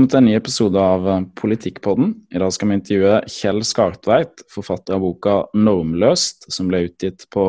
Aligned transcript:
Velkommen 0.00 0.14
til 0.14 0.22
en 0.22 0.28
ny 0.30 0.36
episode 0.38 0.80
av 0.80 1.06
eh, 1.12 1.24
Politikkpodden. 1.36 2.12
I 2.32 2.40
dag 2.40 2.54
skal 2.56 2.70
vi 2.70 2.76
intervjue 2.78 3.16
Kjell 3.28 3.58
Skartveit, 3.68 4.46
forfatter 4.48 4.96
av 4.96 5.02
boka 5.04 5.34
'Normløst', 5.52 6.46
som 6.48 6.70
ble 6.70 6.86
utgitt 6.86 7.26
på 7.28 7.44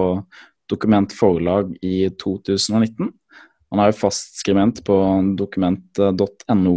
Dokument 0.67 1.15
Forlag 1.15 1.71
i 1.79 2.09
2019. 2.19 3.07
Han 3.71 3.79
er 3.79 3.93
jo 3.93 3.97
fastskribent 4.01 4.83
på 4.83 4.99
dokument.no. 5.39 6.75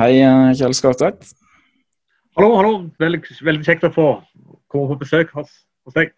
Hei, 0.00 0.10
eh, 0.24 0.56
Kjell 0.56 0.78
Skartveit. 0.80 1.36
Hallo, 2.32 2.56
hallo. 2.56 2.74
Veldig, 2.96 3.20
veldig, 3.44 3.68
kjekt 3.68 3.84
å 3.84 3.92
få 3.92 4.08
komme 4.72 4.94
på 4.94 5.02
besøk 5.04 5.36
hos, 5.36 5.52
hos 5.84 6.00
deg. 6.00 6.16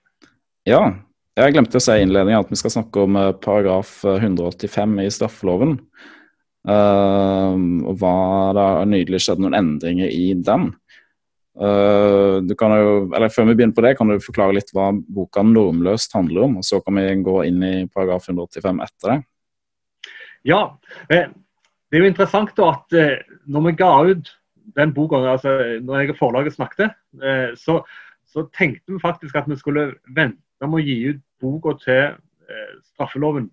Ja, 0.70 0.94
jeg 1.42 1.58
glemte 1.58 1.82
å 1.82 1.88
si 1.90 1.98
i 1.98 2.06
innledningen 2.06 2.46
at 2.46 2.54
vi 2.54 2.62
skal 2.62 2.78
snakke 2.78 3.02
om 3.02 3.18
eh, 3.18 3.32
paragraf 3.34 4.04
185 4.06 5.00
i 5.08 5.10
straffeloven. 5.10 5.80
Uh, 6.62 7.58
og 7.90 7.96
hva 7.98 8.14
det 8.54 8.64
har 8.68 8.86
nydelig 8.86 9.18
skjedd 9.24 9.42
noen 9.42 9.58
endringer 9.58 10.12
i 10.14 10.30
den. 10.38 10.70
Uh, 11.58 12.38
du 12.46 12.54
kan 12.56 12.72
jo, 12.78 12.92
eller 13.12 13.32
Før 13.34 13.50
vi 13.50 13.56
begynner 13.58 13.76
på 13.76 13.84
det, 13.84 13.96
kan 13.98 14.08
du 14.08 14.22
forklare 14.22 14.56
litt 14.56 14.70
hva 14.72 14.92
boka 14.94 15.42
'Normløst' 15.42 16.14
handler 16.14 16.46
om? 16.46 16.56
og 16.62 16.64
Så 16.64 16.80
kan 16.80 16.96
vi 16.96 17.22
gå 17.22 17.36
inn 17.48 17.62
i 17.62 17.74
paragraf 17.90 18.28
185 18.30 18.82
etter 18.86 19.10
det. 19.10 19.18
Ja, 20.42 20.78
eh, 21.10 21.28
det 21.92 21.98
er 21.98 22.06
jo 22.06 22.08
interessant 22.08 22.54
da 22.56 22.70
at 22.72 22.94
eh, 22.96 23.18
når 23.44 23.66
vi 23.66 23.72
ga 23.76 23.90
ut 24.08 24.30
den 24.78 24.94
boka, 24.96 25.18
altså 25.28 25.50
når 25.84 25.98
jeg 26.00 26.14
og 26.14 26.18
forlaget 26.18 26.54
snakket, 26.54 26.94
eh, 27.20 27.50
så, 27.58 27.82
så, 28.24 28.46
tenkte 28.56 28.94
vi 28.94 29.02
faktisk 29.02 29.36
at 29.36 29.50
vi 29.50 29.58
skulle 29.60 29.90
vente 30.08 30.64
med 30.64 30.78
å 30.80 30.86
gi 30.86 30.96
ut 31.10 31.20
boka 31.42 31.76
til 31.82 32.14
eh, 32.48 32.70
straffeloven, 32.94 33.50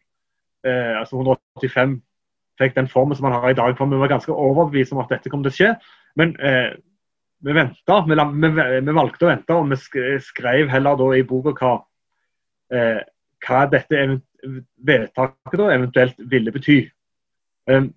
altså 0.63 1.19
185 1.19 1.99
fikk 2.59 2.75
den 2.75 2.89
formen 2.91 3.17
som 3.17 3.27
man 3.27 3.37
har 3.39 3.49
i 3.51 3.57
dag. 3.57 3.75
For 3.77 3.89
vi 3.89 3.99
var 4.01 4.11
ganske 4.11 4.35
overbevist 4.35 4.93
om 4.95 5.01
at 5.03 5.11
dette 5.13 5.31
kom 5.31 5.43
til 5.45 5.53
å 5.53 5.57
skje. 5.57 5.73
Men 6.19 6.35
eh, 6.43 6.73
vi 7.39 7.55
venta. 7.55 8.01
Vi, 8.07 8.15
vi, 8.15 8.51
vi, 8.81 8.95
valgte 8.95 9.27
å 9.27 9.31
vente, 9.31 9.55
og 9.55 9.69
vi 9.71 10.19
skrev 10.23 10.71
heller 10.71 10.99
da 10.99 11.11
i 11.15 11.25
boka 11.27 11.55
hva, 11.59 11.75
eh, 12.75 12.99
hva 13.47 13.61
dette 13.71 14.03
vedtaket 14.87 15.59
da 15.59 15.71
eventuelt 15.73 16.19
ville 16.31 16.51
bety. 16.51 16.81
Um, 17.69 17.93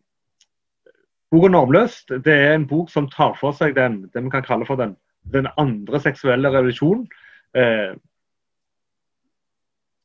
boka 1.32 1.48
'Normløst' 1.48 2.18
det 2.24 2.34
er 2.34 2.54
en 2.54 2.66
bok 2.68 2.90
som 2.90 3.08
tar 3.08 3.34
for 3.40 3.56
seg 3.56 3.74
den, 3.74 4.02
det 4.14 4.24
vi 4.24 4.30
kan 4.30 4.44
kalle 4.44 4.66
for 4.66 4.76
den, 4.76 4.96
den 5.32 5.48
andre 5.56 6.00
seksuelle 6.00 6.50
revolusjonen. 6.52 7.06
Eh, 7.54 7.94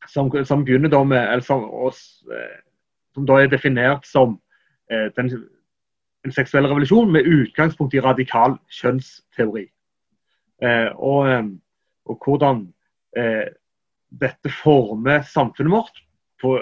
som, 0.07 0.31
som, 0.45 0.63
begynner 0.63 0.89
da 0.89 1.03
med, 1.03 1.43
som, 1.43 1.63
oss, 1.63 2.23
eh, 2.31 2.59
som 3.13 3.25
da 3.27 3.41
er 3.41 3.51
definert 3.51 4.05
som 4.07 4.37
den, 4.89 5.29
en 6.27 6.33
seksuell 6.35 6.67
revolusjon 6.67 7.11
med 7.11 7.27
utgangspunkt 7.27 7.95
i 7.95 8.03
radikal 8.03 8.57
kjønnsteori. 8.73 9.67
Eh, 10.63 10.89
og, 10.95 11.29
eh, 11.29 11.45
og, 12.09 12.19
hvordan 12.23 12.63
eh, 13.17 13.47
dette 14.09 14.51
former 14.63 15.21
samfunnet 15.27 15.71
vårt 15.71 16.01
på 16.41 16.57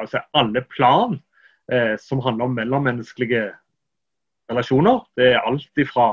altså 0.00 0.22
alle 0.34 0.62
plan 0.70 1.18
eh, 1.72 1.96
som 2.00 2.22
handler 2.24 2.44
om 2.44 2.56
mellommenneskelige 2.56 3.50
relasjoner. 4.50 5.02
Det 5.16 5.32
er 5.32 5.44
alt 5.46 5.68
fra 5.92 6.12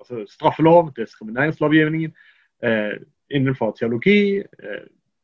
altså, 0.00 0.24
straffelov, 0.28 0.92
diskrimineringslovgivningen, 0.96 2.14
eh, 2.62 2.96
innenfor 3.30 3.72
teologi. 3.78 4.42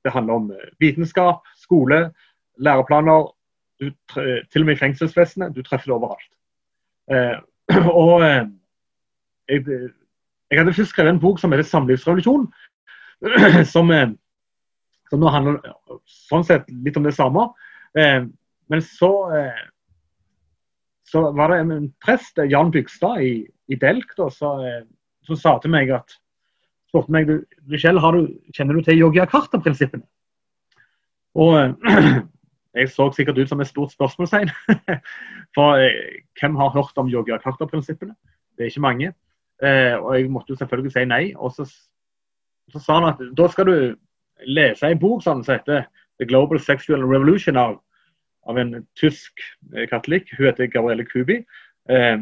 det 0.04 0.12
handler 0.12 0.34
om 0.34 0.52
vitenskap, 0.80 1.42
skole, 1.56 2.12
læreplaner 2.56 3.26
du, 3.80 3.90
til 4.14 4.62
og 4.62 4.66
med 4.66 4.76
i 4.76 4.80
fengselsvesenet. 4.80 5.54
Du 5.56 5.62
treffer 5.62 5.90
det 5.90 5.96
overalt. 5.96 6.30
Eh, 7.10 7.36
og 8.02 8.24
eh, 8.26 8.44
jeg, 9.48 9.64
jeg, 10.50 10.58
hadde 10.58 10.74
først 10.74 10.94
skrevet 10.94 11.14
en 11.14 11.20
bok 11.20 11.40
som 11.40 11.52
heter 11.52 11.64
'Samlivsrevolusjon', 11.68 12.48
som, 13.74 13.90
eh, 13.90 14.10
som 15.10 15.20
nå 15.20 15.32
handler 15.32 15.60
sånn 16.04 16.44
sett 16.44 16.68
litt 16.70 16.96
om 16.96 17.08
det 17.08 17.16
samme. 17.16 17.48
Eh, 17.98 18.24
men 18.68 18.84
så, 18.84 19.12
eh, 19.36 19.66
så 21.08 21.30
var 21.32 21.52
det 21.52 21.60
en 21.60 21.92
prest, 22.04 22.38
Jan 22.50 22.70
Bygstad 22.70 23.22
i, 23.24 23.34
i 23.68 23.76
Delk, 23.80 24.16
da, 24.16 24.28
så, 24.30 24.54
eh, 24.64 24.82
som 25.26 25.36
sa 25.36 25.58
til 25.62 25.72
meg 25.72 25.90
at 25.96 26.18
spurte 26.88 27.12
meg 27.12 27.28
du, 27.28 27.38
Michelle, 27.68 28.00
du, 28.00 28.28
kjenner 28.56 28.76
du 28.76 28.84
til 28.84 29.00
Yogyakarta-prinsippene? 29.02 30.04
Og 31.38 31.76
Jeg 32.78 32.90
så 32.94 33.08
sikkert 33.12 33.38
ut 33.38 33.50
som 33.50 33.60
et 33.60 33.70
stort 33.70 33.92
spørsmålstegn. 33.92 34.50
For 35.56 35.80
eh, 35.82 36.22
hvem 36.40 36.56
har 36.60 36.74
hørt 36.74 37.00
om 37.00 37.10
Yogyakarta-prinsippene? 37.10 38.14
Det 38.56 38.64
er 38.64 38.72
ikke 38.72 38.84
mange. 38.84 39.12
Eh, 39.62 39.94
og 39.96 40.14
jeg 40.14 40.30
måtte 40.30 40.54
jo 40.54 40.58
selvfølgelig 40.60 40.94
si 40.94 41.04
nei. 41.10 41.22
Og 41.36 41.52
så, 41.56 41.66
så 42.72 42.82
sa 42.82 43.00
han 43.00 43.10
at 43.12 43.22
da 43.38 43.48
skal 43.50 43.68
du 43.70 43.76
lese 44.46 44.86
en 44.86 45.00
bok 45.02 45.22
som 45.24 45.42
heter 45.46 45.88
The 46.18 46.26
Global 46.26 46.60
Sexual 46.60 47.02
Revolution 47.06 47.56
av, 47.56 47.80
av 48.48 48.58
en 48.58 48.76
tysk 49.00 49.42
eh, 49.74 49.88
katolikk. 49.90 50.30
Hun 50.38 50.46
heter 50.50 50.70
Gabrielle 50.70 51.06
Kubi. 51.08 51.42
Eh, 51.90 52.18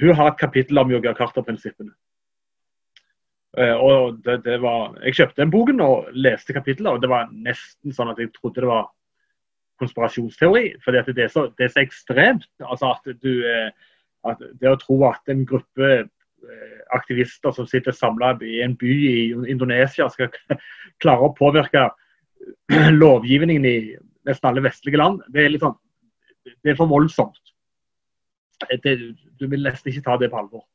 hun 0.00 0.14
har 0.14 0.30
et 0.30 0.40
kapittel 0.40 0.78
om 0.78 0.92
Yogyakarta-prinsippene. 0.92 1.92
Uh, 3.58 3.74
og 3.82 4.20
det, 4.22 4.44
det 4.44 4.60
var, 4.62 4.94
Jeg 5.02 5.16
kjøpte 5.18 5.42
den 5.42 5.50
boken 5.50 5.80
og 5.82 6.10
leste 6.14 6.54
kapitlet, 6.54 6.86
og 6.86 7.00
det 7.02 7.08
var 7.10 7.32
nesten 7.34 7.90
sånn 7.90 8.12
at 8.12 8.20
jeg 8.22 8.30
trodde 8.36 8.62
det 8.62 8.68
var 8.70 8.92
konspirasjonsteori. 9.80 10.74
at 10.86 11.06
det 11.06 11.16
det 11.16 11.64
er 11.64 11.68
så 11.68 11.80
ekstremt. 11.80 12.46
altså 12.60 12.94
at 12.94 13.22
du, 13.22 13.44
eh, 13.46 13.70
at 14.24 14.38
Det 14.60 14.68
å 14.68 14.76
tro 14.76 15.04
at 15.08 15.28
en 15.28 15.46
gruppe 15.46 15.88
eh, 15.98 16.80
aktivister 16.92 17.52
som 17.52 17.66
sitter 17.66 17.92
samla 17.92 18.38
i 18.42 18.60
en 18.62 18.76
by 18.76 18.86
i 18.86 19.32
Indonesia, 19.48 20.08
skal 20.08 20.28
klare 21.02 21.28
å 21.28 21.34
påvirke 21.34 21.90
lovgivningen 23.02 23.64
i 23.64 23.96
nesten 24.26 24.48
alle 24.48 24.62
vestlige 24.62 24.98
land, 24.98 25.22
det 25.28 25.44
er 25.44 25.58
sånn, 25.58 25.78
det 26.44 26.70
er 26.70 26.76
for 26.76 26.86
voldsomt. 26.86 27.38
Det, 28.84 28.96
du 29.40 29.46
vil 29.48 29.62
nesten 29.64 29.90
ikke 29.90 30.04
ta 30.04 30.16
det 30.20 30.30
på 30.30 30.36
alvor. 30.36 30.66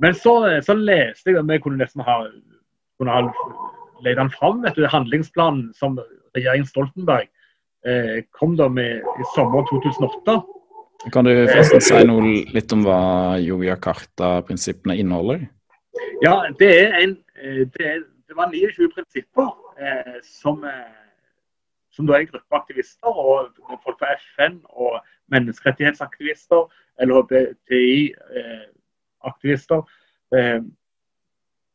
Men 0.00 0.14
så, 0.14 0.60
så 0.64 0.72
leste 0.74 1.34
jeg, 1.34 1.44
vi 1.44 1.58
kunne 1.60 1.76
nesten 1.76 2.00
ha, 2.06 2.22
kunne 2.96 3.12
ha 3.12 3.20
leid 4.04 4.16
den 4.16 4.30
fram, 4.30 4.62
handlingsplanen 4.64 5.74
som 5.76 5.98
regjeringen 6.36 6.68
Stoltenberg 6.68 7.28
Eh, 7.28 7.37
kom 8.34 8.56
da 8.58 8.68
med 8.68 9.00
i 9.00 9.26
sommer 9.34 9.64
2008. 9.70 10.34
Kan 11.12 11.24
du 11.24 11.46
forresten 11.46 11.80
si 11.84 12.04
noe 12.08 12.22
litt 12.50 12.72
om 12.74 12.82
hva 12.82 13.38
Yogyakarta-prinsippene 13.38 14.96
inneholder? 14.98 15.38
Ja, 16.22 16.46
det, 16.58 16.82
er 16.82 16.92
en, 16.98 17.18
eh, 17.38 17.70
det, 17.70 17.86
er, 17.86 18.02
det 18.26 18.36
var 18.36 18.50
29 18.50 18.90
prinsipper 18.94 19.48
eh, 19.78 20.18
som, 20.26 20.64
eh, 20.66 21.02
som 21.94 22.06
da 22.06 22.14
er 22.16 22.20
en 22.24 22.32
gruppe 22.32 22.56
aktivister 22.58 23.08
og 23.08 23.48
folk 23.84 23.98
fra 24.00 24.08
FN 24.18 24.54
og 24.74 25.00
menneskerettighetsaktivister, 25.30 26.62
LHBTI-aktivister, 27.06 29.80
eh, 30.34 30.60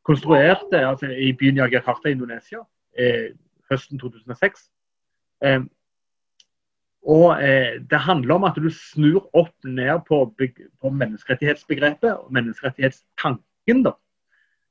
konstruerte 0.03 0.87
altså, 0.87 1.05
i 1.07 1.33
byen 1.39 1.57
Yogyakarta 1.63 2.05
i 2.09 2.11
Indonesia 2.17 2.59
eh, 2.99 3.27
høsten 3.71 3.99
2006. 3.99 4.69
Og 7.03 7.43
eh, 7.43 7.81
Det 7.89 7.99
handler 7.99 8.35
om 8.35 8.43
at 8.43 8.55
du 8.55 8.69
snur 8.69 9.27
opp 9.33 9.55
ned 9.63 10.05
på, 10.07 10.23
på 10.81 10.89
menneskerettighetsbegrepet 10.89 12.13
og 12.13 12.31
menneskerettighetstanken. 12.33 13.83
da. 13.83 13.91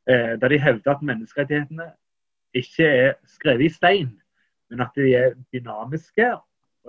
Eh, 0.09 0.41
der 0.41 0.49
de 0.49 0.59
hevder 0.59 0.95
at 0.95 1.03
menneskerettighetene 1.03 1.91
ikke 2.55 2.87
er 2.87 3.13
skrevet 3.27 3.65
i 3.65 3.69
stein, 3.69 4.21
men 4.71 4.81
at 4.81 4.91
de 4.97 5.15
er 5.15 5.35
dynamiske. 5.53 6.33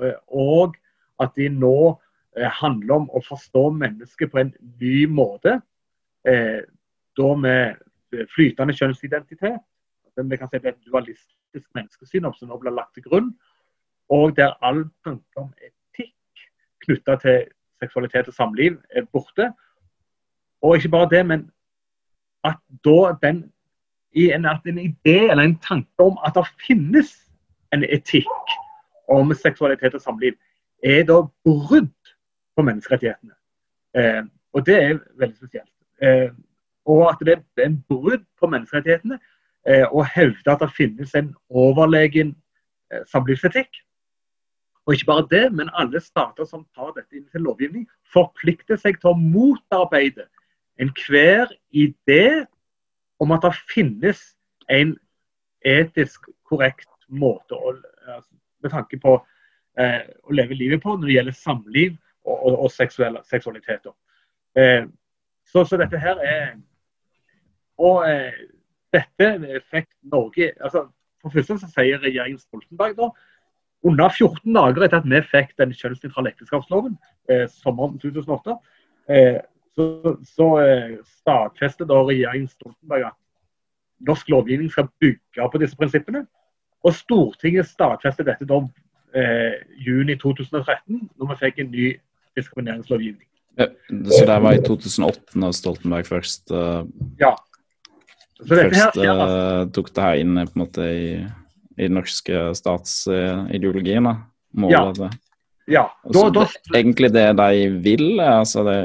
Eh, 0.02 0.16
og 0.28 0.76
at 1.20 1.36
de 1.36 1.50
nå 1.50 2.00
eh, 2.38 2.50
handler 2.62 2.96
om 2.96 3.10
å 3.12 3.22
forstå 3.28 3.70
mennesket 3.70 4.32
på 4.32 4.40
en 4.40 4.54
ny 4.80 5.06
måte. 5.12 5.60
Eh, 6.28 6.64
da 7.18 7.36
med 7.36 7.84
flytende 8.32 8.74
kjønnsidentitet. 8.74 9.60
Vi 10.16 10.38
kan 10.38 10.50
si 10.50 10.60
det 10.62 10.70
er 10.70 10.76
et 10.76 10.86
dualistisk 10.88 11.68
menneskesyn 11.74 12.30
som 12.38 12.50
nå 12.50 12.58
blir 12.62 12.74
lagt 12.74 12.94
til 12.96 13.04
grunn 13.04 13.34
og 14.10 14.36
der 14.38 14.54
all 14.62 14.86
tanke 15.06 15.40
om 15.40 15.54
etikk 15.62 16.46
knytta 16.86 17.16
til 17.22 17.46
seksualitet 17.84 18.28
og 18.28 18.34
samliv 18.34 18.78
er 18.90 19.06
borte. 19.12 19.52
Og 20.62 20.76
ikke 20.76 20.90
bare 20.90 21.10
det, 21.10 21.26
men 21.26 21.50
at 22.44 22.60
da 22.86 23.16
den 23.24 23.44
en, 24.14 24.46
at 24.46 24.62
en 24.66 24.80
idé 24.80 25.32
eller 25.32 25.44
en 25.44 25.60
tanke 25.60 26.00
om 26.00 26.18
at 26.26 26.36
det 26.36 26.46
finnes 26.68 27.32
en 27.74 27.84
etikk 27.84 28.54
om 29.10 29.34
seksualitet 29.34 29.94
og 29.94 30.02
samliv, 30.02 30.34
er 30.84 31.04
da 31.04 31.22
brudd 31.46 32.14
på 32.56 32.62
menneskerettighetene. 32.62 33.34
Eh, 33.98 34.24
og 34.54 34.66
det 34.66 34.84
er 34.84 35.00
veldig 35.20 35.38
spesielt. 35.38 35.72
Eh, 36.02 36.30
og 36.86 37.10
at 37.10 37.26
det 37.26 37.38
er 37.58 37.66
en 37.66 37.84
brudd 37.90 38.26
på 38.40 38.48
menneskerettighetene 38.48 39.20
eh, 39.68 39.86
å 39.92 40.04
hevde 40.04 40.52
at 40.52 40.62
det 40.62 40.76
finnes 40.78 41.16
en 41.16 41.34
overlegen 41.50 42.36
eh, 42.94 43.02
samlivsetikk 43.12 43.82
Og 44.86 44.94
ikke 44.94 45.08
bare 45.08 45.28
det, 45.32 45.44
men 45.56 45.72
alle 45.80 46.00
stater 46.04 46.48
som 46.48 46.66
tar 46.76 46.92
dette 46.98 47.16
inn 47.16 47.28
til 47.32 47.46
lovgivning, 47.48 47.86
forplikter 48.14 48.80
seg 48.80 49.00
til 49.00 49.14
å 49.14 49.20
motarbeide 49.20 50.28
enhver 50.82 51.52
idé 51.72 52.46
om 53.24 53.32
at 53.32 53.46
det 53.46 53.54
finnes 53.72 54.22
en 54.72 54.96
etisk 55.64 56.28
korrekt 56.50 56.90
måte 57.08 57.56
å, 57.56 57.76
altså, 58.10 58.34
med 58.64 58.74
tanke 58.74 59.00
på 59.00 59.16
eh, 59.80 60.02
å 60.24 60.36
leve 60.36 60.58
livet 60.58 60.84
på 60.84 60.98
når 60.98 61.08
det 61.08 61.18
gjelder 61.18 61.38
samliv 61.38 61.94
og, 62.26 62.36
og, 62.36 62.58
og 62.66 63.24
seksualitet. 63.30 63.88
Eh, 64.60 64.84
så, 65.48 65.64
så, 65.64 65.80
dette 65.80 66.00
her 66.00 66.20
er 66.24 66.54
Og 67.84 68.04
eh, 68.08 68.44
dette 68.94 69.60
fikk 69.72 69.88
Norge 70.06 70.52
altså 70.62 70.86
For 71.24 71.34
første 71.34 71.58
så 71.58 71.70
sier 71.72 72.00
regjeringen 72.04 72.40
Stoltenberg 72.40 72.94
da 73.00 73.10
under 73.84 74.10
14 74.10 74.54
dager 74.56 74.86
etter 74.86 75.02
at 75.02 75.10
vi 75.10 75.20
fikk 75.32 75.58
den 75.60 75.74
kjønnsnøytrale 75.76 76.32
ekteskapsloven 76.32 76.96
eh, 77.32 77.48
sommeren 77.52 78.00
2008, 78.00 78.56
eh, 79.10 79.42
så, 79.76 79.88
så 80.36 80.48
eh, 80.62 80.96
stadfestet 81.20 81.90
da 81.90 82.00
regjeringen 82.06 82.48
Stoltenberg 82.52 83.10
at 83.10 83.20
norsk 84.08 84.30
lovgivning 84.30 84.72
skal 84.72 84.90
bygge 85.02 85.50
på 85.52 85.62
disse 85.62 85.78
prinsippene. 85.80 86.26
Og 86.84 86.96
Stortinget 86.96 87.70
stadfestet 87.70 88.28
dette 88.28 88.48
da 88.48 88.60
eh, 89.16 89.62
juni 89.86 90.18
2013, 90.20 91.08
når 91.20 91.32
vi 91.32 91.40
fikk 91.46 91.62
en 91.64 91.72
ny 91.72 91.94
diskrimineringslovgivning. 92.38 93.28
Ja, 93.60 93.70
så 94.10 94.26
det 94.26 94.38
var 94.42 94.56
i 94.58 94.62
2008 94.66 95.40
når 95.40 95.52
Stoltenberg 95.54 96.08
først 96.10 96.50
uh, 96.52 96.82
ja. 97.20 97.36
først 98.50 98.98
her, 98.98 99.20
uh, 99.22 99.68
tok 99.70 99.92
det 99.94 100.06
her 100.08 100.22
inn 100.24 100.40
på 100.40 100.56
en 100.56 100.64
måte 100.64 100.88
i 100.90 101.04
i 101.78 101.88
den 101.88 101.98
norske 101.98 102.50
statsideologien. 102.58 104.10
Målet 104.54 105.00
ja. 105.02 105.10
ja. 105.66 105.84
Da, 106.04 106.24
da... 106.30 106.46
Det, 106.46 106.78
egentlig 106.78 107.10
det 107.16 107.26
de 107.40 107.68
vil, 107.86 108.08
altså 108.22 108.66
det 108.68 108.78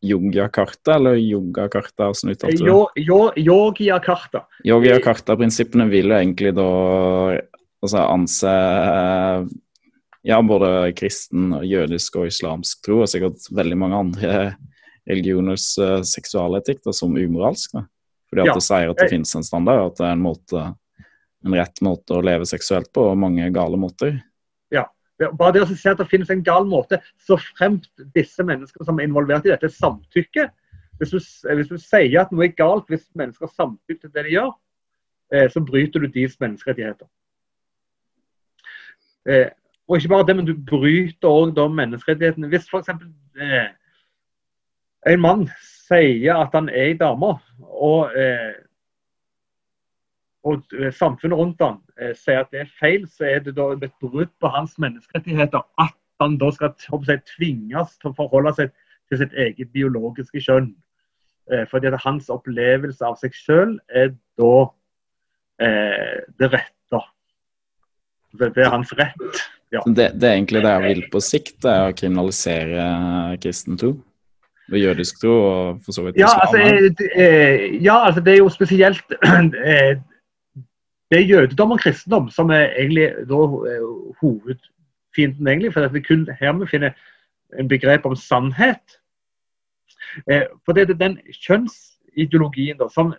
yogakarta, 0.00 0.96
eller 0.96 1.20
yogakarta 1.20 2.12
som 2.16 2.32
uttalte 2.32 2.64
det? 2.64 3.06
Yogiakarta. 3.44 4.46
Yogiakarta-prinsippene 4.64 5.90
vil 5.92 6.12
jo 6.12 6.20
egentlig 6.20 6.54
da 6.56 6.70
altså, 7.82 8.06
anse 8.06 8.54
ja, 10.22 10.42
både 10.42 10.92
kristen, 10.96 11.54
jødisk 11.64 12.20
og 12.20 12.28
islamsk 12.28 12.84
tro, 12.84 13.00
og 13.04 13.08
sikkert 13.08 13.46
veldig 13.56 13.78
mange 13.80 14.00
andre 14.04 14.34
religioners 15.08 15.72
uh, 15.80 16.00
seksualetikk 16.06 16.82
da, 16.84 16.94
som 16.96 17.16
umoralsk. 17.16 17.72
Da. 17.76 17.86
Fordi 18.30 18.44
at 18.44 18.52
ja. 18.52 18.56
det 18.58 18.66
sier 18.66 18.92
at 18.92 19.00
det 19.00 19.10
finnes 19.10 19.32
en 19.36 19.46
standard, 19.46 19.90
at 19.90 19.98
det 19.98 20.06
er 20.06 20.14
en 20.14 20.24
måte 20.24 20.66
en 21.44 21.56
rett 21.56 21.82
måte 21.84 22.16
å 22.16 22.24
leve 22.24 22.46
seksuelt 22.48 22.90
på, 22.94 23.04
og 23.10 23.20
mange 23.20 23.46
gale 23.54 23.78
måter. 23.80 24.18
Ja. 24.74 24.86
Bare 25.36 25.52
det 25.56 25.64
å 25.66 25.68
se 25.68 25.92
at 25.92 26.00
det 26.00 26.08
finnes 26.08 26.30
en 26.32 26.44
gal 26.44 26.66
måte, 26.68 27.00
så 27.20 27.36
fremt 27.40 27.88
disse 28.16 28.44
menneskene 28.46 28.86
som 28.88 29.00
er 29.00 29.08
involvert 29.08 29.44
i 29.48 29.52
dette, 29.52 29.68
samtykker. 29.72 30.48
Hvis 31.00 31.12
du, 31.12 31.18
hvis 31.56 31.70
du 31.70 31.78
sier 31.80 32.20
at 32.22 32.32
noe 32.32 32.46
er 32.46 32.56
galt 32.56 32.88
hvis 32.92 33.06
mennesker 33.16 33.48
samtykker 33.52 34.06
til 34.06 34.12
det 34.16 34.26
de 34.26 34.36
gjør, 34.36 34.52
eh, 35.32 35.46
så 35.52 35.62
bryter 35.64 36.04
du 36.04 36.08
deres 36.12 36.36
menneskerettigheter. 36.40 37.08
Eh, 39.28 39.48
og 39.88 39.98
ikke 39.98 40.12
bare 40.12 40.26
det, 40.28 40.36
men 40.38 40.48
du 40.48 40.54
bryter 40.54 41.28
òg 41.28 41.60
menneskerettighetene. 41.76 42.48
Hvis 42.52 42.68
f.eks. 42.68 42.92
Eh, 43.40 43.68
en 45.10 45.20
mann 45.20 45.46
sier 45.64 46.36
at 46.36 46.52
han 46.54 46.68
er 46.68 46.90
ei 46.90 46.98
dame, 47.00 47.32
og 47.60 48.12
eh, 48.16 48.52
og 50.48 50.62
eh, 50.78 50.92
samfunnet 50.94 51.36
rundt 51.36 51.62
han 51.64 51.80
eh, 52.00 52.14
sier 52.16 52.42
at 52.42 52.52
det 52.52 52.64
er 52.64 52.74
feil, 52.80 53.06
så 53.08 53.28
er 53.28 53.42
det 53.44 53.56
da 53.58 53.70
et 53.76 53.96
brudd 54.00 54.32
på 54.40 54.52
hans 54.52 54.76
menneskerettigheter 54.80 55.64
at 55.82 55.96
han 56.20 56.36
da 56.40 56.50
skal 56.52 56.72
jeg, 57.08 57.22
tvinges 57.36 57.96
til 58.00 58.10
å 58.10 58.16
forholde 58.16 58.52
seg 58.56 58.72
til 59.10 59.22
sitt 59.22 59.36
eget 59.36 59.72
biologiske 59.74 60.42
kjønn. 60.44 60.72
Eh, 61.52 61.64
fordi 61.70 61.90
at 61.90 62.00
hans 62.04 62.28
opplevelse 62.32 63.04
av 63.04 63.16
seg 63.20 63.36
selv 63.36 63.78
er 63.88 64.12
da 64.40 64.52
eh, 65.64 66.20
det 66.40 66.52
rette. 66.54 67.06
Det, 68.30 68.52
det, 68.54 68.62
er 68.62 68.70
hans 68.70 68.92
rett. 68.94 69.40
Ja. 69.74 69.82
Det, 69.86 70.12
det, 70.20 70.28
er 70.28 70.36
egentlig 70.36 70.62
det 70.64 70.76
jeg 70.76 70.86
vil 70.86 71.02
på 71.12 71.22
sikt, 71.24 71.56
det 71.64 71.72
er 71.72 71.90
å 71.90 71.96
kriminalisere 71.96 72.84
kristen 73.42 73.80
tro? 73.80 73.96
Og 74.70 74.78
jødisk 74.78 75.18
tro, 75.18 75.34
og 75.34 75.80
for 75.82 75.96
så 75.96 76.04
vidt 76.06 76.20
ja, 76.20 76.28
altså, 76.30 76.60
ja, 77.82 77.96
altså 78.06 78.22
det 78.22 78.36
er 78.36 78.38
jo 78.38 78.52
spesielt 78.54 79.16
det 81.10 81.18
er 81.18 81.26
jødedom 81.26 81.70
og 81.70 81.80
kristendom 81.80 82.30
som 82.30 82.50
er 82.50 82.70
egentlig 82.78 83.08
da, 83.28 83.38
eh, 83.70 83.86
hovedfienden, 84.20 85.48
egentlig. 85.48 85.72
For 85.72 85.80
det 85.80 85.96
er 85.96 86.08
kun 86.08 86.28
her 86.40 86.52
vi 86.52 86.66
finner 86.66 86.92
en 87.58 87.68
begrep 87.68 88.06
om 88.06 88.16
sannhet. 88.16 88.98
Eh, 90.30 90.46
for 90.64 90.72
det 90.72 90.90
er 90.90 90.94
den 90.94 91.18
kjønnsideologien 91.34 92.78
da, 92.78 92.88
som 92.88 93.14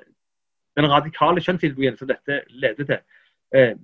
den 0.78 0.90
radikale 0.92 1.44
kjønnsideologien 1.44 1.98
som 1.98 2.08
dette 2.08 2.42
leder 2.50 2.86
til, 2.86 3.00
eh, 3.54 3.76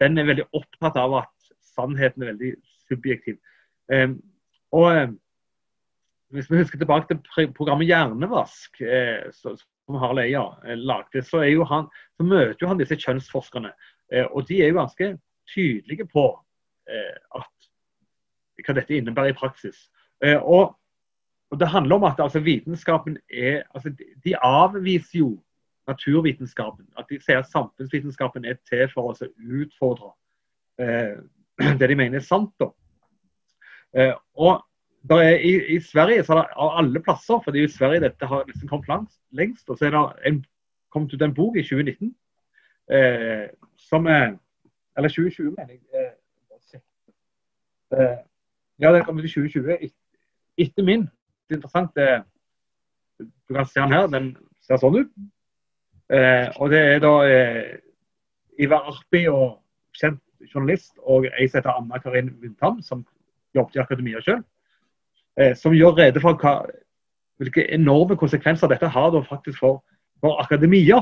den 0.00 0.18
er 0.18 0.24
veldig 0.24 0.44
opptatt 0.52 0.96
av 0.96 1.14
at 1.14 1.52
sannheten 1.74 2.22
er 2.22 2.32
veldig 2.32 2.54
subjektiv. 2.88 3.38
Og 4.72 5.16
hvis 6.28 6.50
vi 6.50 6.56
husker 6.56 6.78
tilbake 6.78 7.06
til 7.08 7.52
programmet 7.52 7.86
Hjernevask, 7.86 8.76
så, 9.32 9.54
som 9.86 9.94
Harald 9.94 10.18
Eia 10.18 10.44
eh, 10.66 10.76
lagde, 10.78 11.22
så, 11.22 11.42
han, 11.68 11.88
så, 12.16 12.24
møter 12.24 12.62
jo 12.62 12.70
han 12.70 12.80
disse 12.80 12.98
kjønnsforskerne. 13.00 13.72
Eh, 14.12 14.26
og 14.26 14.48
de 14.48 14.62
er 14.62 14.72
jo 14.72 14.80
ganske 14.80 15.10
tydelige 15.54 16.06
på 16.12 16.24
eh, 16.88 17.16
at, 17.36 17.68
hva 18.64 18.76
dette 18.78 18.96
innebærer 18.96 19.34
i 19.34 19.38
praksis. 19.38 19.88
Og, 20.24 20.76
og, 21.50 21.58
Det 21.60 21.68
handler 21.68 21.96
om 21.96 22.04
at 22.04 22.20
altså, 22.20 22.40
vitenskapen 22.40 23.18
er 23.30 23.62
altså, 23.74 23.90
de, 24.24 24.36
avviser 24.40 25.18
jo 25.18 25.42
naturvitenskapen. 25.88 26.86
At 26.98 27.10
de 27.10 27.18
sier 27.20 27.42
at 27.42 27.50
samfunnsvitenskapen 27.50 28.44
er 28.44 28.56
til 28.70 28.86
for 28.94 29.12
å 29.12 29.28
utfordre 29.60 30.14
eh, 30.80 31.18
det 31.80 31.90
de 31.90 31.98
mener 31.98 32.18
er 32.18 32.24
sant. 32.24 32.54
og 34.34 34.54
er, 35.10 35.36
i, 35.36 35.76
i, 35.76 35.80
Sverige 35.80 36.24
så 36.24 36.32
er 36.32 36.36
det 36.36 36.56
av 36.56 36.78
alle 36.78 37.00
plasser, 37.02 37.40
for 37.44 37.56
jo 37.56 37.68
Sverige 37.68 38.00
dette 38.00 38.26
har 38.26 38.44
liksom 38.46 38.68
kommet 38.68 38.88
langt, 38.88 39.10
lengst, 39.30 39.68
og 39.68 39.78
så 39.78 39.86
er 39.86 39.90
det 39.90 40.04
en, 40.26 40.44
kommet 40.92 41.12
ut 41.12 41.22
en 41.22 41.34
bok 41.34 41.56
i 41.56 41.62
2019 41.62 42.14
eh, 42.90 43.48
som 43.76 44.06
er 44.06 44.36
Eller 44.96 45.08
2020, 45.08 45.54
mener 45.58 45.72
jeg. 45.72 45.80
Eh, 45.94 46.80
eh, 47.98 48.18
ja, 48.78 48.92
den 48.92 49.04
kom 49.04 49.18
ut 49.18 49.24
i 49.24 49.28
2020. 49.28 49.90
Etter 50.58 50.84
min. 50.86 51.00
Det 51.48 51.50
er 51.50 51.56
interessant. 51.56 51.90
Det, 51.96 52.22
du 53.48 53.54
kan 53.54 53.66
se 53.66 53.80
den 53.80 53.92
her. 53.92 54.06
Den 54.06 54.36
ser 54.62 54.78
sånn 54.78 55.00
ut. 55.00 55.10
Eh, 56.14 56.46
og 56.62 56.70
det 56.70 56.78
er 56.92 57.02
da 57.02 57.12
eh, 57.26 57.74
Ivar 58.62 58.86
Arpi 58.92 59.24
og 59.26 59.64
kjent 59.98 60.22
journalist 60.52 60.94
og 61.02 61.26
ei 61.32 61.48
som 61.48 61.58
heter 61.58 61.74
Anna 61.74 61.98
Karin 61.98 62.30
Vindtam, 62.38 62.78
som 62.82 63.02
jobbet 63.54 63.80
i 63.80 63.82
akademia 63.82 64.22
sjøl 64.22 64.38
eh, 64.38 64.53
som 65.58 65.74
gjør 65.74 65.96
rede 65.98 66.20
for 66.22 66.38
hva, 66.38 66.52
hvilke 67.42 67.64
enorme 67.74 68.16
konsekvenser 68.16 68.70
dette 68.70 68.88
har 68.88 69.10
da 69.10 69.22
faktisk 69.26 69.58
for, 69.58 69.80
for 70.22 70.38
akademia. 70.42 71.00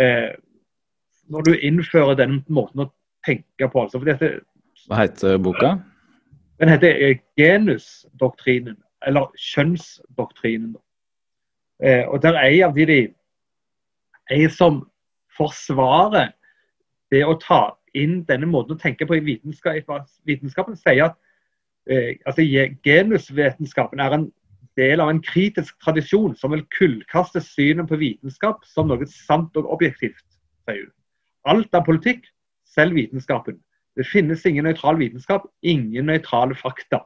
Eh, 0.00 0.32
når 1.28 1.42
du 1.42 1.52
innfører 1.54 2.16
den 2.16 2.40
måten 2.48 2.86
å 2.86 2.90
tenke 3.26 3.68
på. 3.68 3.82
Altså, 3.84 4.00
dette, 4.04 4.38
hva 4.88 5.02
heter 5.02 5.38
boka? 5.42 5.76
Den 6.60 6.72
heter 6.72 6.94
eh, 6.96 7.20
genusdoktrinen, 7.38 8.78
eller 9.06 9.28
kjønnsdoktrinen. 9.36 10.76
Eh, 11.82 12.04
og 12.08 12.22
der 12.22 12.38
er 12.38 12.48
en 12.48 12.70
av 12.70 12.78
de, 12.78 12.86
de 12.88 13.00
ei 14.32 14.48
som 14.52 14.82
forsvarer 15.36 16.32
det 17.12 17.22
å 17.24 17.36
ta 17.40 17.62
inn 17.96 18.22
denne 18.28 18.48
måten 18.50 18.76
å 18.76 18.80
tenke 18.80 19.06
på 19.08 19.16
i 19.16 19.24
vitenskapen, 19.24 20.08
vitenskapen, 20.28 20.76
sier 20.76 21.06
at 21.06 21.14
eh, 21.14 21.27
altså 21.88 22.44
Genusvitenskapen 22.84 24.00
er 24.00 24.14
en 24.14 24.26
del 24.78 25.00
av 25.02 25.10
en 25.10 25.22
kritisk 25.24 25.78
tradisjon 25.82 26.34
som 26.38 26.52
vil 26.54 26.66
kullkaste 26.76 27.40
synet 27.42 27.88
på 27.90 27.98
vitenskap 28.00 28.66
som 28.68 28.90
noe 28.90 29.06
sant 29.10 29.56
og 29.58 29.70
objektivt. 29.74 30.24
Alt 31.48 31.74
er 31.74 31.86
politikk, 31.86 32.28
selv 32.68 32.94
vitenskapen. 32.98 33.58
Det 33.96 34.06
finnes 34.06 34.44
ingen 34.46 34.68
nøytral 34.68 34.98
vitenskap, 35.00 35.48
ingen 35.62 36.06
nøytrale 36.06 36.54
fakta. 36.54 37.00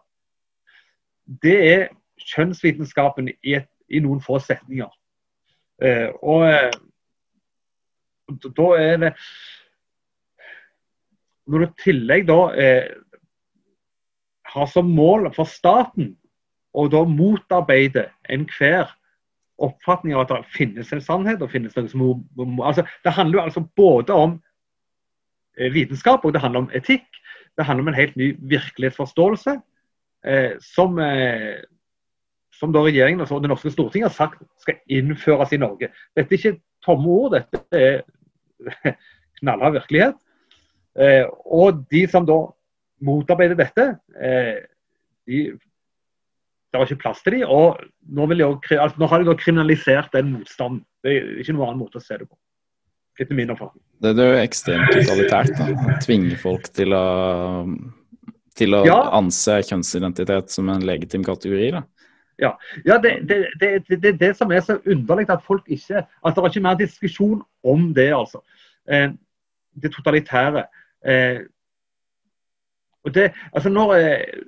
Det 1.43 1.55
er 1.69 1.87
kjønnsvitenskapen 2.21 3.31
i, 3.33 3.55
et, 3.57 3.71
i 3.89 4.03
noen 4.03 4.21
få 4.21 4.37
setninger. 4.43 4.91
Eh, 5.83 6.11
og 6.21 6.45
eh, 6.51 6.75
da 8.45 8.67
er 8.79 9.01
det 9.03 9.09
Når 11.51 11.59
du 11.59 11.65
i 11.65 11.81
tillegg 11.83 12.29
da 12.29 12.37
eh, 12.55 12.93
har 14.53 14.69
som 14.71 14.91
mål 14.93 15.31
for 15.37 15.49
staten 15.49 16.15
å 16.73 16.87
da 16.93 17.03
motarbeide 17.09 18.09
enhver 18.33 18.91
oppfatning 19.63 20.15
av 20.17 20.25
at 20.25 20.33
det 20.33 20.55
finnes 20.57 20.93
en 20.93 21.03
sannhet. 21.05 21.43
og 21.43 21.51
finnes 21.51 21.77
noe 21.77 21.89
som 21.89 22.61
altså, 22.61 22.85
Det 23.05 23.13
handler 23.13 23.39
jo 23.39 23.45
altså 23.45 23.65
både 23.77 24.13
om 24.13 24.41
eh, 25.59 25.73
vitenskap 25.73 26.25
og 26.25 26.33
det 26.33 26.41
handler 26.41 26.65
om 26.65 26.71
etikk. 26.75 27.07
Det 27.57 27.65
handler 27.65 27.83
om 27.83 27.89
en 27.89 28.01
helt 28.01 28.17
ny 28.17 28.33
virkelighetsforståelse 28.41 29.61
eh, 30.25 30.53
som, 30.61 30.99
eh, 30.99 31.61
som 32.53 32.73
da 32.73 32.85
regjeringen 32.85 33.21
og 33.21 33.43
det 33.43 33.53
norske 33.53 33.71
Stortinget 33.71 34.11
har 34.11 34.17
sagt 34.17 34.43
skal 34.59 34.81
innføres 34.89 35.53
i 35.53 35.61
Norge. 35.61 35.93
Dette 36.17 36.35
er 36.35 36.41
ikke 36.41 36.61
tomme 36.85 37.09
ord, 37.09 37.37
dette 37.37 37.63
er 37.77 38.03
knallhard 39.41 39.77
virkelighet. 39.77 40.17
Eh, 40.99 41.27
og 41.45 41.85
de 41.93 42.07
som 42.09 42.27
da 42.29 42.41
motarbeider 43.03 43.59
dette, 43.59 43.89
eh, 44.19 44.63
de, 45.29 45.43
det 46.73 46.81
var 46.81 46.89
ikke 46.89 47.03
plass 47.03 47.23
til 47.25 47.39
dem. 47.39 47.49
Og 47.53 47.83
nå, 48.09 48.27
de, 48.33 48.47
altså, 48.47 48.97
nå 48.99 49.09
har 49.11 49.21
de 49.21 49.29
da 49.29 49.37
kriminalisert 49.39 50.15
den 50.17 50.33
motstanden. 50.39 50.85
Det 51.03 51.17
er 51.19 51.33
ikke 51.43 51.57
noen 51.57 51.73
annen 51.73 51.83
måte 51.83 52.01
å 52.01 52.05
se 52.05 52.17
det 52.17 52.29
på 52.29 52.39
etter 53.21 53.37
min 53.37 53.51
oppfatning. 53.53 53.83
Det 54.03 54.13
er 54.19 54.31
jo 54.33 54.43
ekstremt 54.43 54.93
totalitært. 54.93 55.53
da. 55.59 55.97
Tvinge 56.03 56.37
folk 56.41 56.69
til 56.75 56.95
å, 56.97 57.07
til 58.59 58.77
å 58.79 58.85
ja. 58.89 58.99
anse 59.19 59.59
kjønnsidentitet 59.69 60.53
som 60.55 60.71
en 60.73 60.87
legitim 60.87 61.25
kategori. 61.27 61.71
da. 61.77 61.83
Ja, 62.41 62.55
ja 62.89 62.99
det 63.03 63.13
er 63.13 63.27
det, 63.29 63.41
det, 63.61 64.01
det, 64.03 64.15
det, 64.21 64.33
som 64.39 64.53
er 64.53 64.65
så 64.65 64.79
underlig 64.89 65.29
at 65.31 65.45
folk 65.47 65.69
ikke 65.69 66.01
At 66.03 66.35
det 66.35 66.43
er 66.43 66.49
ikke 66.49 66.65
mer 66.65 66.81
diskusjon 66.81 67.43
om 67.63 67.91
det, 67.95 68.11
altså. 68.17 68.43
Eh, 68.89 69.11
det 69.83 69.93
totalitære. 69.95 70.65
Eh, 71.07 71.45
og 73.03 73.15
det, 73.15 73.33
altså 73.53 73.71
når, 73.73 73.97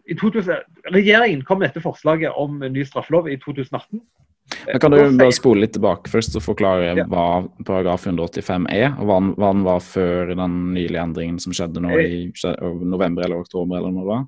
i 0.06 0.14
2000, 0.14 0.66
Regjeringen 0.94 1.42
kom 1.42 1.58
med 1.58 1.72
dette 1.72 1.82
forslaget 1.82 2.36
om 2.38 2.60
ny 2.62 2.84
straffelov 2.86 3.26
i 3.26 3.36
2018. 3.42 4.02
Men 4.66 4.80
kan 4.80 4.92
du 4.92 4.98
bare 5.18 5.32
spole 5.32 5.64
litt 5.64 5.72
tilbake 5.74 6.10
først 6.12 6.36
og 6.36 6.44
forklare 6.44 6.92
ja. 6.98 7.06
hva 7.08 7.44
paragraf 7.64 8.04
185 8.06 8.66
er, 8.72 8.90
og 8.92 9.08
hva 9.08 9.16
den, 9.22 9.30
hva 9.40 9.52
den, 9.56 9.62
var 9.66 9.80
før 9.84 10.34
den 10.36 10.58
nylige 10.76 11.00
endringen 11.02 11.38
som 11.42 11.54
skjedde 11.56 11.82
nå 11.82 11.94
i 11.98 12.18
november 12.84 13.24
eller 13.24 13.40
oktober? 13.40 13.80
eller 13.80 13.94
noe? 13.94 14.18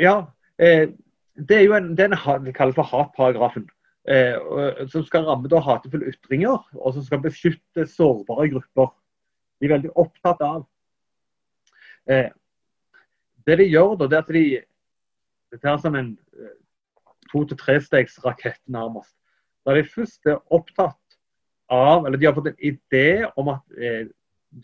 Ja, 0.00 0.18
eh, 0.60 0.92
det 1.34 1.58
er 1.58 1.64
jo 1.64 1.78
en, 1.78 1.94
det 1.96 2.54
kalles 2.56 2.76
for 2.76 2.88
hatparagrafen. 2.90 3.66
Eh, 4.04 4.84
som 4.92 5.06
skal 5.08 5.24
ramme 5.24 5.48
da 5.48 5.62
hatefulle 5.64 6.12
ytringer, 6.12 6.60
og 6.76 6.94
som 6.94 7.06
skal 7.06 7.24
beskytte 7.24 7.88
sårbare 7.88 8.50
grupper. 8.52 8.92
De 9.58 9.68
er 9.68 9.76
veldig 9.78 9.94
opptatt 9.96 10.44
av. 10.44 10.66
Eh, 13.44 13.50
det 13.50 13.58
de 13.58 13.70
gjør 13.70 13.96
da, 14.00 14.08
det 14.08 14.16
er 14.18 14.22
at 14.22 14.32
de 14.34 14.46
Dette 15.54 15.68
er 15.70 15.76
som 15.78 15.94
en 15.94 16.18
eh, 16.34 16.54
to- 17.30 17.44
til 17.46 17.56
trestegsrakett, 17.56 18.60
nærmest 18.66 19.14
da 19.64 19.74
de 19.74 19.84
først 19.84 20.26
er 20.26 20.42
opptatt 20.52 21.18
av, 21.70 22.06
eller 22.06 22.18
de 22.18 22.26
har 22.26 22.34
fått 22.36 22.50
en 22.52 22.60
idé 22.60 23.24
om 23.36 23.48
at 23.48 23.78
eh, 23.78 24.06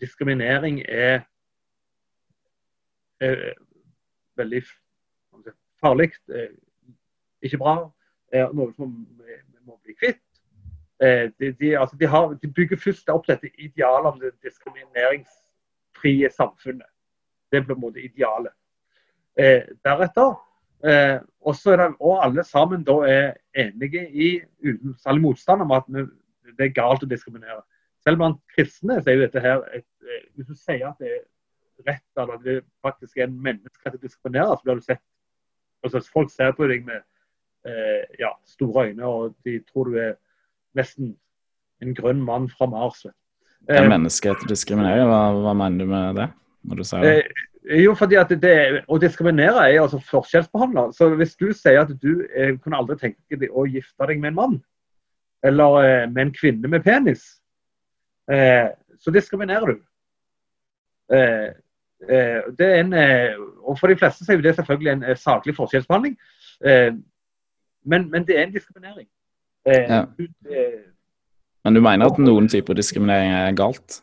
diskriminering 0.01 0.81
er, 0.85 1.23
er 3.21 3.53
veldig 4.37 4.61
farlig, 5.81 6.11
eh, 6.29 6.53
ikke 7.41 7.57
bra, 7.57 7.75
er 8.31 8.53
noe 8.53 8.73
som 8.77 8.93
vi 9.17 9.39
må 9.65 9.79
bli 9.81 9.97
kvitt. 9.97 10.21
Eh, 11.01 11.31
de, 11.39 11.51
de, 11.57 11.73
altså 11.77 11.97
de, 11.97 12.05
har, 12.05 12.35
de, 12.37 12.53
bygger 12.53 12.77
først 12.77 13.09
opp 13.09 13.25
dette 13.27 13.49
idealet 13.57 14.13
om 14.13 14.19
det 14.21 14.35
diskrimineringsfrie 14.45 16.29
samfunnet. 16.29 16.87
Det 17.51 17.65
blir 17.65 17.73
på 17.73 17.79
en 17.79 17.87
måte 17.87 18.05
idealet. 18.05 18.53
Eh, 19.39 19.67
deretter 19.85 20.33
Eh, 20.83 21.19
og 21.45 21.55
så 21.55 21.75
er 21.75 21.77
det, 21.77 21.87
og 21.99 22.23
alle 22.25 22.43
sammen 22.43 22.83
da 22.85 22.95
er 23.05 23.27
enige 23.57 24.01
i, 24.09 24.29
uten 24.65 24.95
særlig 24.97 25.21
motstand, 25.21 25.61
om 25.61 25.71
at 25.77 25.85
det 26.57 26.65
er 26.65 26.73
galt 26.73 27.03
å 27.05 27.09
diskriminere. 27.09 27.61
Selv 28.01 28.17
blant 28.17 28.39
kristne 28.55 28.97
så 28.97 29.11
er 29.11 29.19
jo 29.19 29.25
dette 29.27 29.43
her 29.43 29.61
et, 29.77 29.85
eh, 30.01 30.23
Hvis 30.35 30.47
du 30.47 30.55
sier 30.55 30.87
at 30.87 30.97
det 30.99 31.11
er 31.11 31.21
rett, 31.87 32.07
eller 32.17 32.33
at 32.33 32.43
det 32.43 32.63
faktisk 32.81 33.17
er 33.17 33.27
en 33.27 33.37
menneskerett 33.43 33.99
å 33.99 34.01
diskriminere, 34.01 34.57
så 34.57 34.63
blir 34.63 34.81
du 34.81 34.81
sett 34.81 35.03
altså 35.83 36.01
Folk 36.13 36.29
ser 36.29 36.51
på 36.53 36.67
deg 36.69 36.85
med 36.85 37.01
eh, 37.65 38.05
ja, 38.19 38.33
store 38.45 38.89
øyne, 38.89 39.05
og 39.05 39.35
de 39.45 39.59
tror 39.69 39.89
du 39.89 39.97
er 39.97 40.15
nesten 40.77 41.15
en 41.81 41.93
grønn 41.93 42.21
mann 42.21 42.49
fra 42.49 42.65
Mars. 42.65 43.05
Eh, 43.05 43.77
en 43.77 43.89
menneskerett 43.89 44.45
å 44.45 44.49
diskriminere, 44.49 45.05
hva, 45.05 45.21
hva, 45.37 45.53
mener 45.53 45.85
du 45.85 45.93
med 45.93 46.21
det? 46.21 46.29
når 46.61 46.77
du 46.77 46.83
sier 46.85 47.05
det? 47.05 47.13
Eh, 47.21 47.47
jo, 47.79 47.93
fordi 47.95 48.17
at 48.19 48.31
det, 48.41 48.55
Å 48.87 48.97
diskriminere 48.99 49.67
er 49.69 49.81
altså 49.81 50.01
forskjellsbehandle. 50.09 50.89
Så 50.97 51.09
hvis 51.19 51.35
du 51.39 51.51
sier 51.55 51.83
at 51.83 51.93
du 52.01 52.25
eh, 52.35 52.55
kunne 52.59 52.81
aldri 52.81 52.97
tenke 52.99 53.39
deg 53.39 53.53
å 53.53 53.67
gifte 53.69 54.07
deg 54.09 54.19
med 54.19 54.33
en 54.33 54.39
mann, 54.39 54.57
eller 55.45 55.77
eh, 55.85 56.09
med 56.09 56.27
en 56.27 56.33
kvinne 56.35 56.71
med 56.71 56.83
penis, 56.85 57.23
eh, 58.31 58.69
så 59.01 59.13
diskriminerer 59.13 59.73
du. 59.73 59.79
Eh, 61.13 61.47
eh, 62.09 62.41
det 62.57 62.69
en, 62.79 62.93
eh, 62.93 63.39
og 63.63 63.79
For 63.79 63.91
de 63.91 63.97
fleste 63.99 64.25
så 64.25 64.33
er 64.33 64.43
det 64.43 64.55
selvfølgelig 64.55 64.91
en 64.91 65.17
saklig 65.17 65.55
forskjellsbehandling, 65.55 66.17
men, 67.83 68.11
men, 68.11 68.25
det 68.27 68.37
er 68.37 68.43
en 68.43 68.53
diskriminering. 68.53 69.07
Ja. 69.65 70.05
men 71.63 71.75
du 71.75 71.81
mener 71.81 72.09
at 72.09 72.17
noen 72.21 72.47
typer 72.49 72.73
diskriminering 72.77 73.33
er 73.33 73.55
galt? 73.57 74.01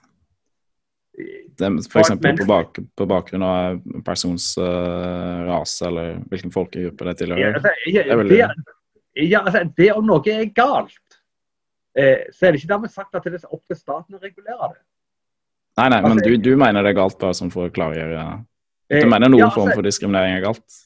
F.eks. 1.18 2.10
På, 2.22 2.46
bak, 2.46 2.78
på 2.94 3.06
bakgrunn 3.10 3.42
av 3.42 3.78
persons 4.06 4.52
uh, 4.60 5.46
rase 5.48 5.86
eller 5.88 6.20
hvilken 6.30 6.52
folkegruppe 6.54 7.08
det 7.08 7.14
tilhører? 7.22 7.42
Ja, 7.42 7.54
altså, 7.58 7.72
ja, 7.90 8.18
det, 8.22 8.42
ja, 9.26 9.40
altså, 9.42 9.64
det 9.76 9.88
om 9.96 10.06
noe 10.06 10.34
er 10.34 10.44
galt, 10.54 11.18
eh, 11.98 12.28
så 12.30 12.46
er 12.46 12.54
det 12.54 12.62
ikke 12.62 12.70
dermed 12.74 12.92
sagt 12.94 13.18
at 13.18 13.26
det 13.26 13.40
er 13.40 13.50
opp 13.50 13.64
til 13.66 13.78
staten 13.80 14.14
å 14.14 14.22
regulere 14.22 14.70
det. 14.76 14.82
Nei, 15.78 15.88
nei, 15.88 15.98
altså, 15.98 16.12
men 16.14 16.22
du, 16.22 16.36
du, 16.42 16.52
mener 16.58 16.86
det 16.86 16.92
er 16.92 17.00
galt 17.00 17.18
bare 17.18 17.36
sånn 17.38 17.50
for 17.54 17.68
å 17.68 17.72
klargjøre 17.74 18.22
Du 18.90 18.96
eh, 18.98 19.06
mener 19.06 19.30
noen 19.30 19.44
ja, 19.44 19.50
altså, 19.50 19.62
form 19.62 19.74
for 19.74 19.86
diskriminering 19.86 20.38
er 20.38 20.46
galt? 20.46 20.78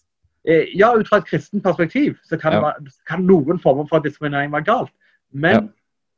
Eh, 0.48 0.72
ja, 0.74 0.90
ut 0.98 1.08
fra 1.08 1.20
et 1.22 1.28
kristent 1.28 1.62
perspektiv 1.64 2.16
så 2.26 2.38
kan, 2.40 2.56
ja. 2.56 2.64
være, 2.64 2.92
kan, 3.08 3.22
noen 3.28 3.60
former 3.62 3.86
for 3.90 4.04
diskriminering 4.04 4.52
være 4.52 4.66
galt. 4.66 4.92
Men, 5.30 5.70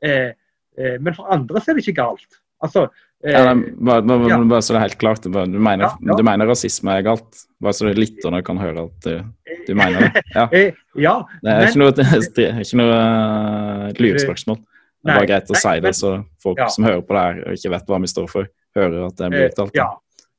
eh, 0.03 0.33
eh, 0.79 0.97
men 1.01 1.15
for 1.17 1.29
andre 1.35 1.61
så 1.61 1.71
er 1.71 1.79
det 1.79 1.85
ikke 1.85 2.01
galt. 2.01 2.41
Altså, 2.65 2.87
ja, 3.25 3.55
bare, 3.55 4.03
bare, 4.05 4.29
ja. 4.29 4.39
bare, 4.45 4.61
så 4.63 4.75
det 4.75 4.79
er 4.81 4.85
helt 4.85 4.99
klart, 5.01 5.25
du 5.25 5.31
mener, 5.33 5.87
ja, 5.87 6.17
du 6.19 6.23
mener, 6.27 6.49
rasisme 6.51 6.93
er 6.93 7.07
galt? 7.07 7.45
Bare 7.63 7.77
så 7.77 7.89
lytterne 7.89 8.43
kan 8.45 8.61
høre 8.61 8.85
at 8.85 9.07
du, 9.09 9.23
du 9.65 9.73
mener 9.79 10.07
det? 10.07 10.23
Ja. 10.35 10.45
ja 10.53 11.15
det 11.41 11.55
er 11.55 11.61
men, 11.63 11.69
ikke 11.71 11.81
noe, 11.81 11.95
det 11.97 12.49
ikke 12.67 12.81
noe 12.83 12.99
lurespørsmål. 13.97 14.61
Det 14.61 15.13
er 15.13 15.19
bare 15.21 15.29
greit 15.29 15.53
å 15.53 15.57
nei, 15.57 15.63
si 15.65 15.85
det, 15.85 15.95
så 15.97 16.15
folk 16.45 16.61
som 16.73 16.87
hører 16.89 17.03
på 17.05 17.17
det 17.17 17.25
her 17.25 17.43
og 17.45 17.59
ikke 17.59 17.73
vet 17.75 17.91
hva 17.93 18.01
vi 18.05 18.13
står 18.13 18.31
for, 18.33 18.53
hører 18.77 19.01
at 19.09 19.19
det 19.21 19.33
blir 19.33 19.51
uttalt. 19.51 19.77
Ja. 19.77 19.91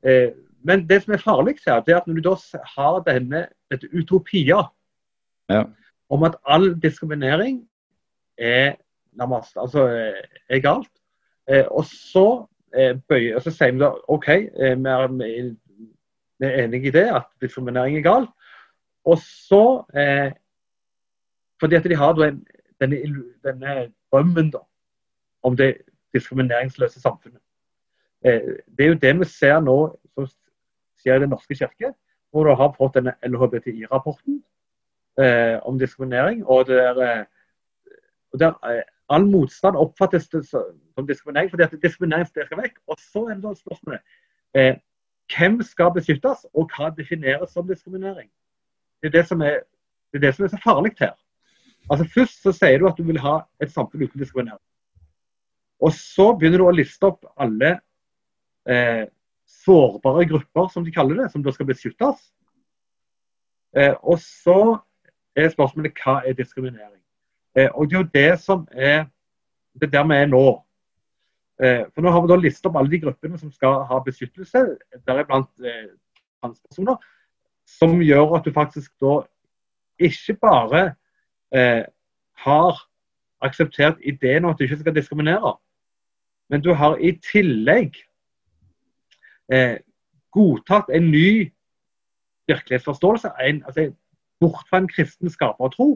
Eh, 0.05 0.29
men 0.65 0.87
det 0.89 1.03
som 1.03 1.13
er 1.13 1.21
farlig 1.21 1.59
her, 1.65 1.83
det 1.85 1.93
er 1.93 1.99
at 1.99 2.09
når 2.09 2.17
du 2.17 2.25
da 2.25 2.35
har 2.75 2.97
denne 3.05 3.45
dette 3.69 3.89
utopia 3.93 4.63
om 6.09 6.25
at 6.25 6.37
all 6.49 6.71
diskriminering 6.81 7.63
er 8.37 8.75
nærmest 9.15 9.57
altså, 9.61 9.85
er 10.49 10.61
galt, 10.63 10.91
eh, 11.49 11.65
og 11.69 11.85
så 11.85 12.45
Eh, 12.73 12.95
bøye, 13.07 13.35
og 13.35 13.43
så 13.43 13.51
sier 13.53 13.75
vi 13.75 13.79
da 13.83 13.91
OK, 14.11 14.27
eh, 14.29 14.73
vi 14.79 14.89
er, 14.91 15.07
vi 15.15 16.47
er 16.47 16.63
enige 16.63 16.89
i 16.89 16.91
det, 16.91 17.05
at 17.15 17.27
diskriminering 17.41 17.97
er 17.97 18.03
galt. 18.03 18.29
Og 19.05 19.17
så 19.21 19.83
eh, 19.95 20.31
Fordi 21.59 21.75
at 21.75 21.83
de 21.83 21.95
har 21.95 22.13
denne, 22.13 22.97
denne 23.43 23.91
drømmen 24.11 24.49
da, 24.51 24.59
om 25.43 25.55
det 25.57 25.77
diskrimineringsløse 26.13 27.01
samfunnet. 27.01 27.41
Eh, 28.25 28.41
det 28.77 28.85
er 28.85 28.87
jo 28.87 28.99
det 29.01 29.13
vi 29.19 29.25
ser 29.25 29.59
nå 29.63 29.77
som 30.13 30.27
skjer 30.99 31.15
i 31.15 31.23
Den 31.23 31.29
norske 31.29 31.55
kirke, 31.55 31.93
hvor 32.31 32.43
du 32.43 32.55
har 32.55 32.73
fått 32.77 32.97
denne 32.97 33.13
LHBTI-rapporten 33.23 34.43
eh, 35.19 35.59
om 35.63 35.79
diskriminering. 35.79 36.45
og 36.45 36.67
der, 36.67 37.01
er 37.01 37.25
og 38.33 38.39
der 38.39 38.83
all 39.09 39.25
motstand 39.29 39.77
oppfattes 39.77 40.27
som 40.29 41.07
diskriminering, 41.07 41.49
fordi 41.49 41.63
at 41.63 41.75
diskriminering 41.81 42.27
skal 42.27 42.57
vekk. 42.57 42.79
Og 42.87 42.97
så 42.99 43.25
er 43.29 43.35
det 43.35 43.43
da 43.43 43.53
spørsmålet 43.53 44.01
eh, 44.57 44.75
hvem 45.35 45.61
skal 45.65 45.93
beskyttes, 45.93 46.45
og 46.53 46.69
hva 46.73 46.91
defineres 46.97 47.53
som 47.53 47.67
diskriminering? 47.67 48.29
Det 49.01 49.09
er 49.09 49.17
det 49.17 49.27
som 49.27 49.41
er, 49.41 49.61
det 50.13 50.19
er, 50.19 50.27
det 50.27 50.35
som 50.35 50.45
er 50.45 50.53
så 50.53 50.61
farlig 50.63 50.93
her. 50.99 51.13
Altså 51.89 52.07
Først 52.13 52.41
så 52.41 52.53
sier 52.55 52.79
du 52.79 52.87
at 52.89 52.97
du 52.97 53.03
vil 53.03 53.19
ha 53.21 53.39
et 53.61 53.71
samfunn 53.71 54.05
uten 54.05 54.21
diskriminering. 54.21 54.61
Og 55.81 55.91
så 55.93 56.31
begynner 56.33 56.61
du 56.61 56.65
å 56.69 56.73
liste 56.73 57.05
opp 57.05 57.25
alle 57.37 57.75
eh, 58.69 59.05
sårbare 59.65 60.25
grupper, 60.29 60.69
som 60.73 60.85
de 60.85 60.93
kaller 60.93 61.23
det, 61.23 61.31
som 61.31 61.43
da 61.43 61.53
skal 61.53 61.69
beskyttes. 61.69 62.29
Eh, 63.77 63.93
og 64.01 64.17
så 64.23 64.77
er 65.35 65.51
spørsmålet 65.51 65.99
hva 66.01 66.21
er 66.25 66.37
diskriminering? 66.37 67.01
Eh, 67.55 67.69
og 67.73 67.89
Det 67.89 67.95
er 67.95 67.99
jo 67.99 68.09
det 68.13 68.39
som 68.39 68.67
er 68.71 69.05
det 69.81 69.91
der 69.91 70.07
vi 70.07 70.15
er 70.15 70.25
nå. 70.25 70.61
Eh, 71.63 71.85
for 71.93 72.01
Nå 72.01 72.11
har 72.11 72.21
vi 72.21 72.27
da 72.27 72.35
listet 72.35 72.65
opp 72.65 72.75
alle 72.75 72.91
de 72.91 72.99
gruppene 72.99 73.37
som 73.39 73.51
skal 73.51 73.83
ha 73.87 73.99
beskyttelse, 74.03 74.77
deriblant 75.07 75.49
eh, 75.63 75.91
transpersoner. 76.43 76.97
Som 77.65 78.01
gjør 78.01 78.35
at 78.37 78.45
du 78.45 78.51
faktisk 78.53 78.91
da 79.01 79.21
ikke 79.99 80.35
bare 80.41 80.95
eh, 81.55 81.83
har 82.43 82.81
akseptert 83.41 83.97
ideen 84.03 84.45
om 84.45 84.51
at 84.51 84.59
du 84.59 84.63
ikke 84.63 84.79
skal 84.79 84.95
diskriminere, 84.95 85.55
men 86.49 86.61
du 86.61 86.73
har 86.73 86.97
i 86.97 87.11
tillegg 87.31 87.95
eh, 89.51 89.77
godtatt 90.31 90.91
en 90.93 91.11
ny 91.11 91.51
virkelighetsforståelse. 92.47 93.31
En, 93.41 93.63
altså, 93.65 93.93
bort 94.39 94.67
fra 94.69 94.77
en 94.77 94.87
kristen 94.91 95.29
skapertro 95.29 95.95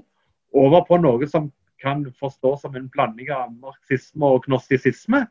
over 0.54 0.86
på 0.88 0.98
noe 1.02 1.28
som 1.30 1.52
kan 1.82 2.04
forstås 2.20 2.62
som 2.62 2.76
en 2.76 2.90
blanding 2.92 3.30
av 3.32 3.52
marxisme 3.62 4.26
og 4.26 4.44
gnostisisme. 4.48 5.24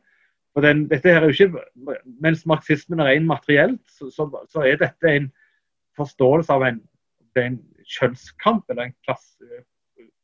For 0.53 0.65
den, 0.65 0.87
dette 0.89 1.11
her 1.11 1.21
er 1.21 1.29
jo 1.29 1.35
ikke, 1.35 1.65
Mens 2.21 2.45
marxismen 2.49 2.99
er 2.99 3.11
ren 3.11 3.27
materielt, 3.29 3.83
så, 3.91 4.09
så, 4.09 4.29
så, 4.49 4.63
er 4.65 4.79
dette 4.81 5.11
en 5.11 5.29
forståelse 5.97 6.53
av 6.53 6.65
en, 6.65 6.81
en 7.37 7.59
kjønnskamp. 7.85 8.65
eller 8.69 8.89
en 8.89 8.97
klasse, 9.05 9.63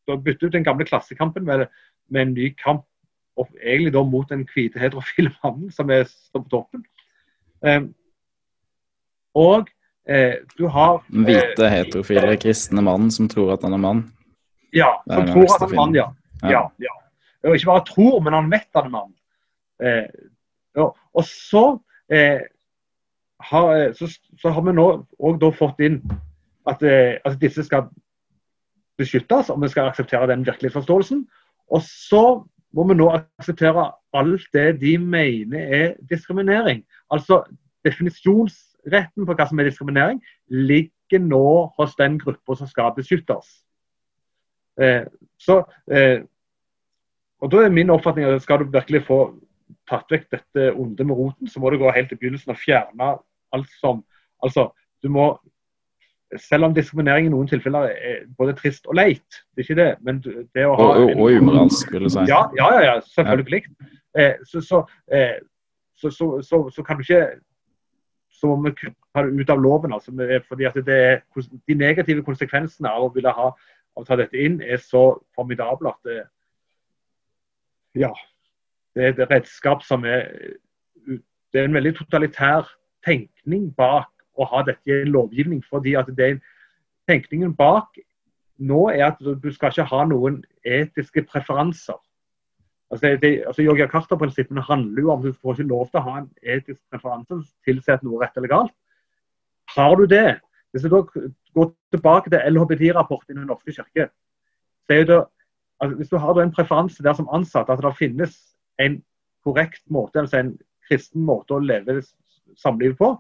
Du 0.06 0.14
har 0.14 0.22
byttet 0.22 0.50
ut 0.50 0.54
den 0.54 0.66
gamle 0.66 0.86
klassekampen 0.86 1.46
med, 1.46 1.68
med 2.10 2.22
en 2.22 2.34
ny 2.34 2.54
kamp 2.64 2.86
og 3.36 3.50
egentlig 3.60 3.94
da 3.94 4.04
mot 4.04 4.30
den 4.30 4.46
hvite 4.48 4.80
heterofile 4.80 5.32
mannen 5.44 5.72
som 5.72 5.90
er, 5.92 6.08
på 6.34 6.44
toppen. 6.52 6.86
Um, 7.60 7.90
og 9.36 9.68
eh, 10.08 10.40
du 10.58 10.68
har 10.72 11.02
Den 11.10 11.26
hvite 11.28 11.70
heterofile 11.70 12.38
kristne 12.40 12.84
mannen 12.86 13.12
som 13.12 13.28
tror 13.32 13.56
at 13.56 13.66
han 13.68 13.76
er 13.76 13.82
mann? 13.82 14.04
Ja, 14.76 14.92
som 15.08 15.28
tror 15.30 15.48
at 15.48 15.62
han 15.62 15.72
er 15.72 15.76
mann, 15.80 15.96
ja. 15.96 16.08
ja. 16.44 16.64
ja, 16.84 16.96
Og 17.48 17.56
ikke 17.56 17.72
bare 17.72 17.86
tror, 17.88 18.20
men 18.24 18.36
han 18.36 18.52
vet 18.52 18.68
han 18.76 18.90
er 18.90 18.94
mann. 18.94 19.14
Eh, 19.80 20.08
ja. 20.76 20.90
Og 21.16 21.24
så, 21.24 21.66
eh, 22.12 22.42
har, 23.40 23.70
eh, 23.76 23.94
så, 23.96 24.10
så, 24.42 24.50
har 24.50 24.66
vi 24.66 24.76
nå 24.76 24.88
òg 25.20 25.46
fått 25.56 25.80
inn 25.86 26.02
at, 26.68 26.84
eh, 26.84 27.18
at, 27.26 27.40
disse 27.42 27.64
skal 27.64 27.88
beskyttes, 29.00 29.50
og 29.50 29.62
vi 29.62 29.72
skal 29.72 29.92
akseptere 29.92 30.28
den 30.32 30.46
virkelighetsforståelsen. 30.48 31.26
Og 31.72 31.82
så 31.84 32.26
må 32.76 32.88
vi 32.90 32.98
nå 33.00 33.10
akseptere 33.16 33.90
alt 34.16 34.48
det 34.54 34.82
de 34.82 34.98
mener 35.00 35.60
er 35.60 35.94
diskriminering. 36.10 36.84
Altså 37.12 37.44
definisjonsretten 37.86 39.28
på 39.28 39.36
hva 39.36 39.48
som 39.48 39.60
er 39.60 39.70
diskriminering, 39.70 40.22
ligger 40.50 41.22
nå 41.22 41.72
hos 41.78 41.96
den 42.00 42.20
gruppa 42.20 42.58
som 42.60 42.68
skal 42.68 42.96
beskyttes. 42.96 43.65
Eh, 44.82 45.06
så, 45.40 45.62
eh, 45.92 46.22
og 47.42 47.52
da 47.52 47.64
er 47.64 47.74
min 47.74 47.90
oppfatning 47.90 48.28
at 48.28 48.42
Skal 48.42 48.60
du 48.60 48.72
virkelig 48.72 49.06
få 49.08 49.20
tatt 49.90 50.10
vekk 50.12 50.30
dette 50.32 50.72
onde 50.74 51.06
med 51.06 51.16
roten, 51.16 51.48
så 51.48 51.60
må 51.60 51.70
du 51.70 51.78
gå 51.78 51.92
helt 51.92 52.10
til 52.10 52.18
begynnelsen 52.18 52.52
og 52.52 52.60
fjerne 52.60 53.18
alt 53.54 53.76
som 53.82 54.04
Altså, 54.44 54.70
du 55.04 55.10
må 55.10 55.38
selv 56.38 56.66
om 56.66 56.74
diskriminering 56.74 57.28
i 57.28 57.32
noen 57.32 57.48
tilfeller 57.48 57.88
er 57.94 58.24
både 58.38 58.54
trist 58.58 58.88
og 58.90 58.98
leit, 58.98 59.38
det 59.56 59.62
er 59.62 59.68
ikke 59.68 59.78
det, 59.80 59.92
men 60.04 60.20
det 60.22 60.66
å 60.66 60.76
ha 60.76 60.88
Og, 60.90 61.02
og, 61.04 61.22
og 61.22 61.38
umoralsk, 61.40 61.92
vil 61.94 62.08
du 62.08 62.12
si. 62.12 62.26
Ja, 62.30 62.42
ja, 62.58 62.70
ja, 62.84 62.96
selvfølgelig. 63.16 63.62
Eh, 64.18 64.34
så, 64.50 64.62
så, 64.62 64.82
eh, 65.14 65.38
så, 65.96 66.12
så, 66.76 66.84
kan 66.84 66.98
du 66.98 67.06
ikke 67.06 67.22
så 68.36 68.52
må 68.52 68.70
vi 68.70 68.74
ta 69.14 69.24
det 69.24 69.40
ut 69.40 69.54
av 69.54 69.62
loven. 69.62 69.94
Altså, 69.96 70.12
fordi 70.48 70.68
at 70.68 70.80
det 70.86 70.98
er, 70.98 71.22
De 71.68 71.78
negative 71.80 72.24
konsekvensene 72.26 72.92
av 72.92 73.08
å 73.08 73.14
ville 73.16 73.32
ha 73.32 73.52
å 73.96 74.04
ta 74.04 74.18
dette 74.20 74.40
inn 74.40 74.60
er 74.62 74.82
så 74.82 75.06
formidable 75.36 75.92
at 75.92 76.08
det, 76.08 76.22
ja, 77.96 78.12
det 78.96 79.04
er 79.04 79.14
et 79.14 79.32
redskap 79.32 79.84
som 79.84 80.06
er 80.06 80.28
Det 81.06 81.62
er 81.62 81.70
en 81.70 81.78
veldig 81.78 81.94
totalitær 81.96 82.68
tenkning 83.06 83.70
bak 83.78 84.10
å 84.36 84.44
ha 84.52 84.64
dette 84.68 84.92
i 84.92 85.02
en 85.06 85.14
lovgivning. 85.14 85.64
fordi 85.64 85.96
at 85.96 86.10
det 86.18 86.42
Tenkningen 87.08 87.54
bak 87.56 88.00
nå 88.58 88.90
er 88.90 89.06
at 89.06 89.20
du 89.20 89.52
skal 89.54 89.70
ikke 89.70 89.88
ha 89.92 90.06
noen 90.10 90.44
etiske 90.66 91.22
preferanser. 91.30 92.00
Altså, 92.92 93.18
altså 93.48 93.88
Carter-prinsippene 93.92 94.62
handler 94.62 95.02
jo 95.02 95.12
om 95.12 95.20
at 95.20 95.26
du 95.26 95.34
får 95.34 95.54
ikke 95.54 95.70
lov 95.70 95.88
til 95.90 96.00
å 96.00 96.06
ha 96.06 96.18
en 96.22 96.30
etisk 96.42 96.80
preferanse 96.90 97.30
som 97.30 97.46
tilsier 97.66 97.98
at 97.98 98.04
noe 98.06 98.20
er 98.20 98.26
rett 98.26 98.38
eller 98.38 98.52
galt. 98.52 98.76
Har 99.76 99.96
du 99.96 100.06
det, 100.10 100.40
hvis 100.76 100.84
da 100.92 101.00
går 101.56 101.70
tilbake 101.96 102.30
til 102.30 102.42
LHBT-rapporten 102.52 103.32
i 103.32 103.40
Den 103.40 103.48
norske 103.48 103.72
kirke, 103.72 104.10
så 104.86 104.94
er 104.94 105.06
det, 105.08 105.20
altså 105.80 105.98
hvis 105.98 106.10
du 106.12 106.18
har 106.18 106.42
en 106.42 106.52
preferanse 106.52 107.04
der 107.04 107.14
som 107.16 107.30
ansatt 107.32 107.70
at 107.72 107.80
det 107.84 107.94
finnes 107.96 108.36
en 108.80 108.98
korrekt 109.46 109.84
måte, 109.88 110.20
altså 110.20 110.42
en 110.42 110.58
kristen 110.90 111.24
måte 111.24 111.56
å 111.56 111.64
leve 111.64 112.02
samlivet 112.60 112.98
på, 113.00 113.14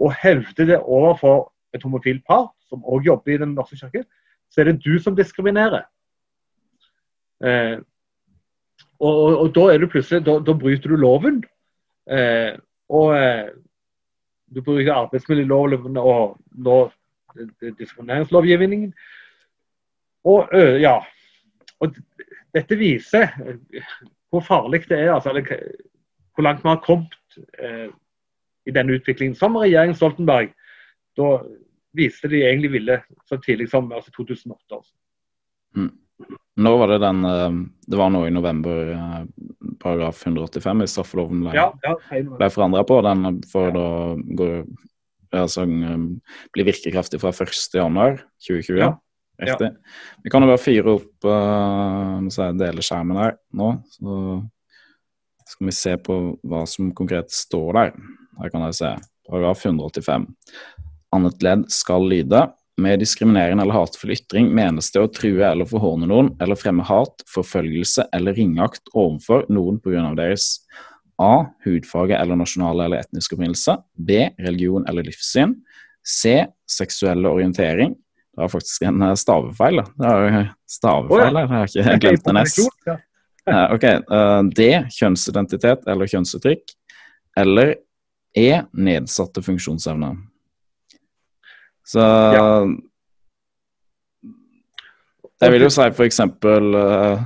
og 0.00 0.16
hevder 0.22 0.66
det 0.72 0.80
overfor 0.80 1.52
et 1.74 1.86
homofilt 1.86 2.24
par, 2.26 2.50
som 2.66 2.82
òg 2.82 3.06
jobber 3.06 3.36
i 3.36 3.38
Den 3.38 3.54
norske 3.54 3.78
kirke, 3.78 4.02
så 4.50 4.60
er 4.60 4.72
det 4.72 4.82
du 4.82 4.98
som 4.98 5.16
diskriminerer. 5.16 5.86
Eh, 7.44 7.78
og, 8.98 9.14
og, 9.14 9.38
og, 9.38 9.54
da 9.54 9.68
er 9.70 9.78
du 9.78 9.86
plutselig, 9.86 10.24
da, 10.26 10.40
da 10.42 10.54
bryter 10.58 10.90
du 10.90 10.96
loven. 10.98 11.44
Eh, 12.10 12.58
og 12.90 13.14
eh, 13.14 13.54
du 14.54 14.62
bruker 14.64 14.94
arbeidsmiljøloven 14.94 15.96
og 16.00 16.38
nå 16.56 16.78
diskrimineringslovgivningen. 17.78 18.92
Og 20.24 20.54
ja. 20.80 20.96
Og 21.80 21.94
dette 22.54 22.78
viser 22.80 23.28
hvor 24.28 24.40
farlig 24.44 24.82
det 24.88 24.98
er, 24.98 25.12
altså, 25.12 25.32
hvor 26.34 26.42
langt 26.42 26.64
vi 26.64 26.68
har 26.68 26.82
kommet 26.84 27.38
eh, 27.58 27.88
i 28.66 28.70
denne 28.70 28.98
utviklingen. 28.98 29.34
Som 29.34 29.56
regjeringen 29.56 29.96
Stoltenberg 29.96 30.52
da 31.18 31.38
viste 31.96 32.28
de 32.28 32.44
egentlig 32.44 32.72
ville 32.72 33.00
så 33.26 33.38
tidlig 33.42 33.70
som 33.70 33.92
altså 33.92 34.12
2008. 34.16 34.60
Altså. 34.70 34.92
Mm. 35.76 35.92
Når 36.58 36.78
var 36.80 36.90
det 36.90 36.98
den 37.04 37.20
Det 37.86 37.98
var 38.00 38.10
nå 38.10 38.24
i 38.26 38.32
november 38.34 38.88
paragraf 39.78 40.24
185 40.26 40.82
i 40.82 40.88
straffeloven 40.90 41.44
ble, 41.44 41.54
ja, 41.54 41.68
ja, 41.84 41.94
ble 42.10 42.48
forandra 42.50 42.82
på. 42.86 42.98
Den 43.06 43.40
får 43.46 43.68
da 43.76 43.86
gå, 44.40 44.48
altså, 45.38 45.66
bli 46.54 46.66
virkekraftig 46.66 47.20
fra 47.22 47.30
1.1.2020. 47.30 48.80
Ja. 48.80 48.96
Riktig. 49.38 49.70
Vi 50.24 50.30
kan 50.34 50.42
jo 50.42 50.50
bare 50.50 50.58
fyre 50.58 50.94
opp 50.98 51.26
uh, 51.28 52.48
dele 52.58 52.82
skjermen 52.82 53.20
her 53.20 53.36
nå. 53.54 53.70
Så 53.94 54.16
skal 55.52 55.68
vi 55.70 55.74
se 55.76 55.94
på 56.02 56.16
hva 56.42 56.64
som 56.68 56.90
konkret 56.96 57.30
står 57.32 57.78
der. 57.78 57.92
Her 58.40 58.52
kan 58.54 58.66
jeg 58.66 58.78
se. 58.80 58.92
Paragraf 59.28 59.62
185. 59.64 60.26
Annet 61.14 61.44
ledd 61.44 61.68
skal 61.72 62.04
lyde 62.10 62.42
med 62.78 63.00
diskriminerende 63.02 63.62
eller 63.64 63.74
hatefull 63.74 64.14
ytring 64.14 64.50
menes 64.54 64.92
det 64.94 65.02
å 65.02 65.10
true 65.10 65.42
eller 65.44 65.68
forhåne 65.68 66.06
noen 66.08 66.30
eller 66.42 66.58
fremme 66.58 66.84
hat, 66.86 67.24
forfølgelse 67.30 68.06
eller 68.14 68.36
ringeakt 68.38 68.92
overfor 68.94 69.46
noen 69.52 69.80
pga. 69.82 70.14
deres 70.16 70.60
A. 71.18 71.48
hudfarge 71.64 72.14
eller 72.14 72.38
nasjonale 72.38 72.84
eller 72.86 73.02
etniske 73.02 73.34
opprinnelse. 73.34 73.74
B. 73.94 74.28
religion 74.38 74.86
eller 74.88 75.02
livssyn. 75.02 75.56
C. 76.06 76.46
seksuelle 76.70 77.28
orientering. 77.28 77.96
Det 78.38 78.44
var 78.44 78.48
faktisk 78.52 78.82
en 78.86 79.02
stavefeil. 79.18 79.82
stavefeil. 79.82 79.82
Det 79.98 80.38
er 80.38 80.48
stavefeil 80.70 81.42
her, 81.42 81.66
jeg 81.74 81.84
har 81.84 81.98
ikke 81.98 82.06
glemt 82.06 82.30
en 82.30 82.42
S. 82.44 82.58
Ok, 83.48 83.84
uh, 84.12 84.42
D. 84.54 84.70
Kjønnsidentitet 84.94 85.86
eller 85.90 86.06
kjønnsuttrykk. 86.06 86.74
Eller 87.42 87.74
E. 88.36 88.62
Nedsatte 88.72 89.42
funksjonsevne. 89.42 90.12
Så 91.88 92.04
ja. 92.04 92.44
Jeg 95.38 95.54
vil 95.54 95.64
jo 95.64 95.70
si 95.72 95.86
for 95.94 96.04
eksempel 96.04 96.74
uh, 96.74 97.22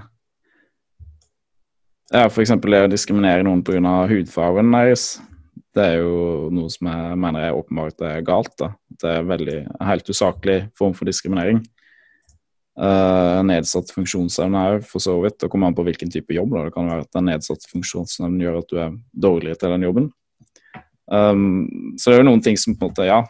Ja, 2.13 2.27
for 2.29 2.45
eksempel 2.45 2.75
det 2.75 2.83
å 2.85 2.93
diskriminere 2.93 3.45
noen 3.47 3.63
pga. 3.65 4.03
hudfargen 4.11 4.73
deres. 4.75 5.17
Det 5.73 5.85
er 5.95 6.03
jo 6.03 6.51
noe 6.53 6.69
som 6.69 6.91
jeg 6.91 7.19
mener 7.19 7.47
er 7.47 7.57
åpenbart 7.57 8.05
er 8.05 8.21
galt. 8.27 8.53
da. 8.61 8.75
Det 9.01 9.09
er 9.09 9.25
veldig, 9.25 9.61
en 9.81 9.89
helt 9.89 10.11
usaklig 10.13 10.59
form 10.77 10.93
for 10.93 11.09
diskriminering. 11.09 11.63
Uh, 12.77 13.41
nedsatt 13.49 13.91
funksjonsevne 13.93 14.61
er 14.69 14.85
for 14.85 15.01
så 15.01 15.17
vidt. 15.25 15.39
Det 15.41 15.49
kommer 15.53 15.71
an 15.71 15.77
på 15.77 15.85
hvilken 15.89 16.13
type 16.13 16.37
jobb. 16.37 16.53
Da. 16.53 16.67
Det 16.69 16.77
kan 16.77 16.93
være 16.93 17.07
at 17.07 17.17
den 17.17 17.31
nedsatte 17.33 17.73
funksjonsevnen 17.73 18.45
gjør 18.45 18.61
at 18.61 18.69
du 18.69 18.79
er 18.85 18.99
dårligere 19.25 19.61
til 19.61 19.73
den 19.73 19.89
jobben. 19.89 20.13
Um, 21.09 21.97
så 21.97 22.11
det 22.11 22.19
er 22.19 22.23
jo 22.23 22.29
noen 22.29 22.45
ting 22.45 22.61
som 22.61 22.77
på 22.77 22.85
en 22.85 22.93
måte, 22.93 23.09
ja, 23.09 23.23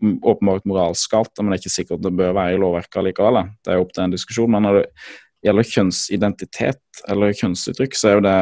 åpenbart 0.00 0.66
moralsk 0.68 1.12
galt, 1.12 1.32
men 1.38 1.52
det 1.52 1.58
er 1.58 1.62
ikke 1.64 1.74
sikkert 1.74 2.04
det 2.04 2.14
bør 2.16 2.34
være 2.36 2.56
i 2.56 2.60
lovverket 2.60 3.06
likevel. 3.06 3.42
Det 3.60 3.72
er 3.72 3.78
jo 3.78 3.84
opp 3.86 3.92
til 3.96 4.04
en 4.06 4.14
diskusjon. 4.14 4.50
Men 4.54 4.66
når 4.66 4.80
det 4.80 4.86
gjelder 5.46 5.70
kjønnsidentitet 5.74 7.04
eller 7.12 7.36
kjønnsuttrykk, 7.36 7.96
så 7.96 8.10
er 8.10 8.18
jo 8.18 8.26
det 8.28 8.40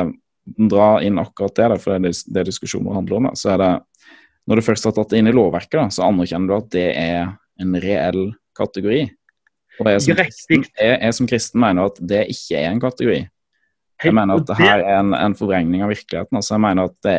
Dra 0.48 1.02
inn 1.04 1.18
akkurat 1.20 1.58
det, 1.58 1.76
for 1.82 2.00
det 2.00 2.08
er 2.08 2.20
det 2.38 2.46
diskusjonen 2.48 2.94
handler 2.96 3.18
om. 3.18 3.26
så 3.36 3.50
er 3.52 3.58
det 3.60 3.72
Når 4.48 4.56
du 4.56 4.62
først 4.64 4.86
har 4.88 4.94
tatt 4.96 5.10
det 5.10 5.18
inn 5.20 5.28
i 5.28 5.34
lovverket, 5.36 5.76
da, 5.76 5.90
så 5.92 6.06
anerkjenner 6.06 6.48
du 6.48 6.54
at 6.56 6.70
det 6.72 6.86
er 6.96 7.34
en 7.60 7.74
reell 7.82 8.30
kategori. 8.56 9.02
Og 9.78 9.90
jeg 9.92 10.00
som, 10.06 10.16
kristen, 10.16 10.64
jeg, 10.80 10.94
jeg 11.02 11.16
som 11.18 11.28
kristen 11.28 11.60
mener 11.60 11.90
at 11.90 12.00
det 12.00 12.22
ikke 12.32 12.62
er 12.62 12.70
en 12.70 12.80
kategori. 12.80 13.18
Jeg 14.04 14.14
mener 14.14 14.40
at 14.40 14.48
det 14.48 14.56
her 14.56 14.80
er 14.80 15.00
en, 15.02 15.12
en 15.12 15.36
forvrengning 15.36 15.82
av 15.84 15.92
virkeligheten. 15.92 16.38
altså 16.38 16.54
Jeg 16.54 16.64
mener 16.64 16.88
at 16.88 16.96
det, 17.04 17.18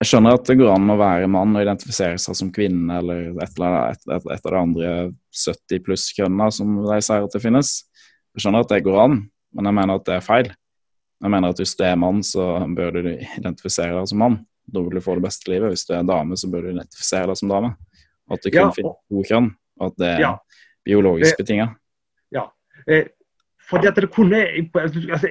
jeg 0.00 0.08
skjønner 0.08 0.38
at 0.38 0.46
det 0.48 0.56
går 0.56 0.70
an 0.72 0.92
å 0.94 0.96
være 0.96 1.28
mann 1.28 1.52
og 1.52 1.60
identifisere 1.60 2.16
seg 2.20 2.36
som 2.38 2.50
kvinne 2.54 3.00
eller 3.02 3.34
et, 3.44 3.52
eller 3.58 3.90
et, 3.92 4.06
et, 4.16 4.28
et 4.32 4.46
av 4.48 4.54
de 4.54 4.60
andre 4.60 4.92
70 5.36 5.82
pluss-kjønna 5.84 6.46
som 6.56 6.78
de 6.86 7.00
sier 7.04 7.26
at 7.26 7.36
det 7.36 7.42
finnes. 7.44 7.72
Jeg 8.32 8.44
skjønner 8.44 8.64
at 8.64 8.72
det 8.72 8.80
går 8.86 8.96
an, 9.02 9.18
men 9.56 9.68
jeg 9.68 9.76
mener 9.76 10.00
at 10.00 10.06
det 10.08 10.16
er 10.16 10.24
feil. 10.24 10.48
Jeg 11.20 11.34
mener 11.34 11.52
at 11.52 11.60
hvis 11.60 11.76
du 11.76 11.84
er 11.84 11.98
mann, 12.00 12.22
så 12.24 12.46
bør 12.72 12.96
du 12.96 13.10
identifisere 13.12 13.92
deg 13.98 14.08
som 14.08 14.22
mann. 14.24 14.38
Da 14.70 14.80
vil 14.80 14.96
du 14.96 15.04
få 15.04 15.18
det 15.18 15.26
beste 15.26 15.52
livet. 15.52 15.74
Hvis 15.74 15.84
du 15.84 15.92
er 15.98 16.06
dame, 16.08 16.38
så 16.38 16.48
bør 16.48 16.64
du 16.64 16.70
identifisere 16.72 17.28
deg 17.28 17.40
som 17.42 17.52
dame. 17.52 17.74
At 18.30 18.40
det 18.46 18.54
kun 18.54 18.62
Ja, 18.62 18.72
finnes 18.72 18.96
to 19.10 19.24
kjønn, 19.28 19.50
og 19.82 19.90
at 19.90 20.00
det 20.00 20.10
er 20.14 20.20
Ja. 20.24 20.32
biologisk 20.86 21.36
betinga. 21.36 21.74
Ja. 22.32 22.46
Eh, 22.88 23.10
fordi 23.68 23.86
at 23.90 23.96
det 24.00 24.10
kunne, 24.14 24.40
altså, 24.80 25.28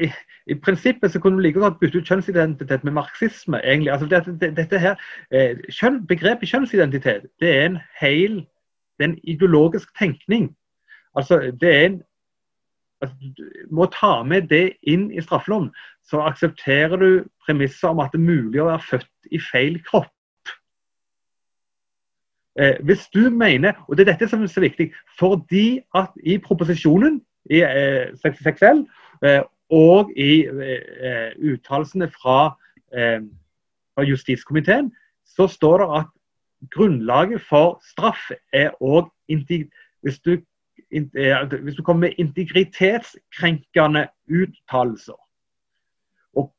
i, 0.49 0.55
prinsippet 0.55 1.12
så 1.12 1.19
kunne 1.19 1.38
du 1.38 1.43
like 1.43 1.59
godt 1.59 1.79
bytte 1.79 1.99
ut 1.99 2.07
kjønnsidentitet 2.07 2.83
med 2.83 2.91
marxisme. 2.91 3.62
egentlig. 3.63 3.91
Altså, 3.91 4.07
det, 4.07 4.41
det, 4.41 4.57
dette 4.57 4.79
her, 4.79 4.95
eh, 5.31 5.57
kjønn, 5.69 6.05
Begrepet 6.07 6.49
kjønnsidentitet 6.49 7.29
det 7.39 7.55
er 7.55 7.65
en 7.65 7.79
hel, 8.01 8.35
det 8.97 9.05
er 9.05 9.09
en 9.09 9.19
ideologisk 9.23 9.97
tenkning. 9.99 10.55
Altså, 11.15 11.39
det 11.62 11.75
er 11.75 11.85
en 11.85 12.01
altså, 13.01 13.15
Du 13.38 13.43
må 13.71 13.85
ta 13.85 14.23
med 14.23 14.47
det 14.49 14.73
inn 14.83 15.12
i 15.12 15.21
straffeloven. 15.21 15.71
Så 16.03 16.21
aksepterer 16.21 16.95
du 16.97 17.23
premisser 17.45 17.88
om 17.88 17.99
at 17.99 18.12
det 18.13 18.19
er 18.19 18.31
mulig 18.31 18.62
å 18.62 18.69
være 18.71 18.88
født 18.89 19.31
i 19.31 19.39
feil 19.51 19.83
kropp. 19.83 20.13
Eh, 22.59 22.75
hvis 22.83 23.07
du 23.13 23.29
mener, 23.29 23.73
og 23.88 23.97
det 23.97 24.07
er 24.07 24.12
dette 24.13 24.27
som 24.27 24.43
er 24.43 24.51
så 24.51 24.59
viktig, 24.59 24.91
fordi 25.19 25.79
at 25.95 26.12
i 26.25 26.38
proposisjonen 26.38 27.21
i 27.49 27.62
eh, 27.63 28.12
66L 28.19 28.83
eh, 29.23 29.41
og 29.69 30.12
i 30.17 30.45
eh, 30.45 31.32
uttalelsene 31.53 32.10
fra, 32.10 32.55
eh, 32.93 33.21
fra 33.95 34.03
justiskomiteen, 34.03 34.91
så 35.25 35.47
står 35.47 35.77
det 35.77 35.89
at 35.99 36.08
grunnlaget 36.73 37.41
for 37.41 37.79
straff 37.91 38.32
er 38.53 38.71
òg 38.82 39.10
hvis, 39.29 40.19
eh, 40.25 41.45
hvis 41.63 41.75
du 41.75 41.84
kommer 41.84 42.08
med 42.08 42.17
integritetskrenkende 42.17 44.08
uttalelser. 44.29 45.19
Og 46.36 46.53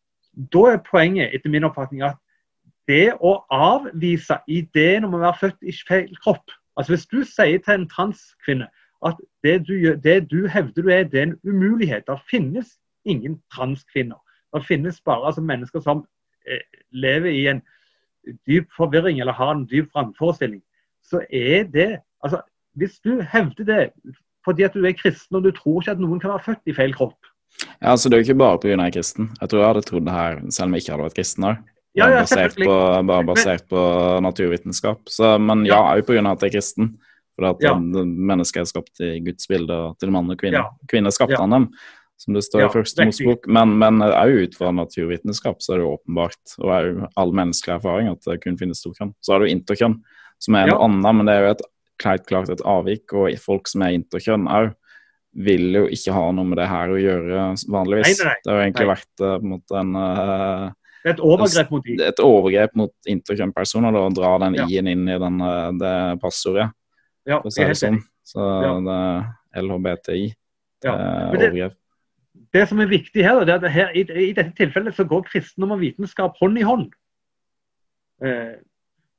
Da 0.53 0.59
er 0.59 0.85
poenget 0.91 1.35
etter 1.35 1.51
min 1.51 1.65
oppfatning 1.65 2.03
at 2.03 2.17
det 2.89 3.13
å 3.21 3.45
avvise 3.51 4.39
ideen 4.49 5.05
om 5.05 5.15
å 5.15 5.19
være 5.19 5.39
født 5.41 5.63
i 5.63 5.73
feil 5.89 6.17
kropp 6.23 6.51
altså 6.77 6.93
Hvis 6.93 7.07
du 7.07 7.25
sier 7.25 7.59
til 7.59 7.75
en 7.75 7.89
transkvinne 7.89 8.69
at 9.07 9.17
det 9.45 9.67
du, 9.67 9.75
det 10.05 10.31
du 10.31 10.47
hevder 10.47 10.83
du 10.83 10.89
er, 10.89 11.05
det 11.05 11.19
er 11.19 11.23
en 11.23 11.39
umulighet. 11.45 12.07
Det 12.07 12.19
finnes 12.31 12.79
ingen 13.07 13.39
transkvinner. 13.55 14.19
Det 14.55 14.65
finnes 14.67 15.01
bare 15.07 15.27
altså, 15.31 15.41
mennesker 15.47 15.81
som 15.85 16.05
eh, 16.47 16.63
lever 16.93 17.31
i 17.31 17.47
en 17.53 17.63
dyp 18.49 18.69
forvirring 18.77 19.21
eller 19.21 19.33
har 19.33 19.55
en 19.55 19.67
dyp 19.71 19.89
vrangforestilling. 19.95 20.61
Så 21.07 21.23
er 21.33 21.65
det 21.73 22.01
altså, 22.25 22.43
Hvis 22.77 23.01
du 23.01 23.21
hevder 23.23 23.65
det 23.65 23.93
fordi 24.45 24.63
at 24.65 24.73
du 24.75 24.85
er 24.87 24.93
kristen 24.97 25.37
og 25.37 25.45
du 25.45 25.51
tror 25.53 25.81
ikke 25.83 25.91
at 25.97 26.01
noen 26.01 26.21
kan 26.21 26.31
være 26.31 26.45
født 26.45 26.71
i 26.71 26.75
feil 26.77 26.93
kropp 26.97 27.17
Ja, 27.83 27.91
altså 27.93 28.09
Det 28.09 28.17
er 28.17 28.23
jo 28.23 28.27
ikke 28.29 28.39
bare 28.39 28.59
pga. 28.63 28.69
jeg 28.71 28.87
er 28.87 28.95
kristen. 28.95 29.31
Jeg 29.41 29.49
tror 29.51 29.59
jeg 29.61 29.69
hadde 29.69 29.83
trodd 29.89 30.05
det 30.07 30.13
her 30.15 30.37
selv 30.51 30.67
om 30.69 30.75
jeg 30.75 30.83
ikke 30.85 30.93
hadde 30.93 31.05
vært 31.09 31.17
kristen. 31.19 31.45
Her. 31.45 31.57
Ja, 31.97 32.05
Bare 32.05 32.13
ja, 32.15 32.21
basert, 32.23 32.55
på, 32.57 32.75
bare 33.11 33.25
basert 33.27 33.65
på 33.69 33.81
naturvitenskap. 34.23 35.01
Så, 35.11 35.39
men 35.43 35.65
ja, 35.67 35.81
òg 35.97 36.05
pga. 36.07 36.23
at 36.31 36.43
jeg 36.45 36.49
er 36.53 36.55
kristen. 36.55 36.93
For 37.37 37.51
at 37.51 37.63
Ja. 37.65 37.75
mennesket 37.79 38.61
er 38.61 38.69
skapt 38.71 39.01
i 39.01 39.19
Guds 39.25 39.47
bilde 39.51 39.73
og 39.75 39.99
til 39.99 40.11
mann 40.13 40.31
og 40.31 40.39
kvinne. 40.39 40.61
Ja. 40.63 40.69
Kvinner 40.89 41.11
skapte 41.11 41.35
Ja. 41.35 41.41
han 41.41 41.51
dem, 41.51 41.69
som 42.21 42.35
det 42.37 42.43
står 42.45 42.61
Ja, 42.61 42.69
i 42.69 42.75
første. 42.75 43.05
Mosebok. 43.09 43.47
Men, 43.49 43.79
men 43.81 44.03
òg 44.05 44.35
ut 44.45 44.57
fra 44.59 44.71
naturvitenskap 44.77 45.63
så 45.65 45.73
er 45.75 45.81
det 45.81 45.87
jo 45.87 45.95
åpenbart, 45.97 46.57
og 46.61 46.73
òg 46.77 46.99
all 47.17 47.33
menneskelig 47.39 47.79
erfaring, 47.79 48.11
at 48.13 48.27
det 48.29 48.41
kun 48.45 48.59
finnes 48.61 48.83
to 48.85 48.93
kjønn. 48.93 49.15
Så 49.25 49.39
det 49.41 49.49
jo 49.49 49.55
interkjønn, 49.57 49.95
som 50.41 50.59
er 50.61 50.69
noe 50.69 50.83
annet, 50.85 51.17
men 51.17 51.27
det 51.31 51.35
er 51.39 51.47
jo 51.47 51.55
et, 51.55 51.63
klart, 52.01 52.27
klart 52.29 52.53
et 52.53 52.61
avvik. 52.69 53.13
Og 53.17 53.33
folk 53.41 53.69
som 53.73 53.83
er 53.87 53.97
interkjønn 53.97 54.45
òg, 54.53 54.75
vil 55.33 55.69
jo 55.79 55.85
ikke 55.95 56.13
ha 56.13 56.27
noe 56.35 56.45
med 56.45 56.59
det 56.59 56.67
her 56.67 56.91
å 56.91 56.99
gjøre 56.99 57.43
vanligvis. 57.71 58.19
Nei, 58.19 58.27
nei, 58.27 58.31
nei. 58.35 58.39
Det 58.45 58.51
har 58.51 58.57
jo 58.59 58.65
egentlig 58.67 58.89
vært 58.91 59.23
eh, 59.23 59.35
på 59.39 59.47
en 59.47 59.53
måte 59.55 59.77
en 59.79 59.93
Det 61.01 61.09
er 61.09 61.15
et 61.15 61.21
overgrep 61.25 61.71
mot 61.71 61.85
dem. 61.87 61.97
det 62.01 62.05
er 62.05 62.11
et 62.13 62.23
overgrep 62.25 62.75
mot 62.77 62.93
interkjønnpersoner 63.15 63.95
da, 63.95 64.03
å 64.09 64.15
dra 64.17 64.33
den 64.43 64.59
Ja. 64.59 64.67
i-en 64.69 64.89
inn 64.91 65.07
i 65.09 65.19
den, 65.23 65.41
eh, 65.41 65.71
det 65.81 65.95
passordet. 66.21 66.67
Ja, 67.31 67.39
si 67.49 67.63
er 67.63 67.71
det 67.71 67.71
helt 67.71 67.79
sånn. 67.79 67.95
enig. 67.95 68.03
Så 68.27 68.41
Ja. 68.43 68.75
det 68.89 68.99
er 69.55 69.63
LHBTI. 69.63 70.35
Ja. 70.83 70.97
det- 70.97 71.39
overgrep. 71.39 71.75
Det 72.53 72.69
som 72.69 72.81
er 72.83 72.91
viktig 72.91 73.23
her, 73.25 73.45
det 73.45 73.55
er 73.55 73.65
at 73.65 73.73
her, 73.73 73.91
i, 73.95 74.03
i 74.31 74.33
dette 74.33 74.53
tilfellet 74.59 74.95
så 74.95 75.05
går 75.05 75.23
kristendom 75.23 75.77
og 75.77 75.81
vitenskap 75.81 76.39
hånd 76.41 76.59
i 76.59 76.67
hånd. 76.67 76.89
Eh, 78.25 78.57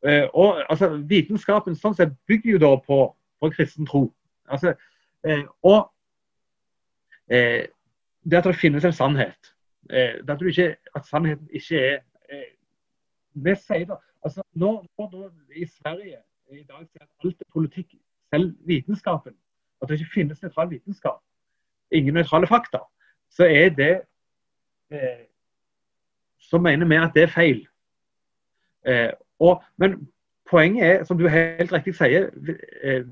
eh, 0.07 0.25
og 0.33 0.59
altså, 0.69 0.89
Vitenskapen 1.07 1.77
sånn 1.79 1.95
sett 1.95 2.13
bygger 2.27 2.57
jo 2.57 2.61
da 2.65 2.71
på, 2.85 2.99
på 3.39 3.51
kristen 3.55 3.87
tro. 3.87 4.09
Altså, 4.51 4.75
eh, 5.23 5.45
og 5.63 5.87
eh, 7.31 7.71
det 8.23 8.41
at 8.41 8.51
det 8.51 8.59
finnes 8.59 8.85
en 8.85 8.95
sannhet. 8.99 9.53
Eh, 9.89 10.19
det 10.19 10.29
at, 10.29 10.39
du 10.39 10.51
ikke, 10.51 10.75
at 10.95 11.07
sannheten 11.07 11.47
ikke 11.55 11.79
er 11.79 11.99
eh, 12.29 12.51
Vi 13.33 13.55
sier 13.55 13.87
da, 13.87 13.95
altså 14.27 14.43
når 14.59 14.83
da 14.99 15.29
i 15.55 15.65
Sverige 15.65 16.19
i 16.51 16.65
dag 16.67 16.83
sier 16.83 17.05
at 17.05 17.23
alt 17.23 17.41
er 17.41 17.53
politikk, 17.53 17.95
selv 18.33 18.55
vitenskapen, 18.67 19.33
at 19.81 19.89
det 19.89 19.99
ikke 19.99 20.13
finnes 20.13 20.41
nøytral 20.43 20.69
vitenskap, 20.69 21.21
ingen 21.91 22.13
nøytrale 22.13 22.47
fakta, 22.47 22.81
så 23.31 23.47
er 23.47 23.69
det 23.75 23.91
eh, 24.91 25.27
Så 26.39 26.59
mener 26.59 26.85
vi 26.85 26.95
at 26.99 27.13
det 27.15 27.23
er 27.23 27.31
feil. 27.31 27.67
Eh, 28.87 29.11
og, 29.39 29.63
men 29.77 30.09
poenget 30.49 30.85
er, 30.85 31.03
som 31.07 31.17
du 31.17 31.27
helt 31.31 31.71
riktig 31.71 31.93
sier, 31.95 32.27
eh, 32.83 33.05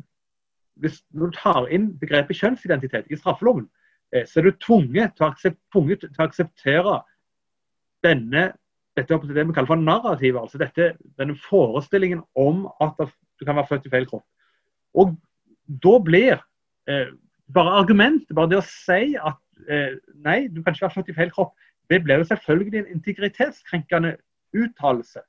hvis 0.75 0.99
når 1.15 1.32
du 1.32 1.38
tar 1.38 1.69
inn 1.71 1.93
begrepet 1.99 2.36
kjønnsidentitet 2.36 3.08
i 3.08 3.15
straffeloven, 3.15 3.69
eh, 4.12 4.25
så 4.27 4.39
er 4.39 4.49
du 4.49 4.58
tvunget 4.60 5.15
til, 5.15 5.23
å 5.23 5.29
aksept, 5.32 5.60
til 5.71 6.19
å 6.19 6.27
akseptere 6.27 6.97
denne 8.03 8.49
dette 8.99 9.15
er 9.15 9.34
det 9.34 9.47
vi 9.47 9.55
kaller 9.55 9.69
for 9.69 9.79
narrativet. 9.79 10.41
altså 10.41 10.58
dette, 10.58 10.93
Denne 11.17 11.38
forestillingen 11.49 12.23
om 12.36 12.67
at 12.82 12.97
du 12.99 13.45
kan 13.45 13.55
være 13.55 13.69
født 13.69 13.88
i 13.88 13.93
feil 13.93 14.08
kropp. 14.10 14.25
Og 14.93 15.15
da 15.84 15.99
blir 16.03 16.39
eh, 16.89 17.12
bare 17.53 17.77
argumentet, 17.79 18.34
bare 18.36 18.49
det 18.51 18.60
å 18.60 18.65
si 18.65 19.15
at 19.15 19.38
nei, 19.67 20.48
du 20.48 20.62
kan 20.63 20.74
ikke 20.74 20.86
være 20.88 20.95
født 20.95 21.10
i 21.10 21.17
feil 21.17 21.32
kropp, 21.32 21.54
det 21.89 22.04
blir 22.04 22.22
jo 22.22 22.24
selvfølgelig 22.30 22.80
en 22.80 22.88
integritetskrenkende 22.95 24.15
uttalelse. 24.54 25.19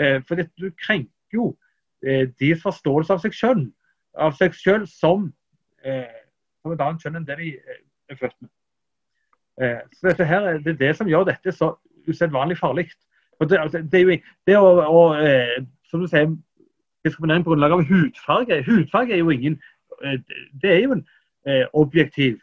Eh, 0.00 0.20
for 0.28 0.34
du 0.34 0.70
krenker 0.86 1.34
jo 1.34 1.56
eh, 2.06 2.28
deres 2.40 2.62
forståelse 2.62 3.12
av 3.12 3.22
seg 3.22 3.34
selv, 3.34 3.66
av 4.18 4.34
seg 4.38 4.54
selv 4.54 4.86
som, 4.86 5.32
eh, 5.84 6.06
som 6.62 6.72
et 6.74 6.80
annet 6.84 7.02
kjønn 7.02 7.20
enn 7.20 7.26
det 7.26 7.38
de 7.38 7.52
eh, 7.56 7.82
er 8.10 8.18
født 8.20 8.36
med. 8.40 8.50
Eh, 9.62 9.80
så 9.98 10.08
dette 10.10 10.24
her, 10.26 10.48
er- 10.48 10.58
Det 10.58 10.74
er 10.74 10.82
det 10.86 10.96
som 10.96 11.06
gjør 11.10 11.24
dette 11.24 11.52
så 11.52 11.72
usedvanlig 12.08 12.58
farlig. 12.58 12.90
Det, 13.40 13.58
altså, 13.58 13.78
det 13.82 13.94
er 14.00 14.04
jo 14.06 14.18
det 14.46 14.56
å, 14.58 14.68
å 14.86 15.02
eh, 15.22 15.64
som 15.90 16.00
du 16.00 16.06
sier, 16.10 16.30
diskriminering 17.06 17.44
på 17.44 17.50
grunnlag 17.50 17.72
av 17.72 17.84
hudfarge. 17.86 18.62
Hudfarge 18.66 19.12
er 19.14 19.18
jo 19.22 19.30
ingen 19.30 19.60
eh, 20.02 20.18
Det 20.62 20.70
er 20.70 20.80
jo 20.82 20.92
en 20.92 21.04
eh, 21.46 21.66
objektiv 21.72 22.40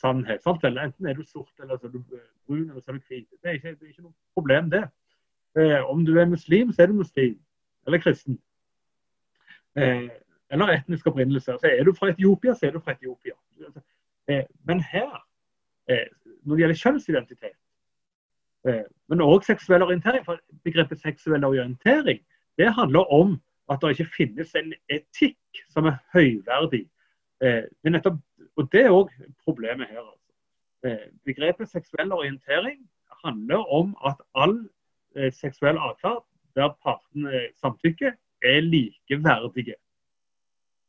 sannhet. 0.00 0.42
sant 0.42 0.64
Enten 0.64 1.06
er 1.06 1.14
du 1.14 1.22
sort, 1.22 1.52
eller 1.62 1.76
så 1.76 1.86
er 1.86 1.90
du 1.96 1.98
eh, 1.98 2.24
brun, 2.46 2.70
eller 2.70 2.80
så 2.80 2.92
er 2.92 2.98
du 2.98 3.04
hvit. 3.08 3.28
Det 3.42 3.50
er 3.50 3.58
ikke, 3.58 3.74
det 3.74 3.82
er 3.82 3.92
ikke 3.92 4.06
noe 4.06 4.14
problem, 4.34 4.70
det. 4.70 4.84
Eh, 5.58 5.90
om 5.90 6.04
du 6.06 6.18
er 6.18 6.30
muslim, 6.30 6.72
så 6.72 6.82
er 6.82 6.86
du 6.86 6.98
muslim. 7.00 7.38
Eller 7.86 8.02
kristen. 8.02 8.38
Eh, 9.76 10.08
eller 10.50 10.72
etnisk 10.72 11.06
opprinnelse. 11.06 11.56
Så 11.60 11.70
er 11.70 11.84
du 11.84 11.92
fra 11.92 12.10
Etiopia, 12.10 12.54
så 12.54 12.66
er 12.66 12.70
du 12.70 12.80
fra 12.80 12.92
Etiopia. 12.92 13.36
Eh, 14.28 14.44
men 14.64 14.80
her, 14.80 15.26
eh, 15.88 16.06
når 16.42 16.54
det 16.54 16.62
gjelder 16.62 16.80
kjønnsidentitet, 16.82 17.58
eh, 18.68 18.84
men 19.08 19.24
òg 19.24 19.44
seksuell 19.44 19.82
orientering, 19.82 20.24
for 20.24 20.40
begrepet 20.64 21.00
seksuell 21.00 21.44
orientering, 21.44 22.20
det 22.58 22.74
handler 22.74 23.12
om 23.12 23.40
at 23.70 23.80
det 23.82 23.90
ikke 23.98 24.12
finnes 24.16 24.54
en 24.54 24.72
etikk 24.88 25.62
som 25.68 25.86
er 25.86 25.98
høyverdig. 26.12 26.88
Det 27.40 27.70
er 27.84 27.90
nettopp, 27.90 28.16
og 28.58 28.68
det 28.72 28.84
er 28.84 28.94
òg 28.94 29.12
problemet 29.44 29.88
her. 29.88 30.02
Altså. 30.02 30.32
Eh, 30.86 31.10
begrepet 31.24 31.70
seksuell 31.70 32.12
orientering 32.12 32.80
handler 33.24 33.62
om 33.74 33.94
at 34.06 34.18
all 34.34 34.56
eh, 35.16 35.32
seksuell 35.32 35.78
atferd 35.78 36.24
der 36.58 36.74
partene 36.82 37.48
samtykker, 37.60 38.12
er 38.42 38.60
likeverdige. 38.60 39.74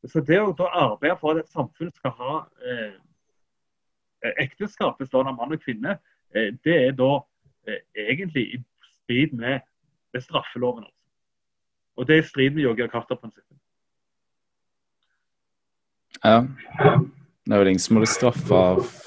Så 0.08 0.22
det 0.24 0.40
å 0.40 0.54
arbeide 0.66 1.18
for 1.20 1.34
at 1.36 1.44
et 1.44 1.52
samfunn 1.54 1.92
skal 1.94 2.14
ha 2.18 2.36
eh, 2.66 2.96
ekteskap 4.40 4.98
bestående 5.00 5.34
av 5.34 5.40
mann 5.40 5.54
og 5.56 5.62
kvinne, 5.64 5.98
eh, 6.34 6.54
det 6.64 6.78
er 6.88 6.96
da 6.98 7.12
eh, 7.68 7.82
egentlig 8.08 8.46
i 8.56 8.62
strid 8.88 9.36
med, 9.38 9.60
med 10.14 10.26
straffeloven. 10.26 10.88
Altså. 10.88 10.96
Og 12.00 12.08
det 12.08 12.16
er 12.16 12.24
i 12.24 12.30
strid 12.32 12.56
med 12.56 12.64
Yogi 12.64 12.88
Carter-prinsippet. 12.88 13.58
Ja. 16.24 16.44
Det 17.50 17.56
er 17.56 17.64
vel 17.64 17.72
ingen 17.72 17.82
som 17.82 17.98
har 17.98 18.04
blitt 18.04 18.14
straffa 18.14 18.58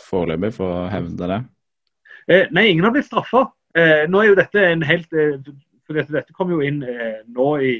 foreløpig 0.09 0.48
for 0.57 0.74
å 0.74 0.87
hevde 0.90 1.26
det. 1.31 1.37
Eh, 2.26 2.48
nei, 2.50 2.72
ingen 2.72 2.88
har 2.88 2.90
blitt 2.90 3.07
straffa. 3.07 3.44
Eh, 3.78 4.09
nå 4.11 4.18
er 4.18 4.33
jo 4.33 4.38
dette 4.40 4.64
en 4.66 4.83
helt 4.83 5.12
eh, 5.14 5.37
for 5.87 5.94
dette, 5.94 6.11
dette 6.11 6.35
kom 6.35 6.50
jo 6.50 6.59
inn 6.64 6.81
eh, 6.83 7.20
nå 7.31 7.46
i, 7.62 7.74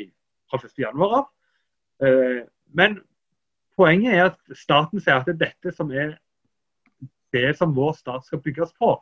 fra 0.51 0.61
1.1. 0.63 1.03
av. 1.03 1.25
Eh, 2.07 2.45
men 2.79 3.01
poenget 3.75 4.15
er 4.15 4.29
at 4.29 4.39
staten 4.55 5.03
sier 5.03 5.19
at 5.19 5.27
det 5.27 5.35
er 5.35 5.49
dette 5.49 5.75
som 5.75 5.91
er 5.91 6.15
det 7.35 7.57
som 7.59 7.75
vår 7.75 7.97
stat 7.99 8.29
skal 8.29 8.43
bygges 8.45 8.71
på. 8.79 8.95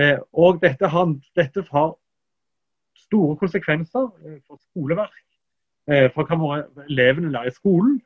Eh, 0.00 0.16
og 0.32 0.62
dette 0.62 0.88
har, 0.88 1.12
dette 1.36 1.66
har 1.68 1.92
store 3.04 3.36
konsekvenser 3.36 4.08
for 4.46 4.56
skoleverk, 4.70 5.20
fra 5.84 6.24
hva 6.40 6.62
elevene 6.86 7.28
lærer 7.28 7.50
i 7.50 7.52
skolen. 7.52 7.98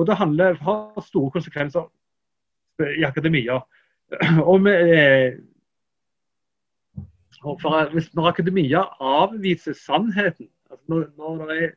Og 0.00 0.06
det 0.08 0.16
handler, 0.16 0.56
har 0.64 1.04
store 1.04 1.34
konsekvenser 1.34 1.84
i 2.80 3.04
akademia. 3.04 3.60
Og 4.50 4.60
med, 4.62 4.92
eh, 4.98 5.38
for 7.60 7.90
hvis, 7.92 8.14
Når 8.14 8.28
akademia 8.28 8.82
avviser 9.00 9.72
sannheten, 9.72 10.48
altså 10.70 10.84
når, 10.88 11.10
når, 11.16 11.50
er, 11.50 11.70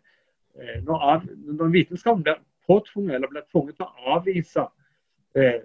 eh, 0.55 0.83
når, 0.83 0.95
av, 0.95 1.25
når, 1.37 1.67
vitenskapen 1.67 2.23
blir 2.23 2.39
påtvunget 2.67 3.15
eller 3.15 3.27
blir 3.27 3.45
tvunget 3.51 3.75
til 3.75 3.85
å 3.85 4.15
avvise 4.17 4.65
eh, 5.35 5.61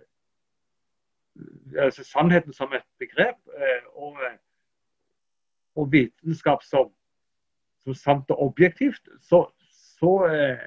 altså 1.79 2.05
sannheten 2.05 2.53
som 2.53 2.73
et 2.73 2.87
begrep, 2.99 3.38
eh, 3.57 3.87
og, 3.94 4.18
og, 5.75 5.92
vitenskap 5.92 6.62
som, 6.62 6.92
som, 7.85 7.94
sant 7.94 8.31
og 8.31 8.42
objektivt, 8.42 9.09
så, 9.20 9.47
så, 9.99 10.12
eh, 10.27 10.66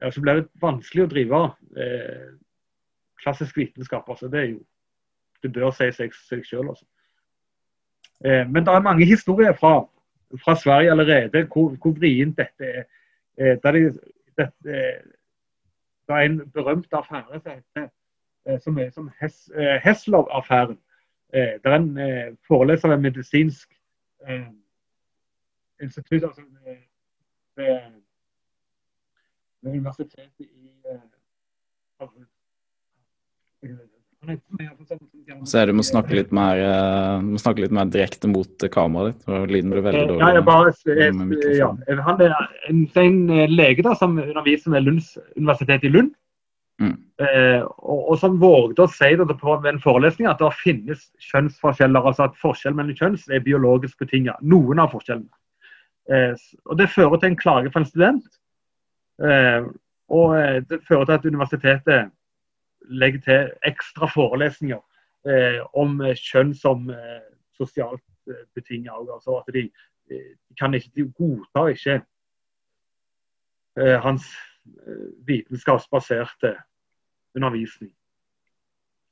ja, 0.00 0.10
så 0.10 0.20
blir 0.20 0.42
det 0.42 0.48
vanskelig 0.62 1.06
å 1.06 1.12
drive 1.12 1.44
eh, 1.80 2.32
klassisk 3.24 3.56
vitenskap. 3.56 4.08
Altså, 4.08 4.28
det, 4.28 4.40
er 4.40 4.52
jo, 4.52 4.60
det 5.42 5.52
bør 5.52 5.72
si 5.74 5.90
seg, 5.96 6.14
seg 6.28 6.44
sjøl. 6.46 6.68
Altså. 6.68 6.86
Eh, 8.24 8.44
men 8.50 8.62
det 8.66 8.74
er 8.74 8.86
mange 8.86 9.08
historier 9.08 9.56
fra, 9.58 9.74
fra 10.44 10.54
Sverige 10.60 10.92
allerede 10.94 11.44
hvor, 11.48 11.74
hvor 11.82 11.98
vrient 11.98 12.38
dette 12.38 12.70
er. 12.70 12.86
Eh, 13.40 13.56
det, 13.64 13.98
eh, 14.38 14.48
det, 16.08 16.14
er 16.14 16.24
en 16.28 16.40
berømt 16.54 16.92
affære 16.92 17.40
som 17.40 17.50
heter 17.50 17.90
Eh, 18.46 18.60
som 18.60 18.78
er 18.78 18.90
som 18.90 19.10
Hes, 19.20 19.50
eh, 19.54 19.80
Heslov-affæren. 19.84 20.78
Eh, 21.34 21.40
det 21.64 21.66
er 21.66 21.74
en 21.74 22.36
foreleser 22.46 22.88
ved 22.88 22.96
medisinsk 22.96 23.74
institutt 25.82 26.24
altså, 26.24 26.42
ved, 27.56 27.80
ved 29.62 29.72
universitetet 29.72 30.40
i 30.40 30.82
så 35.44 35.58
er 35.60 35.68
du 35.68 35.74
må 35.76 35.84
snakke 35.84 36.16
litt 36.16 36.30
mer, 36.34 36.60
uh, 36.64 37.18
må 37.20 37.36
snakke 37.40 37.64
litt 37.64 37.74
mer 37.76 37.90
direkte 37.92 38.30
mot 38.30 38.66
kameraet 38.72 39.12
ditt. 39.18 39.26
og 39.28 39.50
Lyden 39.52 39.74
blir 39.74 39.84
veldig 39.84 40.04
dårlig. 40.08 40.22
Ja, 40.22 40.30
jeg 40.38 40.44
bare, 40.48 40.72
jeg, 40.88 41.58
ja. 41.58 41.70
Han 42.06 42.22
er 42.24 42.36
en, 42.70 42.84
en 43.02 43.18
lege 43.52 43.84
da, 43.84 43.92
som 44.00 44.16
underviser 44.16 44.72
ved 44.72 44.86
Lunds 44.86 45.14
universitet 45.36 45.84
i 45.84 45.92
Lund. 45.92 46.14
Mm. 46.82 46.96
Eh, 47.22 47.62
og, 47.62 48.00
og, 48.10 48.16
som 48.18 48.40
vågde 48.40 48.82
å 48.82 48.90
si 48.90 49.12
det 49.14 49.36
på 49.38 49.54
en 49.54 49.80
forelesning 49.82 50.26
at 50.26 50.40
det 50.42 50.50
finnes 50.58 51.06
kjønnsforskjeller. 51.28 52.08
altså 52.08 52.26
at 52.26 52.40
Forskjell 52.40 52.74
mellom 52.74 52.98
kjønns 52.98 53.28
er 53.30 53.44
biologisk 53.44 54.00
betinget. 54.02 54.40
Noen 54.42 54.82
av 54.82 54.90
forskjellene. 54.94 55.30
Eh, 56.10 56.34
og 56.66 56.78
Det 56.78 56.90
fører 56.90 57.20
til 57.20 57.32
en 57.32 57.40
klage 57.40 57.70
for 57.70 57.84
en 57.84 57.88
student. 57.88 58.26
Eh, 59.22 59.70
og 60.10 60.36
eh, 60.38 60.60
det 60.68 60.82
fører 60.88 61.06
til 61.06 61.18
at 61.18 61.30
universitetet 61.30 62.10
legger 62.88 63.20
til 63.24 63.52
ekstra 63.66 64.08
forelesninger 64.12 64.80
eh, 65.28 65.60
om 65.74 66.00
kjønn 66.18 66.54
som 66.56 66.90
eh, 66.90 67.20
sosialt 67.56 68.02
betinget. 68.54 68.92
Altså 68.92 69.30
at 69.40 69.54
de, 69.54 69.70
de 70.08 70.54
kan 70.58 70.74
ikke 70.74 70.90
de 70.96 71.12
godtar 71.12 71.68
ikke 71.74 72.02
hans 74.00 74.22
vitenskapsbaserte 75.26 76.56
undervisning. 77.34 77.92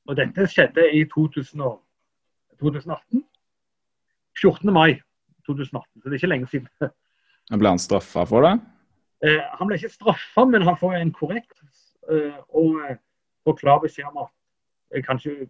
Og 0.07 0.17
Dette 0.17 0.47
skjedde 0.47 0.95
i 0.95 1.05
2018. 1.05 3.23
14. 4.41 4.73
mai 4.73 5.01
2018, 5.45 6.01
så 6.01 6.09
det 6.09 6.13
er 6.13 6.21
ikke 6.21 6.31
lenge 6.31 6.49
siden. 6.51 6.69
Ble 7.59 7.73
han 7.73 7.81
straffa 7.81 8.25
for 8.27 8.45
det? 8.45 8.53
Eh, 9.23 9.41
han 9.57 9.67
ble 9.67 9.79
ikke 9.79 9.91
straffa, 9.91 10.45
men 10.47 10.65
han 10.67 10.77
får 10.79 10.97
en 10.99 11.13
korrekt 11.15 11.57
eh, 12.11 12.37
og, 12.49 12.79
eh, 13.51 13.59
klar 13.59 13.81
beskjed 13.83 14.09
om 14.11 14.25
at 14.25 14.33
jeg 14.93 15.05
kan 15.07 15.19
ikke 15.19 15.47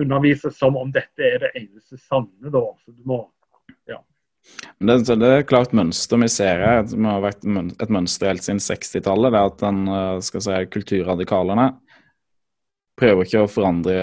undervise 0.00 0.52
som 0.52 0.76
om 0.78 0.92
dette 0.92 1.24
er 1.24 1.40
det 1.42 1.54
eneste 1.56 1.98
sanne. 1.98 2.50
da, 2.52 2.62
så 2.84 2.92
du 2.92 3.02
må, 3.08 3.22
ja. 3.88 4.02
Det, 4.78 4.98
det, 5.08 5.30
er 5.32 5.48
klart 5.48 5.74
mønster 5.74 6.20
vi 6.20 6.28
ser 6.30 6.62
her, 6.62 6.84
som 6.86 7.08
har 7.08 7.24
vært 7.24 7.46
et 7.46 7.92
mønster 7.92 8.30
helt 8.30 8.44
siden 8.44 8.62
60-tallet. 8.62 9.32
det 9.34 9.42
at 9.42 9.58
den, 9.64 9.82
eh, 9.88 10.20
skal 10.26 10.44
si, 10.44 10.60
Kulturradikalene 10.76 11.70
prøver 12.96 13.26
ikke 13.26 13.44
å 13.44 13.50
forandre 13.50 13.96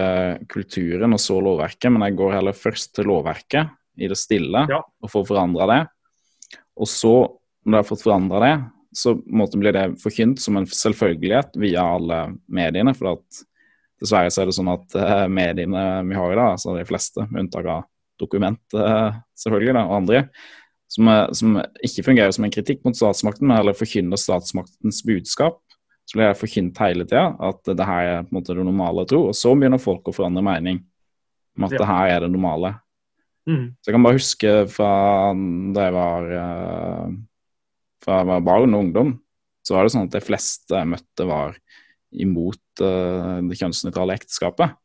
kulturen 0.51 1.15
og 1.15 1.21
så 1.21 1.39
lovverket, 1.41 1.89
men 1.93 2.05
jeg 2.05 2.17
går 2.19 2.35
heller 2.35 2.57
først 2.57 2.93
til 2.97 3.09
lovverket 3.09 3.71
i 3.97 4.09
det 4.09 4.17
stille 4.17 4.65
ja. 4.69 4.81
og 4.81 5.09
får 5.09 5.25
forandra 5.29 5.69
det. 5.71 5.81
Og 6.77 6.89
så, 6.89 7.13
når 7.65 7.77
jeg 7.77 7.83
har 7.83 7.89
fått 7.89 8.05
forandra 8.05 8.41
det, 8.43 8.53
så 8.97 9.15
blir 9.25 9.73
det 9.73 9.87
forkynt 10.01 10.41
som 10.41 10.57
en 10.57 10.67
selvfølgelighet 10.69 11.57
via 11.61 11.85
alle 11.95 12.19
mediene. 12.47 12.93
For 12.97 13.15
at 13.15 13.43
dessverre 14.01 14.31
så 14.33 14.43
er 14.43 14.49
det 14.49 14.57
sånn 14.57 14.73
at 14.73 14.97
uh, 14.99 15.25
mediene 15.31 15.85
vi 16.09 16.17
har 16.17 16.33
i 16.33 16.37
dag, 16.39 16.55
altså 16.55 16.75
de 16.77 16.85
fleste, 16.87 17.27
med 17.29 17.45
unntak 17.45 17.69
av 17.69 17.87
dokument, 18.21 18.61
uh, 18.77 19.15
selvfølgelig, 19.39 19.75
da, 19.77 19.85
og 19.89 19.97
andre, 20.01 20.23
som, 20.93 21.09
som, 21.33 21.57
ikke 21.81 22.05
fungerer 22.05 22.33
som 22.35 22.45
en 22.45 22.53
kritikk 22.53 22.83
mot 22.85 22.97
statsmakten, 22.97 23.47
men 23.49 23.57
heller 23.57 23.77
forkynner 23.77 24.19
statsmaktens 24.19 25.01
budskap. 25.07 25.59
Så 26.05 26.17
blir 26.17 26.27
det 26.29 26.37
forkynt 26.37 26.81
hele 26.83 27.05
tida 27.07 27.29
at 27.41 27.63
det 27.65 27.87
her 27.87 28.09
er 28.09 28.25
på 28.25 28.33
en 28.33 28.37
måte 28.37 28.53
det 28.53 28.65
normale 28.67 29.05
å 29.05 29.09
tro. 29.09 29.21
Og 29.31 29.37
så 29.37 29.53
begynner 29.55 29.81
folk 29.81 30.11
å 30.11 30.13
forandre 30.13 30.43
mening 30.45 30.81
om 31.57 31.65
at 31.65 31.73
ja. 31.73 31.79
det 31.79 31.87
her 31.87 32.11
er 32.11 32.25
det 32.25 32.31
normale. 32.33 32.73
Mm. 33.49 33.71
Så 33.79 33.89
jeg 33.89 33.95
kan 33.95 34.05
bare 34.05 34.19
huske 34.19 34.51
fra 34.71 34.91
da 35.75 35.87
jeg 35.87 35.95
var, 35.95 36.27
uh, 36.35 37.15
fra 38.03 38.21
jeg 38.21 38.29
var 38.29 38.45
barn 38.45 38.75
og 38.75 38.85
ungdom, 38.85 39.13
så 39.63 39.77
var 39.77 39.85
det 39.85 39.93
sånn 39.93 40.07
at 40.09 40.15
de 40.15 40.23
fleste 40.23 40.75
jeg 40.75 40.91
møtte, 40.91 41.27
var 41.27 41.55
imot 42.13 42.83
uh, 42.83 43.39
det 43.47 43.59
kjønnsnøytrale 43.59 44.17
ekteskapet. 44.19 44.75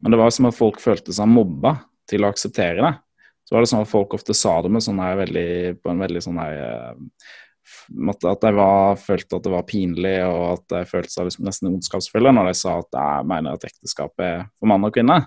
Men 0.00 0.12
det 0.12 0.20
var 0.20 0.30
som 0.34 0.48
at 0.48 0.56
folk 0.56 0.78
følte 0.80 1.14
seg 1.16 1.28
mobba 1.28 1.74
til 2.08 2.24
å 2.24 2.30
akseptere 2.30 2.84
det. 2.84 2.92
Så 3.46 3.54
var 3.54 3.62
det 3.62 3.70
sånn 3.70 3.84
at 3.84 3.90
folk 3.90 4.14
ofte 4.16 4.34
sa 4.34 4.56
det 4.62 4.70
med 4.74 4.84
sånn 4.84 5.02
her 5.02 5.18
veldig, 5.20 5.50
på 5.82 5.90
en 5.90 6.00
veldig 6.02 6.22
sånn 6.22 6.40
her 6.42 6.62
uh, 6.62 7.34
at 8.06 8.42
de 8.42 8.50
var, 8.54 8.96
følte 8.98 9.38
at 9.38 9.46
det 9.46 9.52
var 9.52 9.66
pinlig, 9.66 10.16
og 10.26 10.42
at 10.56 10.64
de 10.72 10.82
følte 10.88 11.12
seg 11.12 11.28
liksom 11.28 11.46
nesten 11.46 11.70
ondskapsfulle 11.70 12.32
når 12.34 12.50
de 12.50 12.58
sa 12.58 12.76
at 12.80 12.98
jeg 12.98 13.28
mener 13.30 13.56
at 13.56 13.66
ekteskap 13.66 14.22
er 14.22 14.44
for 14.58 14.70
mann 14.70 14.86
og 14.86 14.94
kvinne. 14.94 15.20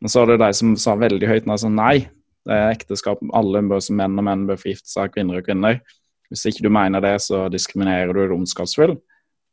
Men 0.00 0.12
så 0.12 0.22
var 0.22 0.32
det 0.32 0.42
de 0.42 0.56
som 0.56 0.74
sa 0.80 0.96
veldig 1.00 1.28
høyt 1.28 1.48
nei, 1.48 1.58
sånn, 1.60 1.76
nei, 1.78 1.96
det 2.44 2.56
er 2.56 2.74
ekteskap, 2.74 3.22
alle 3.36 3.62
bør 3.64 3.84
menn 3.96 4.20
og 4.20 4.26
menn 4.26 4.46
bør 4.48 4.60
forgifte 4.60 4.90
seg, 4.92 5.12
kvinner 5.14 5.40
og 5.40 5.46
kvinner. 5.46 5.80
Hvis 6.32 6.46
ikke 6.50 6.64
du 6.64 6.70
mener 6.72 7.04
det, 7.04 7.16
så 7.22 7.46
diskriminerer 7.52 8.14
du, 8.14 8.24
romskapsfull. 8.30 8.96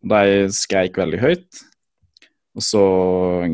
De 0.02 0.48
skreik 0.56 0.98
veldig 0.98 1.20
høyt. 1.22 1.62
Og 2.58 2.66
så 2.66 2.82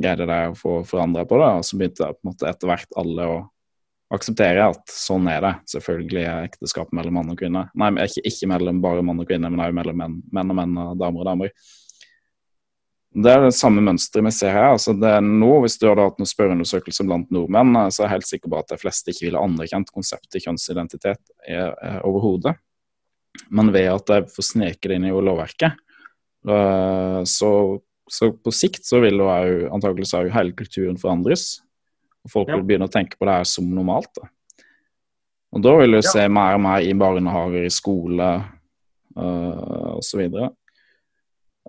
greide 0.01 0.25
de 0.25 0.39
å 0.49 0.57
få 0.57 0.79
forandra 0.87 1.25
på 1.29 1.37
det, 1.41 1.51
og 1.59 1.65
så 1.65 1.77
begynte 1.77 2.09
på 2.15 2.23
en 2.23 2.31
måte 2.31 2.49
etter 2.49 2.71
hvert 2.71 2.97
alle 2.97 3.29
å 3.29 3.37
akseptere 4.13 4.69
at 4.71 4.93
sånn 4.93 5.27
er 5.29 5.41
det. 5.43 5.53
Selvfølgelig 5.73 6.23
er 6.23 6.47
ekteskap 6.47 6.93
mellom 6.95 7.19
mann 7.19 7.33
og 7.33 7.39
kvinne. 7.39 7.67
Nei, 7.77 7.91
ikke, 8.05 8.23
ikke 8.29 8.49
mellom 8.53 8.79
bare 8.83 9.03
mann 9.05 9.19
og 9.21 9.27
kvinne, 9.29 9.51
men 9.51 9.61
også 9.61 9.77
mellom 9.81 9.99
menn, 10.01 10.21
menn 10.33 10.53
og 10.53 10.59
menn 10.61 10.79
og 10.85 10.95
damer 11.01 11.23
og 11.23 11.29
damer. 11.29 11.53
Det 13.17 13.31
er 13.33 13.47
det 13.47 13.55
samme 13.57 13.81
mønsteret 13.81 14.27
vi 14.27 14.33
ser 14.35 14.53
her. 14.53 14.69
altså 14.75 14.93
det 14.93 15.09
er 15.09 15.23
nå, 15.25 15.49
Hvis 15.63 15.77
du 15.81 15.87
hadde 15.89 16.05
hatt 16.05 16.19
noen 16.21 16.29
spørreundersøkelse 16.29 17.05
blant 17.07 17.31
nordmenn, 17.33 17.73
så 17.89 18.03
er 18.03 18.05
jeg 18.05 18.15
helt 18.17 18.29
sikker 18.29 18.51
på 18.53 18.59
at 18.59 18.71
de 18.73 18.77
fleste 18.81 19.13
ikke 19.13 19.25
ville 19.27 19.41
anerkjent 19.41 19.91
konseptet 19.93 20.43
kjønnsidentitet 20.43 21.21
overhodet. 22.05 22.53
Men 23.49 23.73
ved 23.75 23.89
at 23.91 24.13
jeg 24.13 24.29
får 24.33 24.47
sneke 24.51 24.89
det 24.89 24.97
inn 24.99 25.09
i 25.09 25.13
lovverket, 25.13 25.77
eh, 26.47 27.21
så 27.27 27.51
så 28.07 28.31
på 28.31 28.51
sikt 28.55 28.85
så 28.87 29.01
vil 29.03 29.19
jo 29.19 29.27
antakeligvis 29.27 30.15
hele 30.33 30.55
kulturen 30.55 30.97
forandres. 30.99 31.59
Og 32.23 32.31
folk 32.31 32.51
ja. 32.51 32.57
vil 32.57 32.67
begynne 32.67 32.87
å 32.87 32.91
tenke 32.91 33.19
på 33.19 33.27
det 33.27 33.39
her 33.39 33.47
som 33.47 33.67
normalt. 33.71 34.11
Da. 34.15 34.29
Og 35.55 35.63
da 35.63 35.73
vil 35.79 35.97
du 35.97 35.99
ja. 35.99 36.07
se 36.07 36.23
mer 36.31 36.55
og 36.55 36.63
mer 36.63 36.85
i 36.85 36.93
barnehager, 36.97 37.67
i 37.67 37.73
skole 37.73 38.29
uh, 39.17 39.89
osv. 39.97 40.23
Og, 40.31 40.55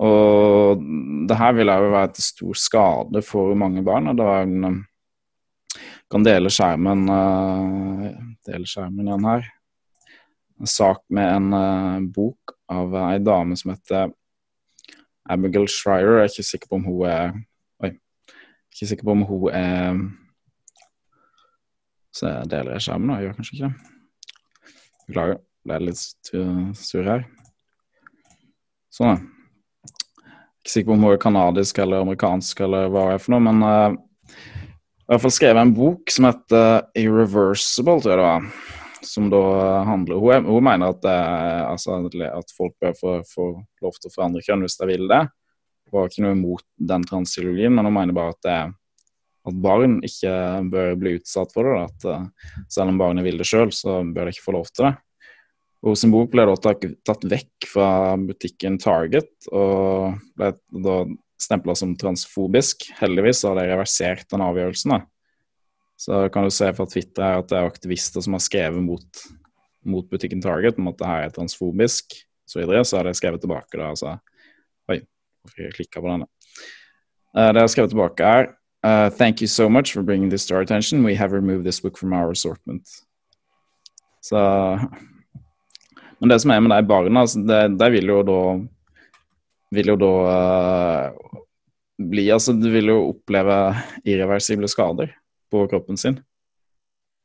og 0.07 0.87
det 1.28 1.40
her 1.42 1.59
vil 1.59 1.74
jo 1.74 1.92
være 1.96 2.14
til 2.14 2.28
stor 2.28 2.62
skade 2.68 3.24
for 3.26 3.59
mange 3.59 3.83
barn. 3.87 4.11
og 4.12 4.18
det 4.18 4.31
er 4.35 4.46
en 4.46 4.70
um, 4.70 4.81
kan 6.09 6.24
dele 6.24 6.48
skjermen 6.54 7.04
uh, 7.11 8.07
dele 8.46 8.66
skjermen 8.66 9.11
igjen 9.11 9.26
her. 9.28 9.50
Sak 10.66 11.05
med 11.14 11.29
en 11.37 11.53
uh, 11.55 12.07
bok 12.14 12.57
av 12.73 12.94
ei 13.05 13.18
dame 13.23 13.57
som 13.57 13.71
heter 13.71 14.11
Abigail 15.31 15.68
Shrier. 15.71 16.18
Jeg 16.18 16.25
er 16.25 16.33
ikke 16.33 16.49
sikker 16.51 16.71
på 16.71 16.81
om 16.81 16.88
hun 16.88 17.05
er 17.07 17.37
Oi. 17.85 17.92
Ikke 18.73 18.90
sikker 18.90 19.07
på 19.07 19.14
om 19.14 19.23
hun 19.29 19.49
er 19.55 20.01
Så 22.11 22.33
jeg 22.33 22.51
deler 22.51 22.83
skjermen 22.83 23.12
nå? 23.12 23.18
Jeg 23.18 23.29
gjør 23.29 23.38
kanskje 23.38 23.57
ikke 23.57 23.68
det. 23.68 23.75
Beklager. 25.09 25.42
Er 25.68 25.83
litt 25.85 26.31
sur 26.81 27.05
her. 27.05 27.27
Sånn, 28.94 29.11
ja. 29.12 29.18
Ikke 30.62 30.73
sikker 30.73 30.88
på 30.88 30.94
om 30.97 31.05
hun 31.05 31.12
er 31.12 31.21
kanadisk 31.21 31.79
eller 31.83 32.07
amerikansk 32.07 32.62
eller 32.64 32.88
hva 32.88 33.05
det 33.11 33.18
er 33.18 33.23
for 33.23 33.35
noe, 33.35 33.44
men 33.44 33.61
uh, 33.61 34.33
i 35.09 35.12
hvert 35.12 35.23
fall 35.23 35.33
skrevet 35.33 35.62
en 35.62 35.71
bok 35.77 36.12
som 36.12 36.27
heter 36.29 36.88
Irreversible, 36.99 38.01
tror 38.03 38.12
jeg 38.12 38.18
det 38.21 38.27
var. 38.27 38.78
Som 39.04 39.28
da 39.30 39.40
handler 39.87 40.20
Hun, 40.22 40.46
hun 40.48 40.64
mener 40.64 40.92
at, 40.92 41.00
det, 41.02 41.16
altså, 41.68 41.98
at 42.26 42.54
folk 42.56 42.74
bør 42.80 42.94
få, 42.98 43.48
lov 43.82 43.98
til 43.98 44.11
å 44.11 44.14
forandre 44.14 44.44
kjønn 44.44 44.64
hvis 44.66 44.78
de 44.80 44.88
vil 44.90 45.06
det. 45.11 45.22
Hun 45.88 46.00
har 46.00 46.11
ikke 46.11 46.24
noe 46.24 46.37
imot 46.37 46.66
den 46.90 47.04
transiologien, 47.08 47.74
men 47.74 47.88
hun 47.88 47.96
mener 47.96 48.16
bare 48.16 48.34
at, 48.34 48.40
det, 48.44 48.58
at 49.48 49.61
barn 49.64 49.98
ikke 50.04 50.32
bør 50.72 50.96
bli 51.00 51.16
utsatt 51.18 51.54
for 51.54 51.68
det. 51.68 51.84
At 51.88 52.08
uh, 52.08 52.64
selv 52.68 52.92
om 52.92 53.00
barnet 53.00 53.26
vil 53.26 53.40
det 53.40 53.48
sjøl, 53.48 53.72
så 53.74 54.02
bør 54.04 54.28
de 54.28 54.37
ikke 54.37 54.48
få 54.48 54.56
lov 54.58 54.68
til 54.72 54.88
det. 54.88 54.94
Og 55.87 55.94
sin 55.94 56.11
bok 56.11 56.32
ble 56.32 56.44
da 56.48 56.56
tatt 56.58 57.24
vekk 57.30 57.68
fra 57.70 57.88
butikken 58.18 58.80
Target 58.82 59.30
og 59.54 60.18
ble 60.34 60.50
da 60.74 60.96
stempla 61.38 61.76
som 61.78 61.94
transfobisk. 61.98 62.88
Heldigvis 62.98 63.44
har 63.46 63.54
de 63.61 63.68
reversert 63.70 64.26
den 64.32 64.42
avgjørelsen. 64.42 64.96
da. 64.96 65.04
Så 65.98 66.28
kan 66.30 66.46
du 66.46 66.50
se 66.54 66.68
fra 66.74 66.87
Twitter 66.87 67.24
her 67.24 67.40
at 67.40 67.50
det 67.50 67.58
er 67.58 67.66
aktivister 67.66 68.22
som 68.22 68.37
har 68.37 68.42
skrevet 68.44 68.82
mot, 68.84 69.22
mot 69.82 70.06
butikken 70.06 70.42
Target 70.44 70.78
om 70.78 70.92
at 70.92 70.98
det 71.00 71.08
her 71.11 71.24
er 71.26 71.34
transfobisk 71.34 72.14
så 72.48 72.61
videre, 72.61 72.84
så 72.84 73.00
har 73.00 73.08
de 73.08 73.16
skrevet 73.18 73.42
tilbake 73.42 73.76
da, 73.76 73.90
altså 73.90 74.14
Oi, 74.88 75.00
hvorfor 75.42 75.64
jeg 75.64 75.74
klikka 75.74 76.00
på 76.00 76.12
denne? 76.12 76.28
Uh, 77.34 77.50
det 77.52 77.64
har 77.64 77.72
skrevet 77.72 77.92
tilbake 77.92 78.30
her 78.30 78.48
uh, 78.87 79.11
Thank 79.11 79.42
you 79.42 79.50
so 79.50 79.68
much 79.68 79.92
for 79.92 80.02
bringing 80.02 80.30
this 80.30 80.46
to 80.46 80.54
our 80.54 80.62
attention. 80.62 81.04
We 81.04 81.16
have 81.16 81.32
removed 81.32 81.64
this 81.64 81.80
book 81.80 81.98
from 81.98 82.12
our 82.12 82.30
assortment. 82.30 82.88
Så 84.22 84.38
Men 86.20 86.30
det 86.30 86.40
som 86.40 86.50
er 86.50 86.61
med 86.61 86.76
de 86.76 86.88
barna, 86.88 87.20
altså, 87.20 87.38
de 87.78 87.90
vil 87.90 88.06
jo 88.06 88.22
da 88.22 88.40
vil 89.70 89.88
jo 89.92 89.96
da 90.00 90.14
uh, 90.30 91.38
bli 91.98 92.30
Altså, 92.30 92.52
du 92.52 92.70
vil 92.70 92.87
jo 92.87 93.08
oppleve 93.11 93.74
irreversible 94.04 94.68
skader 94.68 95.12
på 95.50 95.66
kroppen 95.70 96.00
sin 96.00 96.20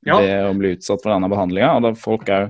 ja. 0.06 0.20
Det 0.20 0.32
å 0.50 0.54
bli 0.58 0.74
utsatt 0.76 1.04
for 1.04 1.14
denne 1.14 1.30
behandlinga. 1.32 1.94
Folk 2.00 2.30
er, 2.32 2.50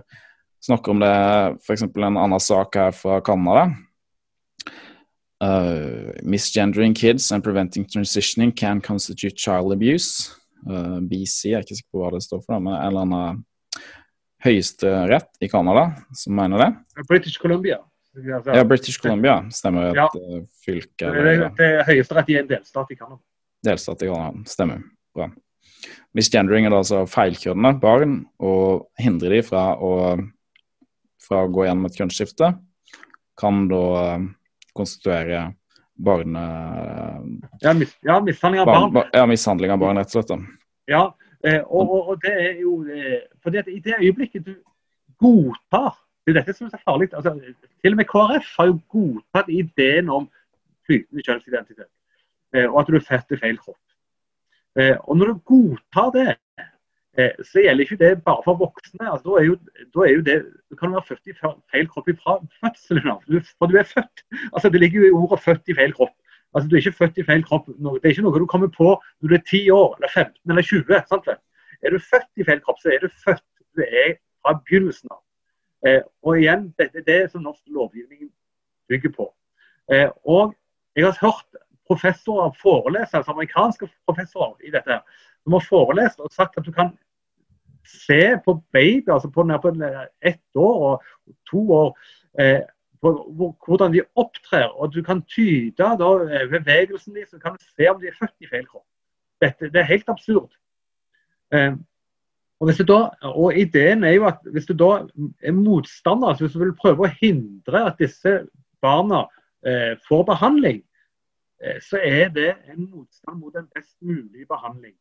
snakker 0.63 0.93
om 0.93 1.01
det 1.03 1.13
f.eks. 1.61 1.85
en 1.85 2.17
annen 2.17 2.41
sak 2.41 2.77
her 2.79 2.95
fra 2.97 3.19
Canada. 3.25 3.67
Uh, 5.43 6.13
misgendering 6.23 6.93
kids 6.95 7.31
and 7.35 7.43
preventing 7.43 7.85
transitioning 7.85 8.51
can 8.51 8.81
constitute 8.81 9.37
child 9.37 9.73
abuse. 9.75 10.31
Uh, 10.63 11.01
BC, 11.03 11.51
jeg 11.51 11.57
er 11.57 11.65
ikke 11.65 11.75
sikker 11.75 11.91
på 11.91 12.03
hva 12.03 12.13
det 12.15 12.23
står 12.23 12.43
for, 12.45 12.61
men 12.63 12.77
en 12.77 12.85
eller 12.87 13.03
annen 13.03 13.41
høyesterett 14.43 15.43
i 15.43 15.49
Canada 15.51 15.89
som 16.15 16.37
mener 16.39 16.63
det. 16.63 16.69
British 17.09 17.41
Columbia. 17.41 17.81
Ja, 18.13 18.63
British 18.63 19.01
Columbia 19.01 19.39
stemmer. 19.51 19.91
Et 19.91 19.99
ja. 19.99 20.07
Uh, 20.15 20.41
fylke. 20.63 21.11
Det, 21.11 21.27
det, 21.27 21.53
det 21.59 21.69
er 21.69 21.87
høyesterett 21.91 22.33
i 22.33 22.39
en 22.39 22.49
delstat 22.49 22.95
i 22.95 22.97
Canada. 22.97 23.21
Delstat 23.67 24.07
i 24.07 24.09
Canada, 24.09 24.47
stemmer. 24.49 24.85
Bra. 25.13 25.27
Misgendering 26.13 26.67
er 26.67 26.75
altså 26.77 27.03
feilkjønnede 27.09 27.81
barn 27.81 28.19
og 28.43 28.87
hindrer 29.01 29.37
de 29.37 29.41
fra 29.45 29.71
å, 29.81 29.93
fra 31.23 31.43
å 31.43 31.51
gå 31.53 31.65
gjennom 31.65 31.89
et 31.89 31.97
kjønnsskifte. 31.97 32.51
Kan 33.39 33.65
da 33.71 33.83
uh, 33.97 34.25
konstituere 34.77 35.47
barne... 35.93 36.43
Ja, 37.61 37.73
mis, 37.73 37.97
ja, 38.01 38.19
mishandling 38.21 38.61
av 38.61 38.69
barn. 38.69 38.93
barn. 38.93 39.09
Ja, 39.13 39.25
mishandling 39.25 39.73
av 39.73 39.81
barn, 39.81 39.97
rett 39.97 40.13
og 40.13 40.17
slett. 40.17 40.29
Da. 40.29 40.37
Ja, 40.91 41.03
eh, 41.45 41.61
og, 41.63 41.89
og, 41.89 42.13
og, 42.13 42.21
det 42.23 42.33
er 42.33 42.61
jo 42.61 42.77
eh, 42.89 43.19
fordi 43.43 43.61
at 43.61 43.69
I 43.71 43.79
det 43.83 43.99
øyeblikket 43.99 44.45
du 44.45 44.55
godtar 45.21 45.93
Det 46.23 46.31
er 46.31 46.39
dette 46.39 46.53
som 46.55 46.67
er 46.67 46.71
så 46.71 46.79
farlig. 46.85 47.09
Altså, 47.13 47.33
til 47.83 47.95
og 47.95 47.99
med 47.99 48.07
KrF 48.07 48.53
har 48.57 48.69
jo 48.69 48.77
godtatt 48.93 49.49
ideen 49.51 50.09
om 50.09 50.29
flytende 50.87 51.23
kjønnsidentitet. 51.25 51.89
Eh, 52.55 52.67
og 52.69 52.77
at 52.79 52.91
du 52.91 52.95
er 52.95 53.03
født 53.09 53.35
i 53.35 53.39
feil 53.41 53.57
kropp. 53.59 53.81
Eh, 54.79 54.97
og 55.03 55.17
når 55.17 55.25
du 55.25 55.41
godtar 55.51 56.09
det, 56.15 56.29
eh, 57.17 57.35
så 57.45 57.61
gjelder 57.61 57.85
ikke 57.85 57.99
det 58.01 58.23
bare 58.23 58.41
for 58.45 58.57
voksne. 58.57 59.11
Altså, 59.11 59.29
da, 59.29 59.35
er 59.41 59.45
jo, 59.45 59.57
da 59.93 60.05
er 60.07 60.13
jo 60.15 60.25
det, 60.29 60.37
Du 60.69 60.75
kan 60.75 60.91
være 60.91 61.07
født 61.07 61.27
i 61.27 61.37
feil 61.71 61.87
kropp 61.87 62.09
fra 62.23 62.39
fødselen 62.61 63.11
av. 63.13 63.21
For 63.57 63.65
du 63.67 63.77
er 63.77 63.89
født. 63.95 64.25
Altså, 64.53 64.69
det 64.69 64.79
ligger 64.79 64.99
jo 64.99 65.07
i 65.07 65.17
ordet 65.21 65.39
'født 65.39 65.69
i 65.69 65.77
feil 65.79 65.93
kropp'. 65.93 66.17
Altså, 66.53 66.69
Du 66.69 66.75
er 66.75 66.81
ikke 66.81 67.01
født 67.01 67.17
i 67.17 67.23
feil 67.23 67.43
kropp. 67.43 67.67
Det 67.67 68.05
er 68.05 68.13
ikke 68.13 68.25
noe 68.25 68.39
du 68.39 68.45
kommer 68.45 68.67
på 68.67 69.01
når 69.21 69.27
du 69.29 69.35
er 69.35 69.45
10 69.49 69.69
år, 69.69 69.95
eller 69.97 70.09
15 70.13 70.51
eller 70.51 70.61
20. 70.61 71.01
Sant? 71.09 71.27
Er 71.83 71.89
du 71.89 71.99
født 71.99 72.31
i 72.37 72.43
feil 72.43 72.61
kropp, 72.61 72.79
så 72.81 72.89
er 72.89 72.99
du 72.99 73.09
født. 73.25 73.45
Du 73.75 73.81
er 73.81 74.17
fra 74.41 74.53
begynnelsen 74.65 75.09
av. 75.11 75.21
Eh, 75.87 76.01
og 76.23 76.39
igjen, 76.39 76.69
dette 76.79 77.01
er 77.01 77.07
det 77.07 77.31
som 77.31 77.43
norsk 77.43 77.63
lovgivning 77.67 78.29
bygger 78.87 79.11
på. 79.17 79.25
Eh, 79.91 80.09
og 80.23 80.53
jeg 80.95 81.05
har 81.05 81.17
hørt 81.21 81.62
professorer 81.93 82.53
forelese, 82.61 83.17
altså 83.17 83.31
amerikanske 83.31 83.89
professorer 84.07 84.67
i 84.67 84.71
dette, 84.73 84.99
som 85.43 85.57
har 85.57 85.65
forelest 85.67 86.21
og 86.23 86.31
sagt 86.33 86.57
at 86.57 86.65
du 86.65 86.71
kan 86.73 86.93
se 87.87 88.37
på 88.45 88.55
baby, 88.73 89.11
altså 89.11 89.29
på, 89.29 89.43
på 89.61 89.73
ett 90.21 90.55
år 90.55 90.75
og 90.87 91.03
to 91.49 91.63
år, 91.71 91.97
eh, 92.39 92.61
hvordan 93.01 93.93
de 93.93 94.05
opptrer. 94.15 94.69
Og 94.79 94.93
du 94.93 95.01
kan 95.03 95.21
tyde 95.21 95.75
da, 95.99 96.11
eh, 96.23 96.47
bevegelsen 96.49 97.15
deres, 97.15 97.29
så 97.29 97.39
kan 97.39 97.57
du 97.57 97.65
se 97.75 97.89
om 97.89 97.99
de 98.01 98.07
er 98.07 98.19
født 98.19 98.35
i 98.39 98.47
feil 98.47 98.65
kropp. 98.67 98.87
Dette, 99.41 99.69
det 99.69 99.81
er 99.81 99.91
helt 99.91 100.09
absurd. 100.09 100.55
Eh, 101.53 101.75
og, 102.59 102.71
da, 102.87 103.01
og 103.27 103.57
ideen 103.59 104.03
er 104.03 104.15
jo 104.15 104.25
at 104.29 104.39
hvis 104.55 104.65
du 104.65 104.73
da 104.79 105.03
er 105.43 105.51
motstander, 105.51 106.29
altså 106.31 106.45
hvis 106.45 106.55
du 106.55 106.63
vil 106.63 106.77
prøve 106.79 107.03
å 107.03 107.15
hindre 107.19 107.83
at 107.89 107.99
disse 107.99 108.45
barna 108.81 109.25
eh, 109.67 109.99
får 110.07 110.23
behandling, 110.31 110.79
Eh, 110.79 110.92
så 111.81 111.99
er 112.03 112.29
det 112.29 112.55
en 112.73 112.89
motstand 112.91 113.39
mot 113.39 113.55
en 113.55 113.69
best 113.75 113.95
mulig 114.01 114.47
behandling. 114.49 114.95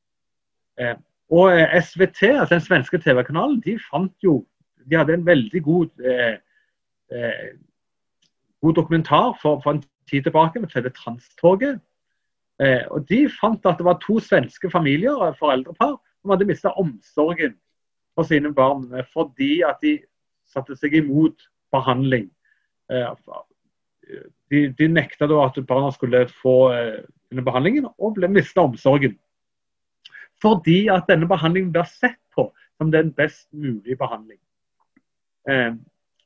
Eh, 0.80 0.94
og 1.30 1.60
eh, 1.60 1.82
SVT, 1.82 2.22
altså 2.22 2.54
den 2.54 2.60
svenske 2.60 2.98
TV-kanalen, 2.98 3.60
de 3.60 3.78
fant 3.90 4.14
jo 4.24 4.46
De 4.90 4.96
hadde 4.96 5.14
en 5.14 5.26
veldig 5.26 5.62
god, 5.62 5.90
eh, 6.02 6.38
god 8.62 8.72
dokumentar 8.74 9.38
for, 9.42 9.60
for, 9.62 9.70
en 9.70 9.82
tid 10.10 10.22
tilbake, 10.22 10.58
som 10.58 10.70
heter 10.74 10.90
Transtoget. 10.90 11.80
Eh, 12.60 12.82
og 12.90 13.08
De 13.08 13.28
fant 13.40 13.66
at 13.66 13.78
det 13.78 13.84
var 13.84 14.00
to 14.02 14.18
svenske 14.18 14.70
familier, 14.70 15.36
foreldrepar, 15.38 16.00
som 16.20 16.30
hadde 16.30 16.48
mista 16.50 16.68
omsorgen 16.68 17.54
for 18.14 18.22
sine 18.22 18.54
barn 18.54 18.90
fordi 19.12 19.62
at 19.62 19.78
de 19.82 20.00
satte 20.50 20.76
seg 20.76 20.98
imot 20.98 21.46
behandling. 21.72 22.28
Eh, 22.90 23.06
de, 24.50 24.68
de 24.78 24.88
nekta 24.88 25.26
da 25.30 25.44
at 25.46 25.58
barna 25.68 25.90
skulle 25.94 26.26
få 26.42 26.56
eh, 26.72 27.04
denne 27.30 27.44
behandlingen, 27.46 27.88
og 27.98 28.16
ble 28.18 28.28
mista 28.28 28.64
omsorgen. 28.64 29.16
Fordi 30.42 30.88
at 30.92 31.08
denne 31.08 31.28
behandlingen 31.30 31.72
blir 31.72 31.88
sett 31.88 32.18
på 32.34 32.48
som 32.80 32.90
den 32.92 33.12
best 33.14 33.48
mulige 33.52 33.96
behandling. 33.96 34.40
Eh, 35.48 35.72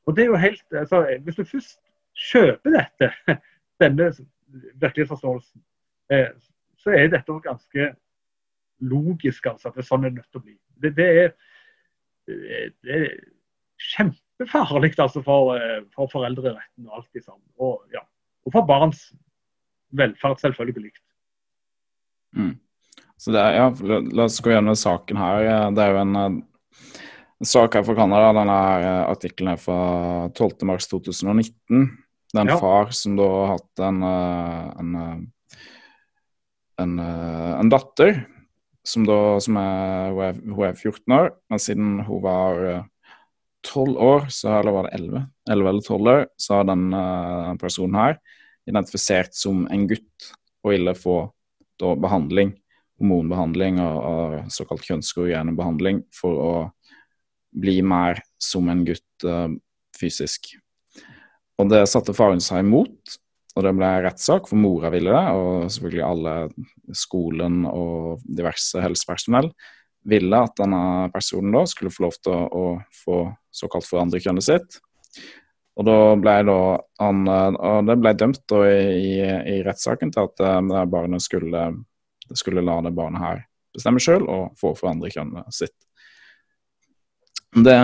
og 0.07 0.15
det 0.15 0.23
er 0.23 0.31
jo 0.31 0.41
helt, 0.41 0.63
altså, 0.71 1.05
Hvis 1.23 1.35
du 1.35 1.43
først 1.43 1.79
kjøper 2.31 2.75
dette, 2.79 3.11
denne 3.83 4.11
virkelighetsforståelsen, 4.81 5.63
eh, 6.11 6.29
så 6.77 6.89
er 6.95 7.09
dette 7.11 7.39
ganske 7.43 7.93
logisk 8.79 9.45
altså, 9.45 9.69
at 9.69 9.75
det 9.75 9.83
er 9.83 9.87
sånn 9.87 10.05
det 10.05 10.11
er 10.11 10.17
nødt 10.19 10.31
til 10.31 10.41
å 10.41 10.45
bli. 10.45 10.57
Det, 10.77 10.93
det, 10.97 11.07
er, 11.23 11.31
det 12.27 12.97
er 12.97 13.07
kjempefarlig 14.37 14.93
altså, 14.99 15.23
for, 15.25 15.55
eh, 15.57 15.81
for 15.95 16.09
foreldreretten 16.11 16.87
og 16.87 16.99
alt 16.99 17.09
det 17.13 17.23
samme. 17.25 17.43
Og, 17.59 17.81
ja, 17.93 18.03
og 18.45 18.53
for 18.53 18.65
barns 18.67 19.11
velferd, 19.91 20.39
selvfølgelig. 20.39 20.91
Mm. 22.35 22.57
Så 23.17 23.31
det 23.33 23.41
er, 23.41 23.55
ja, 23.57 24.01
La 24.13 24.27
oss 24.27 24.41
gå 24.41 24.51
gjennom 24.51 24.75
saken 24.77 25.17
her. 25.17 25.71
Det 25.73 25.83
er 25.83 25.95
jo 25.95 26.01
en, 26.03 26.15
en 26.17 27.45
sak 27.49 27.79
her 27.79 27.85
fra 27.87 27.95
Canada. 27.97 28.33
Denne 28.37 28.59
eh, 28.83 29.05
artikkelen 29.07 29.53
er 29.55 29.61
fra 29.61 29.79
12.3.2019. 30.37 31.87
Det 32.27 32.37
er 32.37 32.43
en 32.43 32.53
ja. 32.53 32.59
far 32.59 32.91
som 32.91 33.15
da 33.17 33.25
har 33.31 33.53
hatt 33.55 33.81
en, 33.87 34.01
en, 34.03 34.95
en, 36.83 36.97
en 36.99 37.69
datter 37.71 38.25
som 38.87 39.05
da 39.07 39.39
som 39.43 39.55
er, 39.59 40.11
hun, 40.11 40.21
er, 40.25 40.41
hun 40.43 40.65
er 40.67 40.75
14 40.75 41.15
år, 41.15 41.29
men 41.51 41.61
siden 41.63 41.93
hun 42.07 42.21
var 42.23 42.59
12 43.65 43.97
år, 43.97 44.27
så, 44.29 44.51
eller 44.59 44.75
var 44.75 44.87
det 44.87 44.97
11, 44.99 45.23
11 45.49 45.69
eller 45.69 45.81
12 45.81 46.11
år, 46.11 46.25
så 46.37 46.59
har 46.59 46.69
denne 46.69 47.01
personen 47.61 47.97
her 47.99 48.19
identifisert 48.67 49.35
som 49.35 49.65
en 49.71 49.87
gutt 49.89 50.31
og 50.63 50.73
ville 50.73 50.93
få 50.97 51.17
da, 51.79 51.93
behandling, 51.99 52.53
hormonbehandling 52.99 53.79
og, 53.83 53.97
og 53.97 54.51
såkalt 54.53 54.85
kjønnskorrigerende 54.87 55.55
behandling 55.57 56.01
for 56.15 56.41
å 56.41 56.53
bli 57.57 57.79
mer 57.85 58.19
som 58.41 58.67
en 58.69 58.83
gutt 58.85 59.25
uh, 59.25 59.49
fysisk. 59.97 60.51
Og 61.57 61.71
det 61.71 61.85
satte 61.89 62.15
faren 62.17 62.43
seg 62.43 62.65
imot, 62.65 63.17
og 63.57 63.65
det 63.65 63.73
ble 63.73 63.89
rettssak, 64.05 64.49
for 64.49 64.59
mora 64.61 64.91
ville 64.93 65.13
det, 65.13 65.23
og 65.33 65.71
selvfølgelig 65.73 66.05
alle 66.05 66.35
skolen 66.97 67.63
og 67.69 68.21
diverse 68.27 68.83
helsepersonell 68.83 69.49
ville 70.07 70.39
at 70.39 70.55
denne 70.59 71.09
personen 71.13 71.55
da 71.55 71.65
skulle 71.67 71.93
få 71.93 72.07
lov 72.07 72.17
til 72.23 72.33
å, 72.33 72.47
å 72.47 72.65
få 73.03 73.19
såkalt 73.55 73.87
forandre 73.89 74.21
kjønnet 74.23 74.47
sitt. 74.47 74.79
Og 75.77 75.85
da 75.85 75.97
ble 76.17 76.39
da 76.47 76.61
han 77.03 77.27
Og 77.29 77.83
det 77.85 77.95
ble 78.01 78.15
dømt 78.17 78.41
da 78.49 78.63
i, 78.65 79.11
i 79.21 79.57
rettssaken 79.65 80.09
til 80.13 80.25
at 80.25 80.41
det 80.71 80.85
barnet 80.89 81.21
skulle, 81.21 81.67
skulle 82.33 82.65
la 82.65 82.79
det 82.85 82.95
barnet 82.97 83.21
her 83.21 83.43
bestemme 83.77 84.01
sjøl 84.01 84.25
og 84.25 84.57
få 84.59 84.73
forandre 84.77 85.09
kjønnet 85.13 85.53
sitt. 85.53 85.75
det, 87.57 87.77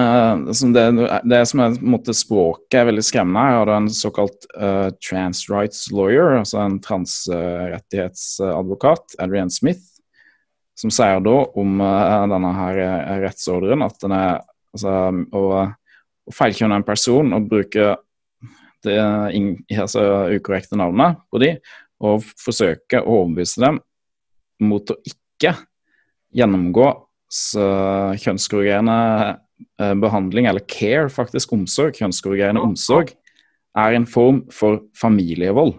det, 0.75 0.85
det, 1.29 1.45
som 1.49 1.59
er 1.63 1.71
måte, 1.81 2.13
språket 2.17 2.79
er 2.81 2.85
veldig 2.89 3.05
skremmende 3.05 3.43
her, 3.45 3.55
er 3.63 3.69
en 3.77 3.89
såkalt 3.93 4.41
uh, 4.57 4.89
trans 5.01 5.49
rights 5.49 5.91
lawyer, 5.93 6.29
altså 6.41 6.57
en 6.61 6.79
transrettighetsadvokat, 6.83 9.03
Adrian 9.23 9.51
Smith, 9.53 9.85
som 10.77 10.91
sier 10.93 11.21
da 11.23 11.35
om 11.59 11.81
uh, 11.83 12.25
denne 12.31 12.51
her 12.57 12.81
rettsordren 13.23 13.85
at 13.85 13.99
den 14.01 14.15
er 14.17 14.41
altså, 14.73 14.95
å, 15.35 15.43
å 16.25 16.33
feilkjønne 16.33 16.81
en 16.81 16.87
person 16.87 17.35
og 17.35 17.47
bruke 17.51 17.93
det 18.83 18.97
altså, 18.99 20.01
ukorrekte 20.33 20.75
navnet 20.79 21.21
på 21.31 21.39
de, 21.39 21.53
og 22.03 22.25
forsøke 22.41 22.99
å 22.99 23.21
overbevise 23.21 23.63
dem 23.63 23.79
mot 24.63 24.91
å 24.91 24.97
ikke 25.07 25.53
gjennomgå 26.35 26.89
kjønnskorrigerende 28.19 28.97
Eh, 29.81 29.95
behandling, 29.95 30.45
eller 30.45 30.63
care, 30.67 31.09
faktisk 31.09 31.53
omsorg, 31.55 31.97
kjønnskorrigerende 31.97 32.61
omsorg, 32.61 33.13
er 33.77 33.95
en 33.97 34.05
form 34.05 34.43
for 34.53 34.83
familievold. 34.97 35.77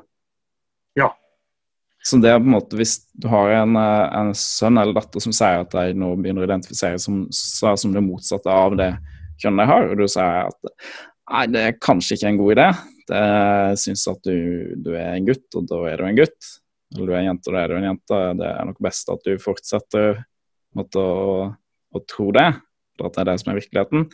Så 2.04 2.18
det 2.20 2.28
er 2.30 2.40
på 2.40 2.44
en 2.44 2.56
måte 2.58 2.76
Hvis 2.76 2.98
du 3.16 3.30
har 3.32 3.54
en, 3.62 3.78
eh, 3.80 4.16
en 4.20 4.34
sønn 4.36 4.76
eller 4.80 4.96
datter 4.96 5.22
som 5.24 5.32
sier 5.32 5.62
at 5.64 5.72
de 5.72 5.96
nå 5.96 6.10
begynner 6.18 6.44
å 6.44 6.48
identifisere 6.48 7.00
som, 7.00 7.24
som 7.32 7.94
det 7.94 8.04
motsatte 8.04 8.52
av 8.52 8.76
det 8.80 8.90
kjønnet 9.40 9.64
de 9.64 9.70
har, 9.72 9.88
og 9.88 9.98
du 9.98 10.04
sier 10.06 10.50
at 10.50 10.74
nei, 11.32 11.46
det 11.50 11.62
er 11.64 11.80
kanskje 11.82 12.18
ikke 12.18 12.28
en 12.30 12.38
god 12.42 12.52
idé, 12.54 12.66
det 13.08 13.24
syns 13.80 14.04
at 14.12 14.20
du, 14.26 14.36
du, 14.84 14.92
er 14.96 15.16
en 15.16 15.26
gutt, 15.26 15.48
og 15.56 15.66
da 15.68 15.80
er 15.90 16.00
du 16.00 16.06
en 16.06 16.20
gutt. 16.20 16.52
Eller 16.94 17.08
du 17.08 17.12
er 17.12 17.18
en 17.22 17.30
jente, 17.32 17.50
og 17.50 17.56
da 17.56 17.62
er 17.62 17.72
du 17.72 17.76
en 17.76 17.88
jente. 17.88 18.20
Det 18.38 18.46
er 18.48 18.68
nok 18.68 18.78
best 18.86 19.10
at 19.12 19.26
du 19.26 19.32
fortsetter 19.42 20.22
måtte, 20.78 21.02
å, 21.02 21.48
å 21.94 22.04
tro 22.08 22.30
det 22.36 22.46
at 23.02 23.16
det 23.16 23.24
er 23.24 23.30
det 23.32 23.38
som 23.42 23.50
er 23.50 23.58
virkeligheten, 23.58 24.04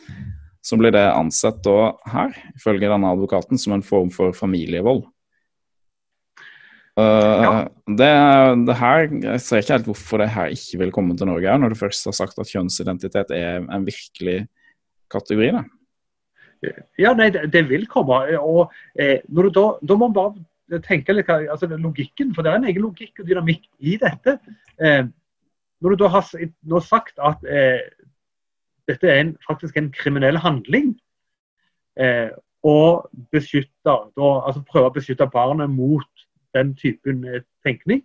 så 0.65 0.77
blir 0.77 0.93
det 0.93 1.03
ansett 1.13 1.59
da 1.65 1.91
her, 2.09 2.33
ifølge 2.57 2.89
denne 2.89 3.11
advokaten, 3.13 3.59
som 3.61 3.75
en 3.75 3.85
form 3.85 4.09
for 4.13 4.33
familievold. 4.37 5.03
Uh, 7.01 7.65
det, 7.97 8.09
det, 8.67 8.75
her, 8.77 9.07
Jeg 9.09 9.41
ser 9.41 9.61
ikke 9.63 9.75
helt 9.77 9.89
hvorfor 9.89 10.21
det 10.21 10.29
her 10.35 10.53
ikke 10.53 10.81
vil 10.83 10.93
komme 10.95 11.17
til 11.17 11.29
Norge, 11.29 11.57
når 11.57 11.73
du 11.73 11.79
først 11.79 12.05
har 12.09 12.15
sagt 12.17 12.39
at 12.41 12.49
kjønnsidentitet 12.51 13.33
er 13.35 13.63
en 13.65 13.87
virkelig 13.87 14.43
kategori. 15.11 15.51
Da. 15.57 15.63
Ja, 17.01 17.15
nei, 17.17 17.31
det, 17.33 17.47
det 17.53 17.65
vil 17.69 17.87
komme. 17.89 18.21
og 18.37 18.71
eh, 18.99 19.19
når 19.29 19.49
du 19.49 19.55
da, 19.57 19.65
da 19.89 19.97
må 19.97 20.09
man 20.11 20.17
bare 20.17 20.81
tenke 20.85 21.15
litt 21.15 21.29
altså 21.31 21.67
logikken, 21.73 22.35
for 22.35 22.45
det 22.45 22.51
er 22.51 22.61
en 22.61 22.69
egen 22.69 22.85
logikk 22.85 23.19
og 23.19 23.27
dynamikk 23.27 23.65
i 23.79 23.97
dette. 24.01 24.37
Eh, 24.79 25.03
når 25.81 25.95
du 25.95 26.03
da 26.03 26.11
har 26.13 26.29
nå 26.69 26.79
sagt 26.85 27.17
at 27.19 27.41
eh, 27.49 27.81
dette 28.89 29.09
er 29.09 29.23
en, 29.23 29.35
faktisk 29.47 29.77
en 29.77 29.91
kriminell 29.95 30.37
handling. 30.41 30.93
Eh, 31.99 32.29
og 32.63 33.09
beskytte, 33.33 33.73
da, 33.83 34.27
altså 34.45 34.61
prøve 34.67 34.91
å 34.91 34.93
beskytte 34.93 35.25
barnet 35.33 35.71
mot 35.73 36.27
den 36.53 36.75
typen 36.75 37.23
eh, 37.27 37.41
tenkning. 37.65 38.03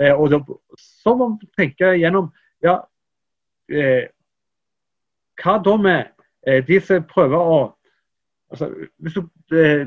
Eh, 0.00 0.14
og 0.14 0.30
da, 0.30 0.40
så 0.78 1.14
må 1.14 1.28
man 1.28 1.50
tenke 1.58 1.92
gjennom 1.98 2.30
ja, 2.64 2.78
eh, 3.70 4.08
hva 5.40 5.58
da 5.64 5.76
med 5.80 6.10
eh, 6.46 6.64
de 6.66 6.80
som 6.84 7.06
prøver 7.08 7.38
å 7.38 7.60
altså, 8.50 8.70
Hvis 8.98 9.14
du 9.14 9.28
eh, 9.56 9.86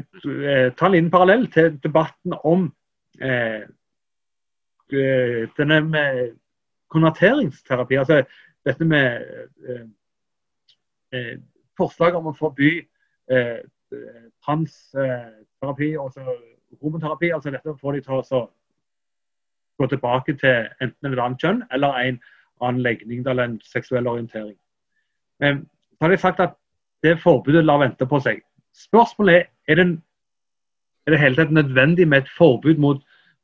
tar 0.78 0.88
en 0.88 0.96
liten 0.96 1.12
parallell 1.12 1.48
til 1.52 1.78
debatten 1.84 2.34
om 2.44 2.72
denne 4.94 5.78
med 5.86 6.32
konverteringsterapi, 6.90 7.96
altså 7.96 8.24
dette 8.66 8.86
med 8.86 9.22
eh, 11.14 11.38
forslag 11.78 12.16
om 12.18 12.32
å 12.32 12.36
forby 12.38 12.72
eh, 13.32 13.60
transterapi, 14.46 15.94
altså 16.02 16.38
homoterapi. 16.82 17.32
altså 17.34 17.52
Dette 17.52 17.76
får 17.82 17.92
de 17.92 18.02
til 18.02 18.22
å 18.22 18.42
gå 19.82 19.88
tilbake 19.90 20.38
til 20.38 20.70
enten 20.82 21.12
et 21.12 21.20
annet 21.20 21.42
kjønn 21.42 21.64
eller 21.74 22.00
en 22.00 22.20
annen 22.62 22.82
legning 22.84 23.24
eller 23.28 23.44
en 23.44 23.60
seksuell 23.66 24.08
orientering. 24.08 24.56
Men 25.40 25.66
så 25.98 26.06
har 26.06 26.14
de 26.14 26.18
sagt 26.22 26.40
at 26.40 26.58
det 27.04 27.20
forbudet 27.20 27.66
lar 27.66 27.82
vente 27.82 28.06
på 28.08 28.20
seg. 28.24 28.42
Spørsmålet 28.74 29.50
er 29.68 29.80
er 29.80 29.84
det, 29.84 30.02
er 31.08 31.18
hele 31.20 31.36
tatt 31.36 31.52
nødvendig 31.52 32.08
med 32.08 32.24
et 32.24 32.30
forbud 32.38 32.78
mot 32.80 33.02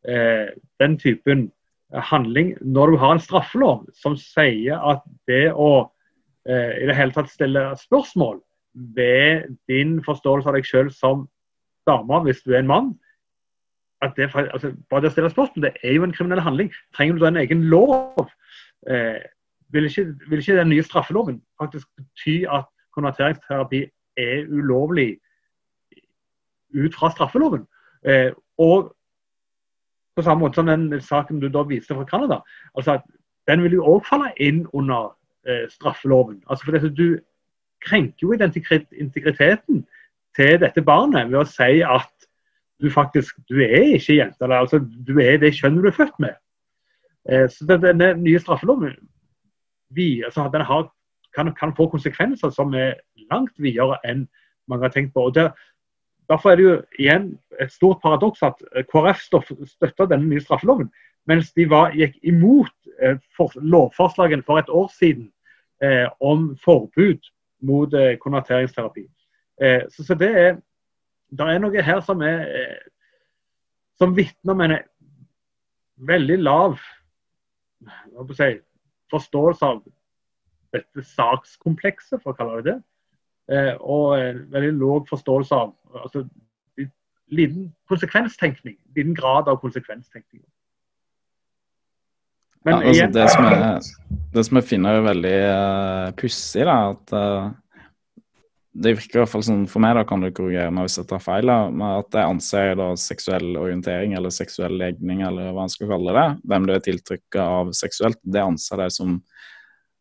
eh, 0.07 0.47
den 0.79 0.97
typen 0.99 1.51
handling 1.93 2.53
når 2.61 2.91
du 2.91 2.97
har 2.97 3.11
en 3.15 3.19
straffelov 3.23 3.85
som 3.93 4.15
sier 4.15 4.77
at 4.77 5.01
det 5.27 5.51
å 5.51 5.89
eh, 6.47 6.83
i 6.83 6.87
det 6.87 6.95
hele 6.95 7.15
tatt 7.15 7.31
stille 7.31 7.65
spørsmål 7.79 8.39
ved 8.95 9.49
din 9.67 9.97
forståelse 10.05 10.49
av 10.49 10.55
deg 10.55 10.67
selv 10.67 10.93
som 10.95 11.27
dame, 11.89 12.23
hvis 12.23 12.43
du 12.45 12.53
er 12.53 12.61
en 12.61 12.69
mann. 12.69 12.89
At 14.01 14.13
det, 14.17 14.29
altså, 14.35 14.73
Bare 14.89 15.01
det 15.01 15.09
å 15.09 15.13
stille 15.13 15.29
spørsmål, 15.29 15.63
det 15.63 15.73
er 15.83 15.93
jo 15.93 16.03
en 16.03 16.13
kriminell 16.13 16.41
handling. 16.43 16.71
Trenger 16.95 17.15
du 17.15 17.23
da 17.23 17.31
en 17.31 17.41
egen 17.41 17.63
lov? 17.71 18.29
Eh, 18.89 19.19
vil, 19.69 19.85
ikke, 19.85 20.05
vil, 20.29 20.39
ikke, 20.39 20.57
den 20.57 20.69
nye 20.69 20.83
straffeloven 20.83 21.41
faktisk 21.61 21.87
bety 21.97 22.43
at 22.49 22.69
konverteringsterapi 22.95 23.83
er 24.17 24.45
ulovlig 24.47 25.19
ut 26.75 26.95
fra 26.95 27.11
straffeloven? 27.11 27.67
Eh, 28.07 28.31
og 28.57 28.95
på 30.15 30.23
samme 30.23 30.39
måte 30.39 30.59
som 30.59 30.67
den 30.67 31.01
saken 31.01 31.39
du 31.39 31.47
da 31.47 31.63
viste 31.63 31.95
fra 31.95 32.05
Canada. 32.05 32.39
altså 32.75 32.99
Den 33.47 33.63
vil 33.63 33.73
jo 33.73 33.85
òg 33.85 34.05
falle 34.09 34.31
inn 34.37 34.65
under 34.73 35.15
eh, 35.47 35.67
straffeloven. 35.69 36.43
Altså 36.49 36.65
for 36.65 36.89
Du 36.89 37.19
krenker 37.81 38.17
jo 38.21 38.31
integriteten 38.33 39.85
til 40.35 40.59
dette 40.59 40.81
barnet 40.81 41.31
ved 41.31 41.39
å 41.39 41.47
si 41.47 41.81
at 41.81 42.18
du 42.81 42.89
faktisk 42.91 43.37
du 43.49 43.59
er 43.61 43.95
ikke 43.95 44.15
jente. 44.15 44.43
Eller, 44.43 44.63
altså, 44.63 44.79
du 44.79 45.19
er 45.19 45.37
det 45.37 45.55
kjønnet 45.57 45.83
du 45.83 45.89
er 45.89 45.97
født 45.97 46.19
med. 46.19 46.35
Eh, 47.29 47.47
så 47.49 47.79
Denne 47.79 48.13
nye 48.17 48.39
straffeloven 48.39 48.95
vi, 49.89 50.21
altså, 50.23 50.49
den 50.53 50.61
har, 50.61 50.91
kan, 51.35 51.53
kan, 51.55 51.73
få 51.75 51.89
konsekvenser 51.89 52.49
som 52.49 52.73
er 52.73 52.93
langt 53.31 53.55
videre 53.57 53.97
enn 54.05 54.27
mange 54.69 54.85
har 54.85 54.93
tenkt 54.93 55.13
på. 55.13 55.25
og 55.29 55.35
der, 55.35 55.49
Derfor 56.29 56.51
er 56.51 56.55
det 56.55 56.63
jo 56.63 56.81
igjen 56.99 57.39
et 57.61 57.71
stort 57.73 58.01
paradoks 58.03 58.43
at 58.45 58.59
KrF 58.91 59.21
støtter 59.65 60.05
denne 60.05 60.29
nye 60.29 60.41
straffeloven, 60.41 60.91
mens 61.27 61.51
de 61.57 61.65
var, 61.69 61.95
gikk 61.97 62.19
imot 62.23 62.73
eh, 63.01 63.17
for, 63.37 63.51
lovforslagene 63.57 64.45
for 64.45 64.61
et 64.61 64.69
år 64.69 64.91
siden 64.93 65.31
eh, 65.83 66.05
om 66.21 66.51
forbud 66.63 67.31
mot 67.65 67.93
eh, 67.93 68.17
konverteringsterapi. 68.21 69.07
Eh, 69.61 69.81
så, 69.89 70.03
så, 70.03 70.15
det 70.15 70.29
er 70.29 70.59
det 71.29 71.45
er 71.45 71.61
noe 71.61 71.83
her 71.85 72.01
som 72.05 72.23
er 72.25 72.45
eh, 72.47 72.79
som 73.99 74.15
vitner 74.15 74.55
om 74.55 74.61
en 74.63 74.75
veldig 76.09 76.37
lav 76.41 76.77
si, 78.35 78.53
forståelse 79.11 79.65
av 79.65 79.81
dette 80.75 81.03
sakskomplekset, 81.03 82.21
for 82.21 82.31
å 82.31 82.37
kalle 82.37 82.61
det 82.61 82.69
det. 82.69 82.77
Eh, 83.49 83.73
og 83.81 84.19
en 84.19 84.45
veldig 84.53 84.75
lav 84.77 85.09
forståelse 85.09 85.57
av 85.57 85.73
altså, 86.05 86.23
liten 87.33 87.69
konsekvenstenkning. 87.89 88.77
Liten 88.95 89.15
grad 89.17 89.49
av 89.49 89.59
konsekvenstenkning. 89.63 90.43
Men 92.67 92.81
ja, 92.83 92.91
altså, 92.91 93.07
det, 93.15 93.25
som 93.31 93.47
er, 93.47 94.19
det 94.35 94.45
som 94.45 94.59
jeg 94.59 94.67
finner 94.67 95.01
veldig 95.05 95.37
uh, 95.47 96.07
pussig, 96.19 96.65
er 96.65 96.71
at 96.75 97.13
uh, 97.15 97.51
det 98.79 98.95
virker 98.95 99.19
i 99.19 99.21
hvert 99.23 99.31
fall 99.33 99.43
sånn 99.43 99.65
for 99.67 99.83
meg, 99.83 99.97
da 99.97 100.05
kan 100.07 100.23
du 100.23 100.29
korrigere 100.31 100.71
meg 100.71 100.87
hvis 100.87 100.99
jeg 101.01 101.09
tar 101.09 101.23
feil, 101.23 101.49
da, 101.49 101.89
at 101.99 102.15
jeg 102.15 102.31
anser 102.31 102.77
da 102.79 102.87
seksuell 102.99 103.57
orientering 103.59 104.15
eller 104.15 104.33
seksuell 104.33 104.77
legning 104.79 105.25
eller 105.27 105.51
hva 105.51 105.65
man 105.65 105.73
skal 105.73 105.91
kalle 105.91 106.15
det, 106.15 106.27
hvem 106.47 106.67
du 106.67 106.73
er 106.75 106.85
tiltrykket 106.85 107.41
av 107.43 107.73
seksuelt, 107.75 108.19
det 108.23 108.45
anser 108.45 108.85
jeg 108.85 108.95
som 108.95 109.17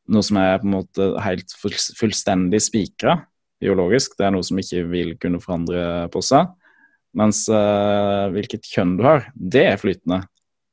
noe 0.09 0.24
som 0.24 0.39
er 0.41 0.61
på 0.61 0.68
en 0.68 0.76
måte 0.79 1.09
helt 1.20 1.53
fullstendig 1.59 2.61
spikra 2.64 3.18
biologisk. 3.61 4.14
Det 4.16 4.29
er 4.29 4.33
noe 4.35 4.47
som 4.47 4.61
ikke 4.61 4.87
vil 4.89 5.12
kunne 5.20 5.41
forandre 5.43 5.83
på 6.14 6.22
seg. 6.24 6.49
Mens 7.18 7.45
uh, 7.51 8.29
hvilket 8.33 8.68
kjønn 8.68 8.97
du 8.99 9.05
har, 9.05 9.29
det 9.35 9.64
er 9.72 9.81
flytende. 9.81 10.22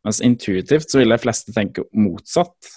Mens 0.05 0.21
intuitivt 0.23 0.91
så 0.91 1.01
vil 1.01 1.11
de 1.11 1.19
fleste 1.19 1.55
tenke 1.55 1.85
motsatt. 1.97 2.71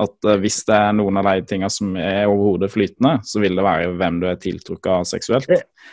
At 0.00 0.28
uh, 0.28 0.36
hvis 0.40 0.60
det 0.68 0.76
er 0.76 0.94
noen 0.96 1.20
av 1.20 1.28
de 1.28 1.44
tingene 1.48 1.70
som 1.72 1.92
er 2.00 2.28
overhodet 2.30 2.70
flytende, 2.72 3.18
så 3.26 3.42
vil 3.42 3.58
det 3.58 3.64
være 3.66 3.90
hvem 4.00 4.20
du 4.22 4.26
er 4.30 4.38
tiltrukket 4.40 4.90
av 4.94 5.06
seksuelt. 5.08 5.50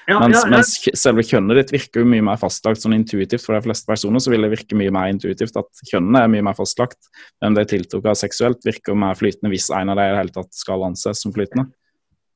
Ja, 0.08 0.20
mens, 0.22 0.38
ja, 0.38 0.44
ja. 0.46 0.52
mens, 0.54 0.74
selve 1.00 1.26
kjønnet 1.28 1.60
ditt 1.62 1.74
virker 1.76 2.04
jo 2.04 2.10
mye 2.10 2.26
mer 2.30 2.40
fastlagt 2.40 2.84
sånn 2.84 2.96
intuitivt 2.96 3.44
for 3.44 3.58
de 3.58 3.64
fleste 3.68 3.90
personer. 3.90 4.24
Så 4.24 4.32
vil 4.34 4.48
det 4.48 4.54
virke 4.54 4.80
mye 4.80 4.94
mer 4.96 5.12
intuitivt 5.12 5.60
at 5.60 5.84
kjønnet 5.92 6.22
er 6.22 6.32
mye 6.32 6.48
mer 6.50 6.58
fastlagt. 6.58 7.12
Hvem 7.42 7.58
du 7.58 7.64
er 7.64 7.70
tiltrukket 7.74 8.14
av 8.14 8.20
seksuelt, 8.20 8.64
virker 8.68 8.98
mer 8.98 9.18
flytende 9.20 9.52
hvis 9.54 9.70
en 9.76 9.94
av 9.94 10.00
de 10.00 10.08
i 10.08 10.16
det 10.16 10.22
hele 10.24 10.36
tatt 10.40 10.54
skal 10.56 10.88
anses 10.88 11.24
som 11.24 11.36
flytende. 11.36 11.68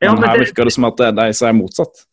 Men, 0.02 0.16
men 0.18 0.26
her 0.26 0.40
det... 0.40 0.48
virker 0.50 0.68
det 0.68 0.76
som 0.76 0.90
at 0.90 0.98
det 1.00 1.12
er 1.12 1.20
de 1.22 1.30
som 1.38 1.52
er 1.52 1.60
motsatt. 1.62 2.08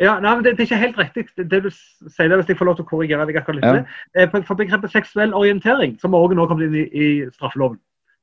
Ja, 0.00 0.14
nei, 0.16 0.32
men 0.32 0.44
det, 0.44 0.54
det, 0.56 0.64
er 0.64 0.68
ikke 0.68 0.80
helt 0.80 0.98
riktig 0.98 1.24
det, 1.36 1.44
det, 1.50 1.58
du 1.66 2.08
sier, 2.08 2.32
hvis 2.32 2.48
jeg 2.48 2.56
får 2.56 2.68
lov 2.70 2.78
til 2.78 2.86
å 2.86 2.88
korrigere 2.88 3.26
deg 3.28 3.36
akkurat 3.36 3.58
litt. 3.58 3.90
Ja. 4.16 4.22
Eh, 4.22 4.36
for 4.48 4.56
begrepet 4.56 4.94
seksuell 4.94 5.34
orientering, 5.36 5.98
som 6.00 6.16
også 6.16 6.38
nå 6.38 6.46
kommet 6.48 6.70
inn 6.70 6.78
i, 6.80 6.84
i 6.88 7.08
straffeloven, 7.34 7.76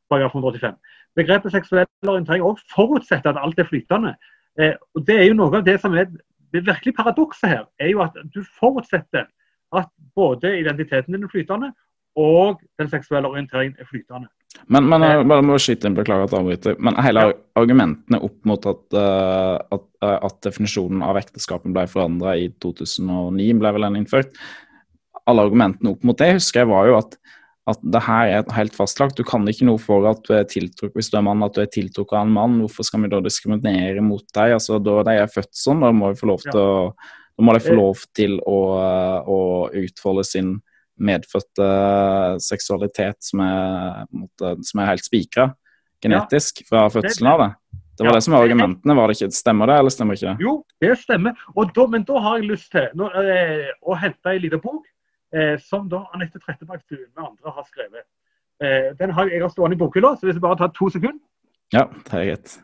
paragraf 0.10 0.36
185. 0.36 0.78
Begrepet 1.18 1.56
seksuell 1.56 1.88
orientering 2.08 2.44
også 2.46 2.66
forutsetter 2.76 3.34
at 3.34 3.42
alt 3.42 3.60
er 3.60 3.70
flytende. 3.70 4.14
Eh, 4.60 4.74
og 4.96 5.08
Det 5.08 5.20
er 5.20 5.28
jo 5.28 5.38
noe 5.38 5.58
av 5.58 5.66
det 5.66 5.80
som 5.82 5.96
er 5.98 6.10
det 6.54 6.64
virkelig 6.66 6.96
paradokset 6.96 7.50
her, 7.50 7.66
er 7.80 7.92
jo 7.92 8.02
at 8.02 8.16
du 8.34 8.40
forutsetter 8.60 9.28
at 9.76 9.90
både 10.16 10.60
identiteten 10.62 11.14
din 11.14 11.24
er 11.28 11.32
flytende, 11.32 11.74
og 12.18 12.62
den 12.80 12.90
seksuelle 12.90 13.28
orienteringen 13.28 13.76
er 13.80 13.86
flytende. 13.90 14.30
Men, 14.74 14.88
men 14.90 15.04
jeg 15.06 15.26
bare 15.30 15.46
må 15.46 15.58
skyte 15.62 15.90
inn, 15.90 15.98
beklager 15.98 16.26
at 16.26 16.34
jeg 16.34 16.42
avbryter. 16.42 16.78
Men 16.82 16.98
hele 17.04 17.26
ja. 17.28 17.34
argumentene 17.60 18.20
opp 18.26 18.38
mot 18.50 18.64
at, 18.70 18.86
uh, 18.96 19.58
at, 19.76 19.84
uh, 20.02 20.16
at, 20.16 20.40
definisjonen 20.48 21.04
av 21.06 21.20
ekteskapet 21.20 21.74
ble 21.76 21.84
forandra 21.92 22.34
i 22.40 22.48
2009, 22.64 23.52
ble 23.62 23.74
vel 23.76 23.88
den 23.90 24.00
innført. 24.02 24.40
Alle 25.28 25.46
argumentene 25.46 25.94
opp 25.94 26.08
mot 26.08 26.18
det 26.18 26.32
husker 26.40 26.64
jeg 26.64 26.72
var 26.72 26.90
jo 26.90 26.98
at, 27.04 27.20
at 27.68 27.82
det 27.84 28.02
her 28.06 28.32
er 28.38 28.56
helt 28.56 28.76
fastlagt. 28.78 29.18
Du 29.20 29.26
kan 29.28 29.48
ikke 29.50 29.68
noe 29.68 29.82
for 29.82 30.08
at 30.10 30.22
du 30.28 30.34
er 30.38 30.48
tiltrukket 30.48 30.96
hvis 30.96 31.12
du 31.12 31.18
er 31.20 31.26
mann, 31.28 31.44
at 31.44 31.58
du 31.58 31.62
er 31.64 31.70
tiltrukket 31.72 32.16
av 32.16 32.24
en 32.28 32.34
mann. 32.38 32.56
Hvorfor 32.64 32.88
skal 32.88 33.04
vi 33.04 33.12
da 33.12 33.20
diskriminere 33.24 34.04
mot 34.06 34.24
deg? 34.32 34.56
Altså, 34.56 34.80
Da 34.84 35.02
de 35.10 35.18
er 35.20 35.32
født 35.32 35.54
sånn, 35.58 35.84
da 35.84 35.92
må 35.92 36.14
de 36.14 36.20
få 36.20 36.32
lov 36.32 36.46
til, 36.48 36.62
å, 36.62 36.94
få 37.38 37.60
eh. 37.60 37.78
lov 37.78 38.08
til 38.16 38.40
å, 38.40 38.58
å 39.28 39.40
utfolde 39.84 40.26
sin 40.28 40.56
medfødte 40.98 41.68
seksualitet 42.42 43.20
som 43.22 43.44
er, 43.46 44.08
som 44.40 44.82
er 44.82 44.90
helt 44.90 45.06
spikra 45.06 45.52
genetisk 46.04 46.64
fra 46.70 46.88
fødselen 46.94 47.30
av 47.32 47.44
det. 47.44 47.52
Det 47.98 48.06
var 48.06 48.12
ja, 48.12 48.18
det 48.18 48.26
som 48.28 48.36
var 48.36 48.46
argumentene, 48.46 48.94
var 48.94 49.10
det 49.10 49.18
ikke? 49.18 49.34
Stemmer 49.34 49.70
det, 49.70 49.78
eller 49.82 49.94
stemmer 49.94 50.18
ikke 50.18 50.30
det? 50.30 50.46
Jo, 50.46 50.52
det 50.84 50.92
stemmer. 51.02 51.40
Da, 51.74 51.86
men 51.90 52.04
da 52.06 52.20
har 52.22 52.38
jeg 52.38 52.52
lyst 52.52 52.70
til 52.76 53.08
eh, 53.08 53.72
å 53.82 53.98
hente 53.98 54.34
en 54.34 54.44
liten 54.44 54.62
bok 54.62 54.84
eh, 54.86 54.97
som 55.60 55.90
da 55.92 56.06
Anette 56.16 56.40
Trettebergstuen 56.40 57.10
med 57.12 57.24
andre 57.26 57.52
har 57.52 57.66
skrevet. 57.68 58.06
Eh, 58.64 58.98
den 59.00 59.12
har 59.12 59.30
jeg 59.30 59.42
har 59.42 59.50
stående 59.50 59.76
i 59.76 59.78
bokhylla, 59.78 60.16
så 60.16 60.26
hvis 60.26 60.36
jeg 60.36 60.42
bare 60.42 60.58
tar 60.58 60.72
to 60.74 60.90
sekunder 60.90 61.20
Ja, 61.74 61.84
det 62.06 62.14
er 62.14 62.26
greit. 62.26 62.60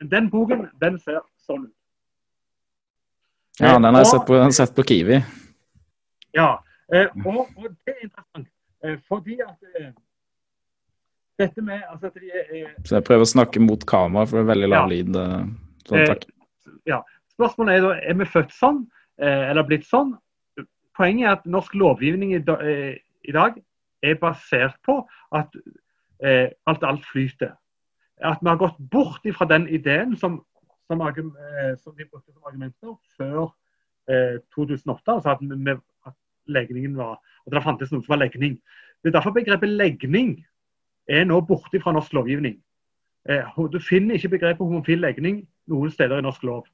Den 0.00 0.30
boken 0.30 0.68
den 0.80 0.96
ser 1.00 1.20
sånn 1.44 1.66
ut. 1.66 1.74
Ja, 3.60 3.74
den 3.74 3.88
har 3.88 4.02
jeg 4.04 4.08
sett 4.12 4.26
på, 4.28 4.38
sett 4.52 4.74
på 4.76 4.84
Kiwi. 4.88 5.20
Ja, 6.36 6.50
eh, 6.92 7.08
og, 7.24 7.46
og, 7.56 7.68
det 7.84 7.94
er 7.94 8.02
interessant. 8.04 8.48
Eh, 8.84 8.98
fordi 9.08 9.38
at 9.40 9.80
eh, 9.80 9.92
dette 11.40 11.64
med 11.64 11.82
altså 11.90 12.12
at 12.12 12.20
de 12.20 12.64
Så 12.84 12.98
jeg 12.98 13.04
prøver 13.04 13.24
å 13.24 13.32
snakke 13.32 13.60
mot 13.60 13.84
kamera, 13.88 14.28
for 14.28 14.38
det 14.38 14.44
er 14.44 14.50
veldig 14.52 14.72
lav 14.72 14.84
ja. 14.84 14.88
lyd. 14.92 15.20
Sånn, 15.88 16.04
takk. 16.08 16.28
Ja. 16.88 17.02
Spørsmålet 17.36 17.76
er 17.76 17.84
da 17.84 17.92
er 18.00 18.16
vi 18.16 18.28
født 18.32 18.54
sånn, 18.56 18.86
eller 19.20 19.66
blitt 19.68 19.86
sånn? 19.88 20.14
Poenget 20.96 21.26
er 21.26 21.34
at 21.36 21.46
norsk 21.48 21.74
lovgivning 21.76 22.34
i, 22.36 22.40
dag 23.32 23.58
er 24.02 24.18
basert 24.20 24.76
på 24.84 24.98
at 25.36 25.52
alt 26.24 26.84
alt 26.84 27.04
flyter. 27.04 27.52
At 28.24 28.40
vi 28.40 28.48
har 28.48 28.60
gått 28.60 28.78
bort 28.92 29.24
fra 29.36 29.48
den 29.48 29.68
ideen 29.68 30.16
som 30.16 30.40
som, 30.86 31.00
eh, 31.00 31.76
som 31.78 31.94
de 31.96 32.04
brukte 32.04 32.32
som 32.32 32.42
argumenter 32.46 32.96
før 33.16 33.54
eh, 34.08 34.40
2008. 34.54 35.12
altså 35.12 35.30
at, 35.30 35.42
med, 35.42 35.78
at, 36.06 36.14
legningen 36.46 36.96
var, 36.96 37.18
at 37.46 37.52
det 37.52 37.62
fantes 37.62 37.92
noe 37.92 38.04
som 38.04 38.14
var 38.14 38.22
legning. 38.22 38.60
Det 39.02 39.10
er 39.10 39.18
derfor 39.18 39.34
begrepet 39.34 39.68
legning 39.68 40.36
er 41.08 41.26
nå 41.26 41.40
borte 41.46 41.80
fra 41.82 41.94
norsk 41.94 42.14
lovgivning. 42.14 42.60
Eh, 43.28 43.58
du 43.72 43.80
finner 43.82 44.14
ikke 44.14 44.36
begrepet 44.36 44.62
homofil 44.62 45.02
legning 45.02 45.42
noen 45.66 45.90
steder 45.90 46.18
i 46.18 46.26
norsk 46.26 46.46
lov. 46.46 46.66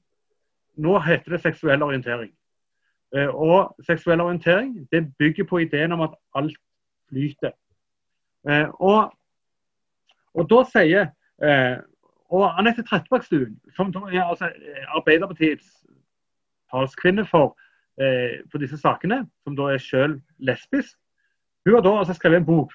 Nå 0.76 0.98
heter 1.04 1.34
det 1.34 1.42
seksuell 1.42 1.82
orientering. 1.82 2.32
Eh, 3.16 3.28
og 3.28 3.74
seksuell 3.86 4.20
orientering 4.20 4.88
det 4.92 5.16
bygger 5.18 5.44
på 5.44 5.58
ideen 5.58 5.92
om 5.92 6.00
at 6.00 6.14
alt 6.34 6.56
flyter. 7.08 7.50
Eh, 8.48 8.68
og, 8.80 9.12
og 10.34 10.50
da 10.50 10.62
sier 10.72 11.10
eh, 11.44 11.76
og 12.32 12.46
Anette 12.58 12.82
Trettebergstuen, 12.82 13.58
som 13.76 13.92
er 14.08 14.22
altså 14.24 14.48
Arbeiderpartiets 14.96 15.66
talskvinne 16.72 17.26
for, 17.28 17.58
for, 18.50 18.56
disse 18.58 18.78
sakene, 18.80 19.18
som 19.44 19.56
da 19.56 19.66
er 19.68 19.82
selv 19.84 20.14
lesbisk, 20.40 20.96
hun 21.66 21.74
har 21.74 21.84
da 21.84 21.92
altså 21.98 22.14
skrevet 22.16 22.40
en 22.40 22.46
bok 22.46 22.72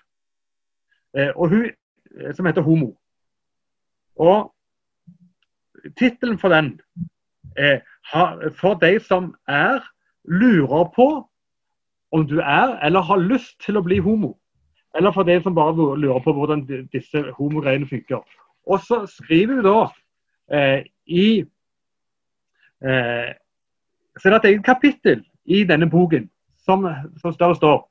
og 1.35 1.49
hun, 1.49 1.71
som 2.37 2.45
heter 2.45 2.61
'Homo'. 2.61 2.93
Og 4.15 4.53
Tittelen 5.97 6.39
for 6.39 6.49
den 6.49 6.79
For 7.57 8.77
de 8.81 8.99
som 9.03 9.31
er, 9.47 9.81
lurer 10.27 10.91
på 10.95 11.07
om 12.11 12.27
du 12.27 12.39
er 12.39 12.77
eller 12.85 13.01
har 13.01 13.17
lyst 13.17 13.57
til 13.65 13.79
å 13.79 13.83
bli 13.83 13.99
homo. 14.03 14.35
Eller 14.95 15.11
for 15.13 15.27
de 15.27 15.37
som 15.43 15.55
bare 15.55 15.75
lurer 15.99 16.21
på 16.23 16.33
hvordan 16.33 16.63
disse 16.93 17.23
homogreiene 17.37 17.87
funker. 17.89 18.23
Og 18.67 18.79
så 18.83 19.03
skriver 19.09 19.59
vi 19.59 19.65
da 19.65 19.79
eh, 20.51 20.85
i 21.07 21.27
eh, 22.83 23.33
Så 24.17 24.29
det 24.29 24.35
et 24.37 24.49
eget 24.51 24.65
kapittel 24.65 25.25
i 25.45 25.63
denne 25.63 25.89
boken 25.89 26.29
som, 26.65 26.87
som 27.21 27.33
står, 27.33 27.53
står 27.53 27.83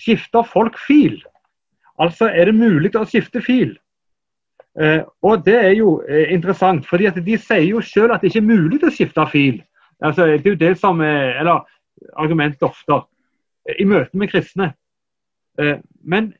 Skifter 0.00 0.42
folk 0.42 0.78
fil? 0.86 1.22
Altså 1.98 2.28
er 2.28 2.48
det 2.48 2.54
mulig 2.54 2.92
å 2.96 3.04
skifte 3.08 3.40
fil? 3.40 3.76
Eh, 4.80 5.02
og 5.22 5.44
det 5.46 5.56
er 5.56 5.72
jo 5.78 6.02
eh, 6.08 6.32
interessant, 6.34 6.86
fordi 6.88 7.06
at 7.08 7.16
de 7.26 7.38
sier 7.40 7.70
jo 7.70 7.80
selv 7.80 8.12
at 8.12 8.20
det 8.20 8.32
ikke 8.32 8.42
er 8.44 8.50
mulig 8.50 8.82
å 8.84 8.92
skifte 8.92 9.24
fil. 9.32 9.62
Altså, 10.04 10.26
det 10.26 10.44
er 10.44 10.52
jo 10.52 10.60
det 10.60 10.72
som 10.78 11.00
er, 11.00 11.38
eller 11.40 11.64
argumentet 12.20 12.62
ofte 12.66 13.00
i 13.80 13.86
møte 13.88 14.18
med 14.18 14.28
kristne. 14.28 14.72
Eh, 15.60 15.78
men 16.04 16.32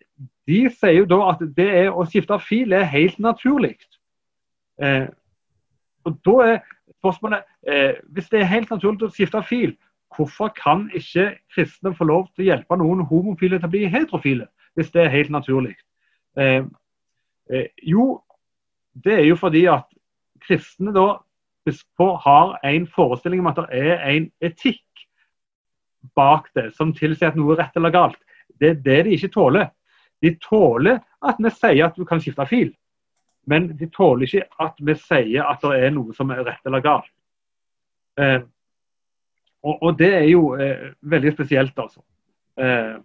de 0.46 0.66
sier 0.70 1.00
jo 1.00 1.08
da 1.08 1.20
at 1.32 1.42
det 1.56 1.88
å 1.88 2.04
skifte 2.04 2.38
fil 2.44 2.76
er 2.76 2.84
helt 2.92 3.18
naturlig. 3.22 3.76
Eh, 4.82 5.08
og 6.04 6.18
da 6.26 6.36
er 6.44 6.58
spørsmålet 6.98 7.46
eh, 7.66 7.94
Hvis 8.12 8.28
det 8.28 8.42
er 8.42 8.50
helt 8.50 8.70
naturlig 8.70 9.08
å 9.08 9.14
skifte 9.14 9.40
fil, 9.48 9.72
hvorfor 10.12 10.52
kan 10.54 10.90
ikke 10.94 11.30
kristne 11.54 11.94
få 11.96 12.04
lov 12.04 12.26
til 12.34 12.44
å 12.44 12.48
hjelpe 12.50 12.76
noen 12.76 13.00
homofile 13.08 13.58
til 13.58 13.68
å 13.68 13.72
bli 13.72 13.88
heterofile? 13.88 14.50
Hvis 14.76 14.92
det 14.92 15.06
er 15.06 15.14
helt 15.14 15.32
naturlig. 15.32 15.78
Eh 16.36 16.64
jo, 17.86 18.20
det 19.04 19.14
er 19.20 19.24
jo 19.26 19.36
fordi 19.36 19.66
at 19.70 19.86
kristne 20.46 20.94
da 20.94 21.06
har 22.22 22.58
en 22.64 22.86
forestilling 22.86 23.40
om 23.42 23.50
at 23.50 23.58
det 23.58 23.80
er 23.90 24.04
en 24.12 24.28
etikk 24.40 24.82
bak 26.14 26.48
det 26.54 26.70
som 26.76 26.94
tilsier 26.94 27.32
at 27.32 27.38
noe 27.38 27.56
er 27.56 27.64
rett 27.64 27.76
eller 27.76 27.90
galt. 27.90 28.18
Det 28.60 28.68
er 28.70 28.82
det 28.84 28.98
de 29.04 29.16
ikke 29.16 29.32
tåler. 29.34 29.70
De 30.22 30.32
tåler 30.40 31.00
at 31.26 31.40
vi 31.42 31.50
sier 31.50 31.88
at 31.88 31.96
du 31.98 32.06
kan 32.08 32.22
skifte 32.22 32.46
fil, 32.48 32.70
men 33.46 33.68
de 33.76 33.88
tåler 33.92 34.26
ikke 34.28 34.46
at 34.62 34.78
vi 34.78 34.94
sier 35.00 35.44
at 35.44 35.64
det 35.64 35.80
er 35.88 35.94
noe 35.94 36.14
som 36.16 36.30
er 36.30 36.44
rett 36.46 36.70
eller 36.70 36.84
galt. 36.84 37.10
Eh, 38.16 38.40
og, 39.66 39.82
og, 39.82 39.98
det 39.98 40.12
er 40.14 40.28
jo 40.30 40.54
eh, 40.54 40.92
veldig 41.02 41.32
spesielt, 41.34 41.78
altså. 41.78 42.00
Eh, 42.56 42.96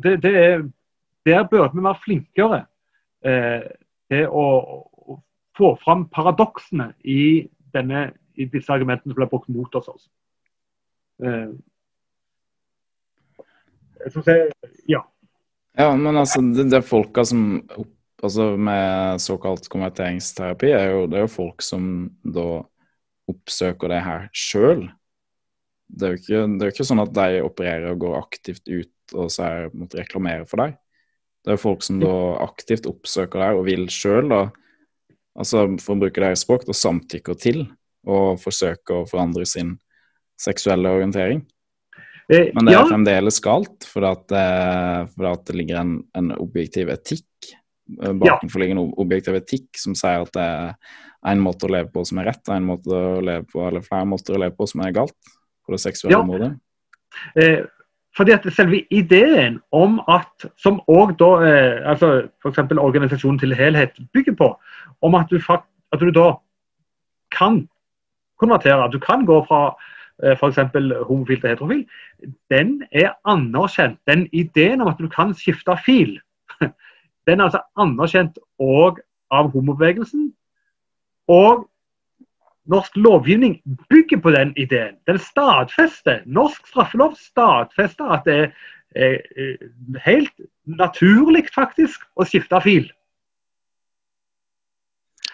det, 0.00 0.16
det 0.22 0.34
er, 0.38 0.62
der 1.26 1.48
burde 1.50 1.74
vi 1.74 1.84
være 1.84 2.04
flinkere 2.04 2.60
eh, 3.26 3.66
til 4.10 4.26
å, 4.28 4.46
få 5.58 5.74
fram 5.82 6.06
paradoksene 6.14 6.92
i, 7.04 7.48
denne, 7.74 8.10
i 8.38 8.46
disse 8.48 8.72
argumentene 8.72 9.12
som 9.12 9.18
blir 9.18 9.28
brukt 9.28 9.50
mot 9.52 9.74
oss. 9.76 9.90
Også. 9.92 10.08
Eh, 11.26 11.50
jeg, 14.30 14.52
ja. 14.88 15.02
Ja, 15.76 15.90
men 15.96 16.16
altså, 16.16 16.40
det, 16.40 16.70
det 16.70 16.80
er 16.80 16.86
folka 16.86 17.26
som 17.28 17.60
altså 18.22 18.50
med 18.60 19.20
såkalt 19.22 19.68
konverteringsterapi, 19.72 20.70
er 20.76 20.94
jo, 20.94 21.04
det 21.10 21.18
er 21.18 21.26
jo 21.26 21.34
folk 21.34 21.64
som 21.64 21.84
da 22.22 22.62
oppsøker 23.30 23.92
det 23.92 24.00
her 24.04 24.26
sjøl. 24.36 24.86
Det, 25.90 26.06
er 26.06 26.14
jo 26.14 26.20
ikke, 26.20 26.42
det 26.56 26.66
er 26.66 26.74
ikke 26.74 26.88
sånn 26.88 27.04
at 27.04 27.14
de 27.16 27.44
opererer 27.46 27.92
og 27.92 28.02
går 28.04 28.18
aktivt 28.20 28.68
ut 28.70 29.16
og 29.18 29.30
så 29.32 29.46
er, 29.46 29.72
måtte 29.74 30.04
for 30.46 30.62
deg. 30.62 30.76
Det 31.44 31.54
er 31.54 31.60
folk 31.60 31.84
som 31.84 32.00
da 32.02 32.14
aktivt 32.44 32.88
oppsøker 32.90 33.40
deg 33.40 33.60
og 33.60 33.64
vil 33.68 33.86
sjøl, 33.92 34.34
altså 35.38 35.64
for 35.80 35.94
å 35.94 36.02
bruke 36.02 36.20
deres 36.20 36.44
språk, 36.44 36.66
da 36.68 36.76
samtykker 36.76 37.38
til 37.40 37.64
å 38.04 38.36
forsøke 38.40 39.00
å 39.00 39.06
forandre 39.08 39.46
sin 39.48 39.78
seksuelle 40.40 40.92
orientering. 40.98 41.40
Eh, 42.30 42.52
Men 42.54 42.68
det 42.68 42.74
er 42.74 42.78
ja. 42.78 42.84
fremdeles 42.88 43.40
galt, 43.44 43.88
for 43.88 44.04
at, 44.08 44.26
for 45.14 45.30
at 45.32 45.48
det 45.48 45.56
ligger 45.56 45.80
en, 45.80 45.96
en 46.16 46.34
objektiv 46.36 46.92
etikk 46.92 47.26
bakenfor 47.98 48.60
ligger 48.60 48.76
en 48.76 48.92
objektiv 48.96 49.36
etikk 49.38 49.78
som 49.78 49.96
sier 49.98 50.24
at 50.24 50.32
det 50.36 50.46
er 50.46 51.34
en 51.34 51.42
måte 51.42 51.66
å 51.66 51.72
leve 51.72 51.90
på 51.92 52.04
som 52.06 52.20
er 52.22 52.30
rett, 52.30 52.48
en 52.48 52.68
måte 52.68 52.94
å 52.94 53.20
leve 53.24 53.44
på, 53.50 53.62
eller 53.66 53.84
flere 53.84 54.08
måter 54.08 54.36
å 54.36 54.40
leve 54.40 54.56
på 54.56 54.68
som 54.70 54.84
er 54.84 54.94
galt 54.96 55.16
på 55.66 55.74
det 55.74 55.82
seksuelle 55.82 56.16
ja. 56.16 56.22
området. 56.24 56.52
Eh, 57.36 57.60
fordi 58.16 58.32
at 58.34 58.46
selve 58.52 58.82
ideen 58.90 59.60
om 59.72 60.00
at, 60.08 60.50
som 60.58 60.80
òg 60.90 61.14
da 61.20 61.30
eh, 61.46 61.90
altså 61.90 62.28
f.eks. 62.42 62.58
organisasjonen 62.78 63.38
til 63.38 63.54
helhet 63.54 64.00
bygger 64.12 64.34
på, 64.34 64.54
om 65.02 65.14
at 65.14 65.30
du, 65.30 65.38
at 65.92 66.00
du 66.00 66.10
da 66.10 66.32
kan 67.30 67.68
konvertere, 68.38 68.84
at 68.84 68.92
du 68.92 68.98
kan 68.98 69.26
gå 69.26 69.44
fra 69.48 69.76
Eh, 70.22 70.36
f.eks. 70.36 70.58
homofil 71.06 71.40
til 71.40 71.48
heterofil, 71.48 71.86
den 72.50 72.82
er 72.92 73.12
anerkjent. 73.24 73.98
Den 74.06 74.28
ideen 74.32 74.80
om 74.80 74.88
at 74.88 74.98
du 74.98 75.08
kan 75.08 75.34
skifte 75.34 75.76
fil, 75.86 76.20
Den 77.26 77.40
er 77.40 77.44
altså 77.44 77.60
anerkjent 77.76 78.38
òg 78.60 78.98
av 79.30 79.50
homobevegelsen. 79.52 80.32
Og 81.28 81.68
norsk 82.70 82.96
lovgivning 82.96 83.58
bygger 83.90 84.20
på 84.22 84.32
den 84.34 84.52
ideen. 84.58 84.96
Den 85.06 85.18
stadfester, 85.18 86.22
Norsk 86.26 86.70
straffelov 86.70 87.16
stadfester 87.18 88.14
at 88.14 88.28
det 88.28 88.38
er 88.94 89.18
helt 90.04 90.32
naturlig 90.66 91.46
faktisk 91.54 92.06
å 92.18 92.26
skifte 92.26 92.62
fil. 92.64 92.88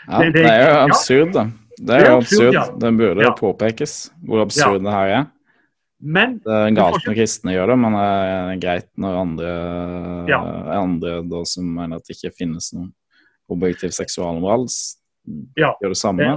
Ja, 0.07 0.23
det, 0.23 0.33
det, 0.37 0.45
er 0.47 0.61
jo 0.63 0.83
absurd, 0.87 1.33
da. 1.35 1.47
Det 1.77 1.97
er, 1.97 2.05
jo 2.07 2.19
absurd. 2.21 2.53
Ja. 2.55 2.67
Det 2.73 2.93
burde 2.97 3.25
ja. 3.27 3.33
påpekes 3.37 3.97
hvor 4.25 4.45
absurd 4.45 4.85
det 4.87 4.93
her 4.95 5.15
er. 5.17 5.25
Men, 5.97 6.37
det 6.45 6.53
er 6.53 6.75
galt 6.77 7.07
når 7.09 7.17
kristne 7.17 7.55
gjør 7.55 7.73
det, 7.73 7.77
men 7.81 7.97
det 7.97 8.05
er 8.05 8.59
greit 8.61 8.89
når 9.01 9.19
andre, 9.23 9.53
ja. 10.29 10.41
andre 10.77 11.19
da, 11.25 11.41
som 11.49 11.69
mener 11.79 11.99
at 11.99 12.07
det 12.07 12.19
ikke 12.19 12.35
finnes 12.37 12.69
noen 12.77 12.91
objektiv 13.53 13.95
seksualmoral, 13.97 14.67
ja. 15.57 15.73
gjør 15.81 15.95
det 15.95 15.99
samme. 15.99 16.29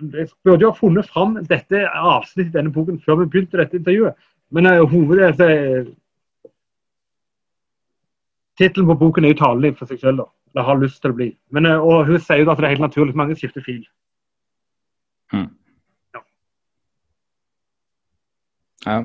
Jeg 0.00 0.28
burde 0.44 0.64
jo 0.64 0.70
ha 0.72 0.78
funnet 0.78 1.10
fram 1.10 1.36
dette 1.48 1.84
avsnittet 1.88 2.50
i 2.50 2.56
denne 2.56 2.72
boken 2.74 2.98
før 3.04 3.22
vi 3.22 3.30
begynte 3.32 3.60
dette 3.60 3.78
intervjuet. 3.78 4.16
Men 4.54 4.66
uh, 4.70 4.82
hovedet 4.90 5.40
uh, 5.40 5.92
Tittelen 8.58 8.86
på 8.86 8.98
boken 8.98 9.24
er 9.24 9.34
jo 9.34 9.42
talelig 9.42 9.74
for 9.78 9.90
seg 9.90 10.02
selv. 10.02 10.22
da 10.22 10.30
eller 10.54 10.68
har 10.68 10.78
lyst 10.78 11.02
til 11.02 11.10
å 11.10 11.18
bli. 11.18 11.28
Men, 11.54 11.66
uh, 11.66 11.82
og 11.82 12.06
hun 12.08 12.22
sier 12.22 12.44
jo 12.44 12.50
at 12.52 12.60
det 12.60 12.68
er 12.68 12.76
helt 12.76 12.86
naturlig 12.86 13.14
at 13.14 13.18
mange 13.18 13.36
skifter 13.38 13.64
fil. 13.64 13.82
Hmm. 15.34 15.50
Ja. 16.14 16.22
ja. 18.86 18.98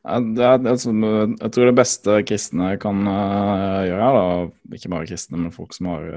Er, 0.00 0.62
altså, 0.64 0.94
jeg 0.96 1.52
tror 1.52 1.68
det 1.68 1.76
beste 1.76 2.22
kristne 2.26 2.72
kan 2.80 3.04
uh, 3.06 3.84
gjøre, 3.86 4.10
da, 4.16 4.76
ikke 4.78 4.90
bare 4.96 5.10
kristne, 5.10 5.38
men 5.38 5.54
folk 5.54 5.76
som 5.76 5.92
har 5.92 6.08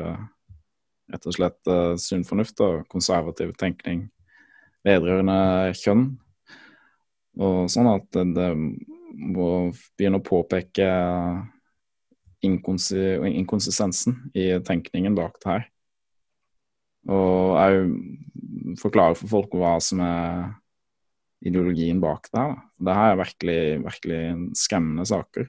rett 1.14 1.30
og 1.30 1.38
slett 1.38 1.72
uh, 1.72 1.94
sunn 2.02 2.26
fornuft 2.28 2.60
og 2.66 2.84
konservativ 2.92 3.54
tenkning 3.60 4.08
vedrørende 4.84 5.72
kjønn, 5.80 6.08
og 7.40 7.70
sånn 7.72 7.90
at 7.94 8.10
det, 8.36 8.50
må 9.14 9.48
begynne 9.98 10.20
å 10.20 10.26
påpeke 10.26 10.88
inkonsistensen 12.44 14.16
i 14.36 14.48
tenkningen 14.66 15.16
bak 15.18 15.38
det 15.44 15.52
her. 15.52 15.68
Og 17.14 17.54
òg 17.60 18.80
forklare 18.82 19.18
for 19.20 19.30
folk 19.32 19.54
hva 19.60 19.76
som 19.84 20.02
er 20.04 20.50
ideologien 21.46 22.02
bak 22.04 22.30
det 22.32 22.42
her. 22.42 22.58
Det 22.88 22.98
her 22.98 23.14
er 23.14 23.22
virkelig, 23.22 23.60
virkelig 23.84 24.22
skremmende 24.60 25.06
saker. 25.08 25.48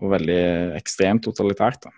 Og 0.00 0.14
veldig 0.14 0.42
ekstremt 0.78 1.24
totalitært. 1.26 1.86
da. 1.86 1.94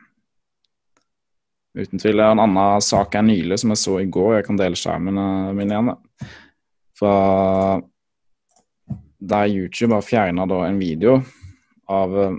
Uten 1.72 1.98
tvil. 1.98 2.20
En 2.20 2.40
annen 2.42 2.84
sak 2.84 3.14
er 3.16 3.24
nylig 3.24 3.62
som 3.62 3.72
jeg 3.72 3.80
så 3.80 3.96
i 4.02 4.08
går, 4.12 4.36
jeg 4.36 4.46
kan 4.48 4.58
dele 4.60 4.76
skjermen 4.76 5.20
eh, 5.20 5.52
min 5.56 5.72
igjen. 5.72 5.88
Da. 5.88 6.28
Fra 6.98 7.14
der 9.22 9.48
YouTube 9.48 9.94
har 9.94 10.04
fjerna 10.04 10.44
en 10.66 10.80
video 10.80 11.22
av 11.88 12.18
eh, 12.18 12.36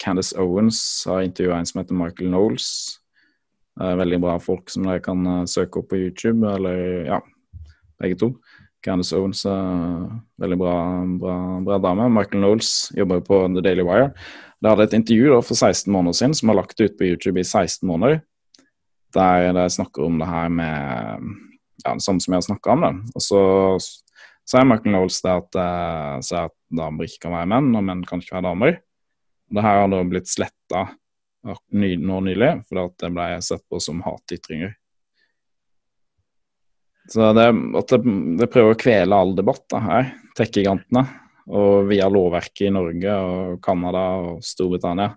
Candice 0.00 0.38
Owens 0.40 1.04
har 1.06 1.26
intervjua 1.26 1.58
en 1.58 1.68
som 1.68 1.82
heter 1.82 1.98
Michael 1.98 2.30
Knowles. 2.30 2.98
veldig 3.76 4.18
bra 4.20 4.38
folk 4.38 4.70
som 4.70 4.84
dere 4.84 5.00
kan 5.00 5.26
uh, 5.26 5.44
søke 5.48 5.80
opp 5.80 5.88
på 5.88 5.96
YouTube, 5.96 6.44
eller 6.48 7.06
ja, 7.08 7.18
begge 8.00 8.18
to. 8.20 8.28
Candice 8.84 9.16
Owens 9.16 9.44
er 9.48 10.10
veldig 10.40 10.58
bra, 10.60 10.74
bra, 11.20 11.36
bra, 11.64 11.78
dame. 11.78 12.08
Michael 12.12 12.40
Knowles 12.40 12.90
jobber 12.96 13.20
på 13.24 13.46
The 13.54 13.64
Daily 13.64 13.84
Wire. 13.84 14.10
De 14.60 14.68
hadde 14.68 14.88
et 14.88 14.96
intervju 14.96 15.32
da, 15.32 15.40
for 15.44 15.56
16 15.56 15.92
måneder 15.92 16.18
siden 16.18 16.36
som 16.36 16.52
har 16.52 16.60
lagt 16.60 16.80
ut 16.80 16.96
på 16.98 17.08
YouTube 17.12 17.40
i 17.40 17.44
16 17.44 17.86
måneder. 17.88 18.20
Der 19.12 19.50
de 19.56 19.66
snakker 19.70 20.06
om 20.06 20.18
det 20.20 20.28
her 20.30 20.48
med 20.52 21.28
ja, 21.84 21.94
det 21.94 22.04
samme 22.04 22.22
som 22.22 22.32
jeg 22.32 22.40
har 22.42 22.48
snakka 22.48 22.74
om. 22.76 22.86
det. 22.86 22.92
Og 23.16 23.24
så 23.24 23.42
sier 24.48 24.66
Michael 24.68 24.94
Knowles 24.94 25.20
det 25.24 25.36
at, 25.36 25.60
uh, 25.60 26.42
at 26.44 26.56
damer 26.72 27.08
ikke 27.08 27.26
kan 27.26 27.36
være 27.36 27.50
menn, 27.54 27.70
og 27.76 27.86
menn 27.86 28.04
kan 28.08 28.22
ikke 28.22 28.38
være 28.38 28.48
damer. 28.48 28.76
Det 29.52 29.64
her 29.64 29.80
har 29.82 29.90
da 29.92 30.02
blitt 30.08 30.30
sletta 30.30 30.86
nå 31.42 32.20
nylig, 32.22 32.52
fordi 32.68 32.84
det 33.02 33.10
ble 33.16 33.26
sett 33.42 33.64
på 33.68 33.80
som 33.82 34.02
hatytringer. 34.04 34.76
Så 37.10 37.32
det, 37.34 37.48
at 37.50 37.90
det, 37.90 38.12
det, 38.38 38.46
prøver 38.52 38.76
å 38.76 38.78
kvele 38.78 39.18
all 39.18 39.34
debatt 39.36 39.64
da, 39.72 39.80
her, 39.82 40.12
tech-gigantene. 40.38 41.02
Og 41.52 41.88
via 41.90 42.06
lovverket 42.06 42.68
i 42.68 42.70
Norge 42.70 43.14
og 43.18 43.56
Canada 43.64 44.04
og 44.22 44.44
Storbritannia 44.46 45.10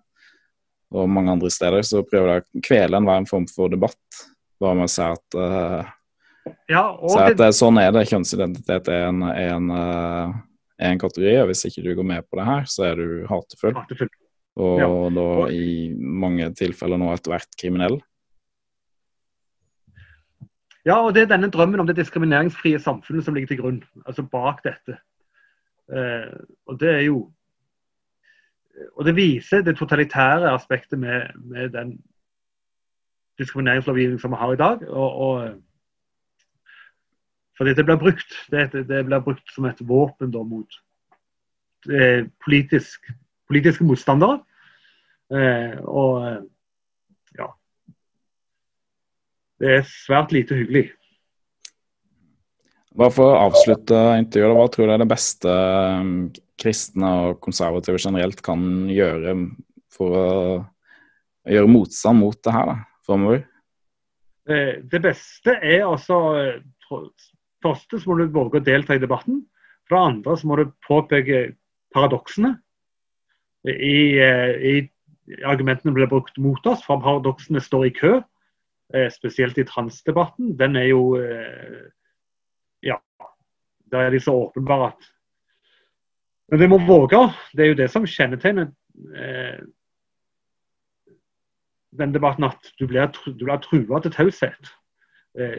og 0.96 1.12
mange 1.12 1.34
andre 1.36 1.52
steder, 1.52 1.84
så 1.86 2.04
prøver 2.08 2.32
det 2.32 2.38
å 2.40 2.64
kvele 2.66 3.00
enhver 3.00 3.28
form 3.30 3.46
for 3.52 3.72
debatt. 3.74 4.24
Bare 4.62 4.78
med 4.80 4.88
å 4.88 4.92
si 4.92 5.04
at, 5.04 5.38
uh, 5.38 5.94
ja, 6.72 6.84
si 7.04 7.22
at 7.22 7.40
det, 7.40 7.52
sånn 7.58 7.80
er 7.82 7.92
det. 7.96 8.06
Kjønnsidentitet 8.12 8.92
er 8.94 9.10
en, 9.10 9.24
en, 9.28 9.72
uh, 9.76 10.36
en 10.88 11.02
kategori, 11.02 11.36
og 11.42 11.52
hvis 11.52 11.66
ikke 11.68 11.84
du 11.84 11.92
går 12.00 12.08
med 12.16 12.28
på 12.30 12.40
det 12.40 12.48
her, 12.48 12.70
så 12.72 12.88
er 12.92 13.02
du 13.02 13.26
hatefull. 13.30 13.76
hatefull. 13.76 14.12
Og 14.56 14.80
ja. 14.80 14.90
da 15.12 15.30
i 15.52 15.92
mange 15.92 16.48
tilfeller 16.56 17.02
nå 17.02 17.12
etter 17.12 17.34
hvert 17.34 17.58
kriminell. 17.60 18.00
Ja, 20.86 21.02
og 21.02 21.16
det 21.16 21.26
er 21.26 21.34
denne 21.34 21.50
drømmen 21.52 21.82
om 21.82 21.88
det 21.90 21.98
diskrimineringsfrie 21.98 22.80
samfunnet 22.80 23.26
som 23.26 23.36
ligger 23.36 23.52
til 23.52 23.60
grunn. 23.64 23.80
Altså 24.06 24.24
bak 24.30 24.62
dette. 24.64 25.00
Uh, 25.92 26.32
og 26.70 26.80
det 26.82 26.92
er 26.94 27.04
jo 27.10 27.26
Og 28.96 29.06
det 29.08 29.16
viser 29.16 29.64
det 29.64 29.78
totalitære 29.80 30.52
aspektet 30.52 31.00
med, 31.00 31.32
med 31.36 31.70
den 31.76 31.96
diskrimineringslovgivningen 33.40 34.20
som 34.20 34.32
vi 34.32 34.42
har 34.42 34.54
i 34.54 34.60
dag. 34.60 34.84
Og, 34.90 35.22
og, 35.28 35.62
fordi 37.58 37.74
det 37.74 37.86
blir 37.88 38.00
brukt 38.00 38.36
det, 38.52 38.72
det 38.74 39.06
blir 39.08 39.24
brukt 39.24 39.54
som 39.56 39.68
et 39.70 39.80
våpen 39.88 40.32
da, 40.32 40.44
mot 40.44 40.82
eh, 41.92 42.28
politisk 42.44 43.12
politiske 43.48 43.86
motstandere. 43.86 44.42
Eh, 45.32 45.80
og 45.82 46.28
eh, 46.28 46.42
ja 47.40 47.50
Det 49.60 49.72
er 49.78 49.88
svært 49.88 50.36
lite 50.36 50.58
hyggelig. 50.58 50.90
Bare 52.96 53.12
for 53.12 53.32
å 53.32 53.40
avslutte 53.50 53.98
intervjuet, 54.22 54.56
hva 54.56 54.68
tror 54.72 54.88
du 54.88 54.94
er 54.94 55.02
det 55.02 55.10
beste 55.12 55.52
um, 55.52 56.12
kristne 56.62 57.10
og 57.28 57.42
konservative 57.44 58.00
generelt 58.02 58.42
kan 58.46 58.88
gjøre 58.92 59.36
for 59.94 60.16
å 60.20 60.30
gjøre 61.52 61.72
motstand 61.72 62.22
mot 62.22 62.40
det 62.44 62.56
her 62.56 62.72
da, 62.72 62.78
framover? 63.06 63.44
Det 64.46 65.00
beste 65.02 65.56
er 65.58 65.88
altså 65.88 66.20
Første 67.66 67.98
må 68.06 68.20
du 68.20 68.28
våge 68.30 68.60
å 68.60 68.66
delta 68.66 68.94
i 68.94 69.02
debatten. 69.02 69.40
For 69.90 69.98
det 69.98 70.04
andre 70.12 70.36
så 70.38 70.50
må 70.50 70.58
du 70.60 70.68
påpeke 70.86 71.40
paradoksene 71.96 72.52
i, 73.66 74.20
eh, 74.22 74.52
i 74.62 75.42
argumentene 75.46 75.94
blir 75.96 76.10
brukt 76.10 76.38
mot 76.38 76.68
oss, 76.70 76.84
for 76.86 77.02
paradoksene 77.02 77.62
står 77.64 77.88
i 77.88 77.94
kø. 77.98 78.14
Eh, 78.94 79.10
spesielt 79.10 79.58
i 79.58 79.66
transdebatten. 79.66 80.54
Den 80.58 80.76
er 80.76 80.90
jo 80.92 81.16
eh, 81.18 81.92
Ja, 82.86 83.00
der 83.90 84.00
er 84.00 84.12
de 84.12 84.20
så 84.22 84.34
åpenbare 84.46 84.92
at 84.92 85.08
Men 86.52 86.62
vi 86.62 86.70
må 86.70 86.80
våge. 86.86 87.22
Det 87.54 87.66
er 87.66 87.72
jo 87.72 87.80
det 87.80 87.90
som 87.94 88.06
kjennetegner 88.06 88.72
den 91.96 92.14
debatten 92.14 92.44
at 92.44 92.72
du 92.80 92.86
blir, 92.90 93.08
du 93.26 93.46
blir 93.46 93.62
trua 93.64 94.02
til 94.04 94.14
taushet. 94.14 94.72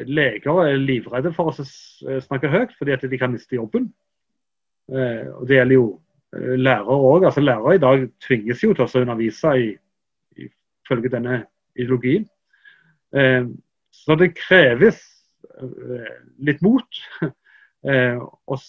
Leger 0.07 0.61
er 0.62 0.78
livredde 0.80 1.32
for 1.37 1.51
å 1.51 1.66
snakke 2.22 2.53
høyt 2.53 2.74
fordi 2.78 2.95
at 2.95 3.07
de 3.09 3.18
kan 3.18 3.32
miste 3.32 3.57
jobben. 3.57 3.89
Og 4.89 5.43
Det 5.49 5.59
gjelder 5.59 5.78
jo 5.78 5.87
Eh, 6.34 6.57
lærere 6.59 6.97
òg. 6.97 7.24
Altså, 7.24 7.41
lærere 7.41 7.74
i 7.74 7.78
dag 7.78 8.09
tvinges 8.26 8.62
jo 8.64 8.74
til 8.74 8.84
å 8.84 9.03
undervise 9.03 9.53
i, 9.61 9.68
ifølge 10.47 11.12
denne 11.12 11.43
ideologien. 11.76 12.26
Eh, 13.14 13.47
så 13.93 14.16
det 14.18 14.34
kreves 14.37 15.01
eh, 15.61 16.14
litt 16.39 16.62
mot. 16.62 17.03
Eh, 17.87 18.16
og 18.18 18.57
eh, 18.57 18.62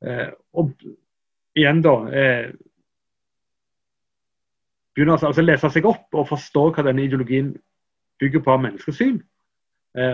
og 0.00 0.70
igjen, 1.56 1.82
da 1.84 1.94
eh, 2.08 2.52
Begynne 4.94 5.14
altså, 5.14 5.28
altså 5.30 5.42
lese 5.44 5.68
seg 5.70 5.84
opp 5.86 6.16
og 6.18 6.26
forstå 6.28 6.62
hva 6.74 6.82
denne 6.82 7.04
ideologien 7.06 7.52
bygger 8.20 8.42
på 8.42 8.52
av 8.52 8.64
menneskesyn. 8.64 9.20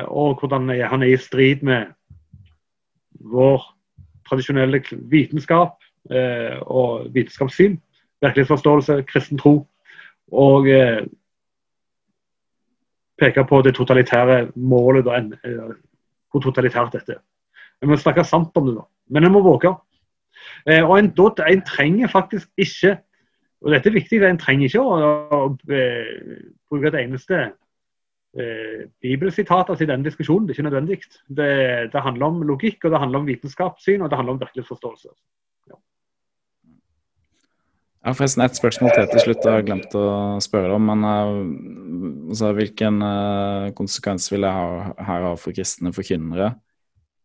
og 0.09 0.41
hvordan 0.41 0.69
han 0.69 1.03
er 1.03 1.13
i 1.13 1.17
strid 1.17 1.63
med 1.63 1.87
vår 3.21 3.65
tradisjonelle 4.29 4.83
vitenskap 5.11 5.83
eh, 6.11 6.59
og 6.61 7.15
vitenskapssyn, 7.15 7.79
virkelighetsforståelse, 8.23 9.03
kristen 9.09 9.39
tro. 9.39 9.67
Og 10.33 10.69
eh, 10.71 11.05
peke 13.19 13.45
på 13.49 13.63
det 13.63 13.75
totalitære 13.75 14.51
målet, 14.57 15.07
eh, 15.07 15.77
hvor 16.31 16.45
totalitært 16.45 16.93
dette 16.93 17.19
er. 17.19 17.23
Vi 17.83 17.91
må 17.91 17.99
snakke 18.01 18.25
sant 18.25 18.57
om 18.57 18.71
det, 18.71 18.77
da. 18.79 18.87
Men 19.13 19.29
en 19.29 19.35
må 19.35 19.43
våge. 19.45 19.73
Eh, 20.67 20.83
og 20.83 20.97
en, 20.99 21.13
en, 21.47 21.63
trenger 21.67 22.11
faktisk 22.13 22.49
ikke 22.61 22.97
og 23.65 23.73
dette 23.73 23.89
er 23.89 23.97
viktig, 23.97 24.21
En 24.23 24.39
trenger 24.39 24.69
ikke 24.69 24.83
å, 24.83 24.97
å, 24.97 25.39
å 25.49 26.69
bruke 26.71 26.91
et 26.91 26.99
eneste 27.01 27.39
eh, 28.37 28.85
bibelsitater 29.03 29.81
i 29.81 29.89
denne 29.89 30.07
diskusjonen. 30.07 30.47
Det 30.47 30.55
er 30.55 30.59
ikke 30.59 30.69
nødvendig. 30.69 30.99
Det, 31.27 31.49
det, 31.93 32.03
handler 32.05 32.29
om 32.29 32.45
logikk, 32.47 32.85
og 32.85 32.93
det 32.93 33.01
handler 33.03 33.25
om 33.25 33.31
vitenskapssyn 33.31 34.05
og 34.05 34.13
det 34.13 34.21
handler 34.21 34.37
om 34.37 34.43
virkelighetsforståelse. 34.45 35.15
Ja. 35.73 35.81
Jeg 38.05 38.11
har 38.13 38.19
forresten 38.21 38.45
ett 38.45 38.61
spørsmål 38.61 38.93
til 38.95 39.09
til 39.15 39.25
slutt. 39.25 39.49
Jeg 39.49 39.57
har 39.57 39.67
glemt 39.67 39.99
å 39.99 40.07
spørre 40.45 40.69
deg 40.69 40.77
om. 40.77 40.93
Men 40.93 41.09
uh, 41.09 42.31
altså, 42.35 42.53
hvilken 42.61 43.03
konsekvens 43.81 44.29
vil 44.35 44.47
det 44.47 44.53
her 44.53 45.27
ha 45.31 45.35
for 45.41 45.57
kristne 45.57 45.97
forkynnere? 45.97 46.53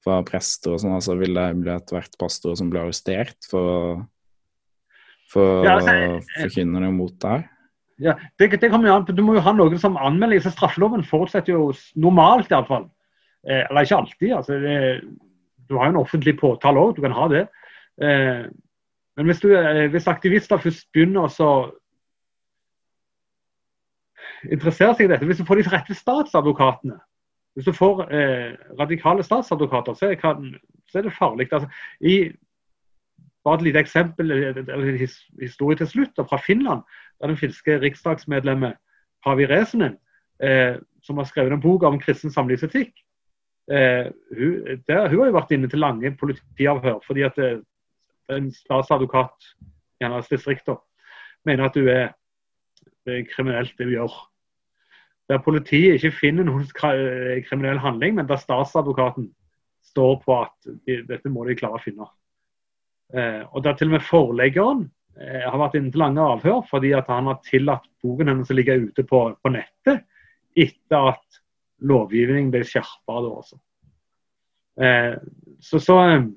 Fra 0.01 0.21
prester 0.25 0.73
og 0.73 0.81
sånn? 0.81 0.95
Altså, 0.97 1.15
vil 1.19 1.37
det 1.37 1.47
bli 1.61 1.73
etter 1.73 1.99
hvert 1.99 2.17
pastorer 2.21 2.57
som 2.57 2.71
blir 2.71 2.81
arrestert 2.83 3.37
for, 3.49 4.01
for 5.29 5.65
ja, 5.67 5.75
å 5.77 6.21
forkynne 6.39 6.81
noe 6.81 6.95
mot 6.95 7.13
det 7.21 7.33
her? 7.35 7.43
Ja, 8.01 8.15
det, 8.41 8.47
det 8.57 8.71
kommer 8.73 8.89
an 8.89 9.05
Du 9.05 9.21
må 9.21 9.35
jo 9.37 9.43
ha 9.45 9.53
noen 9.53 9.77
som 9.81 9.99
anmelder. 10.01 10.41
Så 10.41 10.53
straffeloven 10.55 11.05
forutsetter 11.05 11.53
jo 11.53 11.67
normalt 12.01 12.49
iallfall. 12.49 12.87
Eh, 13.45 13.61
eller 13.67 13.85
ikke 13.85 13.99
alltid. 14.01 14.31
altså 14.39 14.57
det, 14.63 14.79
Du 15.69 15.77
har 15.77 15.85
jo 15.89 15.93
en 15.95 16.01
offentlig 16.01 16.33
påtale 16.39 16.81
òg, 16.81 16.95
du 16.95 17.05
kan 17.05 17.13
ha 17.15 17.27
det. 17.29 17.45
Eh, 18.01 18.49
men 19.17 19.29
hvis, 19.29 19.43
du, 19.43 19.51
eh, 19.53 19.85
hvis 19.93 20.09
aktivister 20.09 20.57
først 20.57 20.87
begynner 20.93 21.29
å 21.29 21.53
interessere 24.49 24.95
seg 24.95 25.05
i 25.05 25.11
dette, 25.13 25.27
hvis 25.29 25.41
du 25.41 25.45
får 25.45 25.61
de 25.61 25.69
rette 25.69 25.95
statsadvokatene 25.95 26.97
Hvis 27.53 27.65
du 27.65 27.73
får 27.75 28.05
eh, 28.13 28.53
radikale 28.79 29.23
statsadvokater, 29.23 29.93
så 29.93 30.15
kan, 30.15 30.55
så 30.89 30.97
er 30.97 31.07
det 31.07 31.17
farlig. 31.17 31.49
Altså, 31.51 31.67
i 32.01 32.31
bare 33.43 33.55
et 33.55 33.61
lite 33.61 33.79
eksempel, 33.79 34.31
eller 34.31 35.07
historie 35.41 35.77
til 35.77 35.87
slutt, 35.87 36.19
fra 36.29 36.37
Finland. 36.45 36.81
der 37.21 37.27
Den 37.27 37.37
finske 37.37 37.79
riksdagsmedlemmet 37.81 38.73
Pavi 39.25 39.45
Resenen, 39.45 39.97
eh, 40.43 40.75
som 41.03 41.17
har 41.17 41.25
skrevet 41.25 41.53
en 41.53 41.61
bok 41.61 41.83
om 41.83 41.99
kristen 41.99 42.31
samlivsetikk. 42.31 42.93
Eh, 43.71 44.11
hun, 44.37 44.81
der, 44.87 45.09
hun, 45.09 45.19
har 45.19 45.25
jo 45.25 45.37
vært 45.37 45.51
inne 45.51 45.69
til 45.69 45.79
lange 45.79 46.09
politiavhør 46.17 46.97
fordi 47.05 47.21
at 47.21 47.37
eh, 47.37 47.59
en 48.33 48.49
statsadvokat 48.51 49.45
i 50.01 50.03
hennes 50.03 50.27
distrikter 50.27 50.79
mener 51.45 51.69
at 51.69 51.77
hun 51.77 51.87
er, 51.87 52.09
er 53.05 53.21
kriminelt, 53.29 53.77
det 53.77 53.85
hun 53.85 53.93
gjør. 53.93 54.17
Der 55.31 55.39
politiet 55.39 55.95
ikke 55.95 56.17
finner 56.17 56.43
noen 56.43 56.65
kriminell 56.75 57.79
handling, 57.79 58.17
men 58.17 58.27
der 58.27 58.39
statsadvokaten 58.41 59.29
står 59.91 60.17
på 60.25 60.39
at 60.43 60.71
de, 60.87 61.01
dette 61.07 61.31
må 61.31 61.45
de 61.47 61.55
klare 61.55 61.79
å 61.79 61.83
finne. 61.83 62.07
Eh, 63.15 63.41
og 63.51 63.63
der 63.63 63.77
til 63.79 63.91
og 63.91 63.95
med 63.95 64.05
forleggeren 64.07 64.85
eh, 65.19 65.43
har 65.43 65.57
vært 65.59 65.77
inne 65.79 65.91
til 65.91 66.03
lange 66.03 66.23
avhør 66.23 66.61
fordi 66.69 66.93
at 66.95 67.09
han 67.11 67.27
har 67.27 67.41
tillatt 67.47 67.87
boken 68.03 68.31
hennes 68.31 68.51
å 68.51 68.55
ligge 68.55 68.77
ute 68.85 69.03
på, 69.07 69.23
på 69.35 69.51
nettet 69.51 70.05
etter 70.59 71.09
at 71.11 71.41
lovgivningen 71.87 72.51
ble 72.53 72.63
skjerpa 72.67 73.23
da 73.23 73.33
også. 73.41 73.59
Eh, 74.81 75.15
så, 75.63 75.79
så 75.79 75.97
eh, 76.05 76.29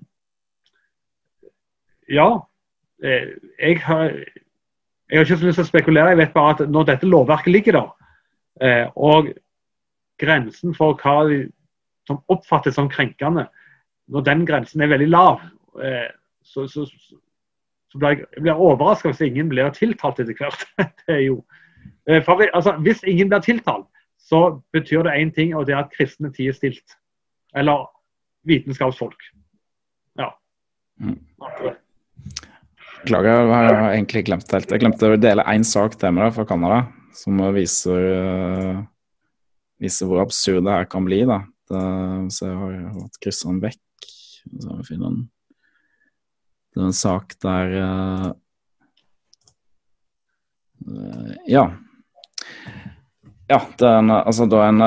Ja. 2.15 2.29
Eh, 3.05 3.35
jeg 3.59 3.81
har, 3.83 4.11
jeg 5.11 5.19
har 5.19 5.27
ikke 5.27 5.39
så 5.39 5.47
lyst 5.51 5.61
til 5.61 5.67
å 5.67 5.71
spekulere. 5.73 6.15
Jeg 6.15 6.23
vet 6.25 6.35
bare 6.35 6.57
at 6.57 6.71
når 6.71 6.91
dette 6.91 7.09
lovverket 7.11 7.53
ligger 7.53 7.79
der, 7.79 7.93
og 8.61 9.33
grensen 10.23 10.77
for 10.77 10.95
hva 11.03 11.25
som 12.07 12.21
oppfattes 12.31 12.77
som 12.77 12.87
krenkende, 12.93 13.49
når 14.13 14.27
den 14.29 14.45
grensen 14.47 14.85
er 14.85 14.93
veldig 14.93 15.09
lav, 15.11 15.41
så, 16.45 16.69
så, 16.69 16.85
så 17.95 18.01
blir 18.01 18.17
jeg, 18.17 18.27
jeg 18.35 18.43
blir 18.43 18.59
overraska 18.59 19.13
hvis 19.13 19.23
ingen 19.23 19.51
blir 19.53 19.71
tiltalt 19.75 20.19
etter 20.23 20.35
hvert. 20.39 20.67
det 21.07 21.15
er 21.15 21.21
jo, 21.29 21.39
eh, 22.11 22.19
for, 22.27 22.43
altså, 22.51 22.75
hvis 22.83 23.05
ingen 23.07 23.31
blir 23.31 23.45
tiltalt, 23.45 23.87
så 24.19 24.41
betyr 24.75 25.05
det 25.07 25.15
én 25.21 25.31
ting, 25.37 25.55
og 25.55 25.69
det 25.69 25.77
er 25.77 25.85
at 25.85 25.93
kristne 25.95 26.33
tier 26.35 26.57
stilt. 26.57 26.97
Eller 27.55 27.87
vitenskapsfolk. 28.49 29.21
Ja. 30.19 30.33
Mm. 30.99 31.21
Beklager, 33.05 33.45
jeg 33.45 33.79
har 33.79 33.93
egentlig 33.93 34.25
glemt 34.27 34.49
det 34.49 34.59
helt. 34.59 34.75
Jeg 34.75 34.83
glemte 34.83 35.13
å 35.13 35.21
dele 35.21 35.45
én 35.53 35.67
sak 35.69 35.95
til 36.01 36.17
med 36.17 36.27
deg 36.27 36.37
fra 36.39 36.47
Canada, 36.49 36.81
som 37.15 37.41
viser, 37.55 38.05
viser 39.83 40.09
hvor 40.11 40.23
absurd 40.25 40.65
det 40.67 40.75
her 40.75 40.89
kan 40.91 41.07
bli. 41.07 41.23
da. 41.29 41.43
Det, 41.69 41.83
så 42.35 42.49
jeg 42.51 42.59
har 42.61 42.75
hatt 42.99 43.21
kryssa 43.23 43.49
den 43.49 43.63
vekk. 43.65 43.81
Så 44.45 44.69
har 44.69 44.85
vi 44.89 44.99
en, 44.99 45.21
Det 46.75 46.81
er 46.81 46.89
en 46.91 46.97
sak 46.97 47.37
der 47.41 47.77
uh, 47.81 48.33
Ja. 51.49 51.71
Ja, 53.49 53.61
det 53.79 53.87
er 53.89 53.99
en, 54.01 54.11
altså, 54.11 54.47
det 54.49 54.59
er 54.59 54.73
en, 54.73 54.83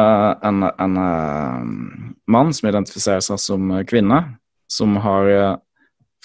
en, 0.49 0.63
en 0.69 0.97
uh, 0.97 2.13
mann 2.30 2.53
som 2.53 2.69
identifiserer 2.69 3.21
seg 3.25 3.41
som 3.41 3.73
kvinne, 3.89 4.21
som 4.69 4.97
har 5.01 5.32
uh, 5.34 5.55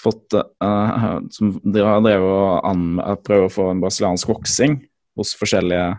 Som 0.03 1.53
har 1.73 2.01
drevet 2.03 2.27
og 2.27 3.21
prøver 3.23 3.45
å 3.47 3.53
få 3.53 3.69
en 3.71 3.81
brasiliansk 3.81 4.27
voksing 4.29 4.81
hos 5.19 5.35
forskjellige 5.39 5.93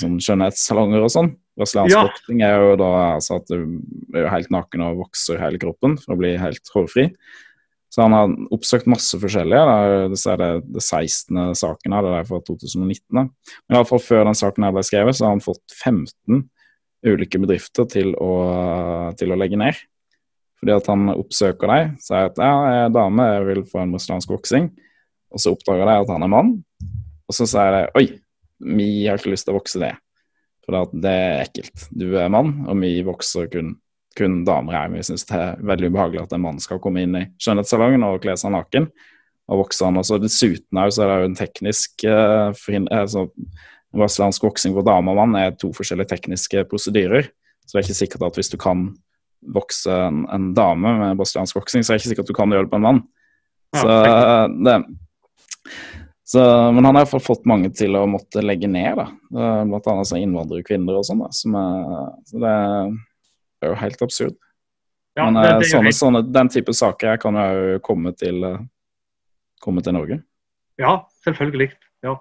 sånn 0.00 0.18
skjønnhetssalonger 0.22 1.04
og 1.04 1.12
sånn. 1.12 1.32
Brasiliansk 1.54 2.30
ja. 2.34 2.48
er 2.48 2.62
jo 2.64 2.76
da 2.80 2.90
altså 3.14 3.38
at 3.38 3.50
du 3.50 3.76
er 4.16 4.30
helt 4.32 4.50
naken 4.50 4.82
og 4.88 5.04
vokser 5.04 5.38
hele 5.38 5.60
kroppen 5.62 5.94
for 6.00 6.16
å 6.16 6.18
bli 6.18 6.32
helt 6.40 6.72
hårfri. 6.74 7.08
Så 7.94 8.02
han 8.02 8.14
har 8.16 8.32
oppsøkt 8.54 8.88
masse 8.90 9.14
forskjellige. 9.22 9.76
Det 10.10 10.18
er 10.32 10.40
det, 10.40 10.48
det 10.74 10.82
16. 10.82 11.52
saken 11.54 11.94
her, 11.94 12.02
det 12.02 12.16
er 12.18 12.26
fra 12.26 12.40
2019. 12.42 13.04
Men 13.14 13.30
i 13.30 13.78
alle 13.78 13.86
fall 13.86 14.02
før 14.02 14.26
den 14.26 14.38
saken 14.38 14.66
her 14.66 14.74
ble 14.74 14.82
skrevet, 14.82 15.14
så 15.14 15.28
har 15.28 15.36
han 15.36 15.44
fått 15.44 15.62
15 15.70 16.42
ulike 17.06 17.38
bedrifter 17.38 17.86
til 17.92 18.10
å, 18.18 18.32
til 19.20 19.30
å 19.30 19.38
legge 19.38 19.60
ned. 19.60 19.78
Fordi 20.58 20.74
at 20.74 20.90
han 20.90 21.12
oppsøker 21.12 21.70
deg, 21.70 21.94
sier 22.02 22.32
at 22.32 22.42
ja, 22.42 22.50
jeg 22.72 22.82
er 22.88 22.92
dame, 22.98 23.30
jeg 23.30 23.46
vil 23.52 23.64
få 23.70 23.84
en 23.84 23.94
brasiliansk 23.94 24.34
voksing. 24.34 24.68
Og 25.34 25.42
så 25.44 25.54
oppdager 25.54 25.86
de 25.86 25.96
at 26.02 26.10
han 26.10 26.26
er 26.26 26.34
mann, 26.34 26.54
og 27.28 27.36
så 27.36 27.46
sier 27.48 27.74
de 27.74 27.84
oi, 28.00 28.06
vi 28.64 28.88
har 29.06 29.20
ikke 29.20 29.32
lyst 29.32 29.48
til 29.48 29.54
å 29.54 29.58
vokse 29.58 29.80
det. 29.82 29.94
For 30.64 30.92
det 30.96 31.10
er 31.12 31.42
ekkelt. 31.44 31.88
Du 31.92 32.14
er 32.16 32.32
mann, 32.32 32.62
og 32.68 32.78
vi 32.80 32.96
vokser 33.04 33.50
kun 33.52 33.74
kun 34.18 34.44
damer 34.46 34.76
her. 34.76 34.92
Vi 34.94 35.02
syns 35.06 35.26
det 35.28 35.38
er 35.38 35.60
veldig 35.66 35.90
ubehagelig 35.92 36.24
at 36.24 36.34
en 36.36 36.44
mann 36.44 36.60
skal 36.62 36.80
komme 36.82 37.04
inn 37.04 37.16
i 37.18 37.24
skjønnhetssalongen 37.42 38.06
og 38.06 38.20
kle 38.24 38.36
seg 38.38 38.54
naken. 38.54 38.88
Og 39.50 39.64
vokse 39.64 39.84
han. 39.84 39.98
Og 40.00 40.06
så 40.08 40.18
dessuten 40.22 40.80
er 40.80 40.90
det 40.90 41.08
jo 41.24 41.28
en 41.28 41.38
teknisk 41.38 42.06
uh, 42.08 42.54
altså, 42.94 43.26
Brasiliansk 43.94 44.46
voksing 44.46 44.74
for 44.74 44.86
dame 44.86 45.12
og 45.12 45.20
mann 45.20 45.36
er 45.38 45.56
to 45.58 45.70
forskjellige 45.76 46.10
tekniske 46.14 46.64
prosedyrer. 46.70 47.28
Så 47.64 47.74
det 47.74 47.80
er 47.80 47.88
ikke 47.88 48.00
sikkert 48.00 48.28
at 48.28 48.38
hvis 48.38 48.52
du 48.52 48.56
kan 48.60 48.88
vokse 49.54 49.92
en, 49.92 50.24
en 50.32 50.52
dame 50.56 50.94
med 50.98 51.18
brasiliansk 51.20 51.58
voksing, 51.58 51.84
så 51.84 51.92
er 51.92 51.98
det 51.98 52.02
ikke 52.02 52.14
sikkert 52.14 52.24
at 52.24 52.32
du 52.32 52.36
kan 52.38 52.54
gjøre 52.54 52.66
det 52.66 52.72
på 52.72 52.80
en 52.80 52.86
mann. 52.86 53.00
Så, 53.74 53.84
det, 54.64 54.74
så, 56.34 56.44
men 56.74 56.84
han 56.84 56.96
har 56.98 57.04
iallfall 57.04 57.22
fått 57.22 57.46
mange 57.48 57.70
til 57.74 57.96
å 57.96 58.04
måtte 58.10 58.42
legge 58.44 58.68
ned, 58.70 58.98
da. 58.98 59.06
blant 59.64 59.86
annet 59.92 60.14
innvandrerkvinner 60.18 60.98
og 60.98 61.06
sånn. 61.06 61.22
Så 61.30 62.40
det 62.42 62.54
er 62.54 63.70
jo 63.70 63.78
helt 63.80 64.02
absurd. 64.04 64.36
Ja, 65.14 65.30
Men 65.30 65.42
det, 65.42 65.50
det 65.62 65.70
sånne, 65.70 65.92
sånne, 65.94 66.22
den 66.34 66.50
type 66.50 66.74
saker 66.74 67.18
kan 67.22 67.38
jo 67.38 67.78
komme 67.86 68.12
til, 68.18 68.42
eh, 68.44 68.62
komme 69.62 69.82
til 69.86 69.94
Norge. 69.94 70.18
Ja, 70.80 70.96
selvfølgelig. 71.22 71.70
Ja. 72.02 72.16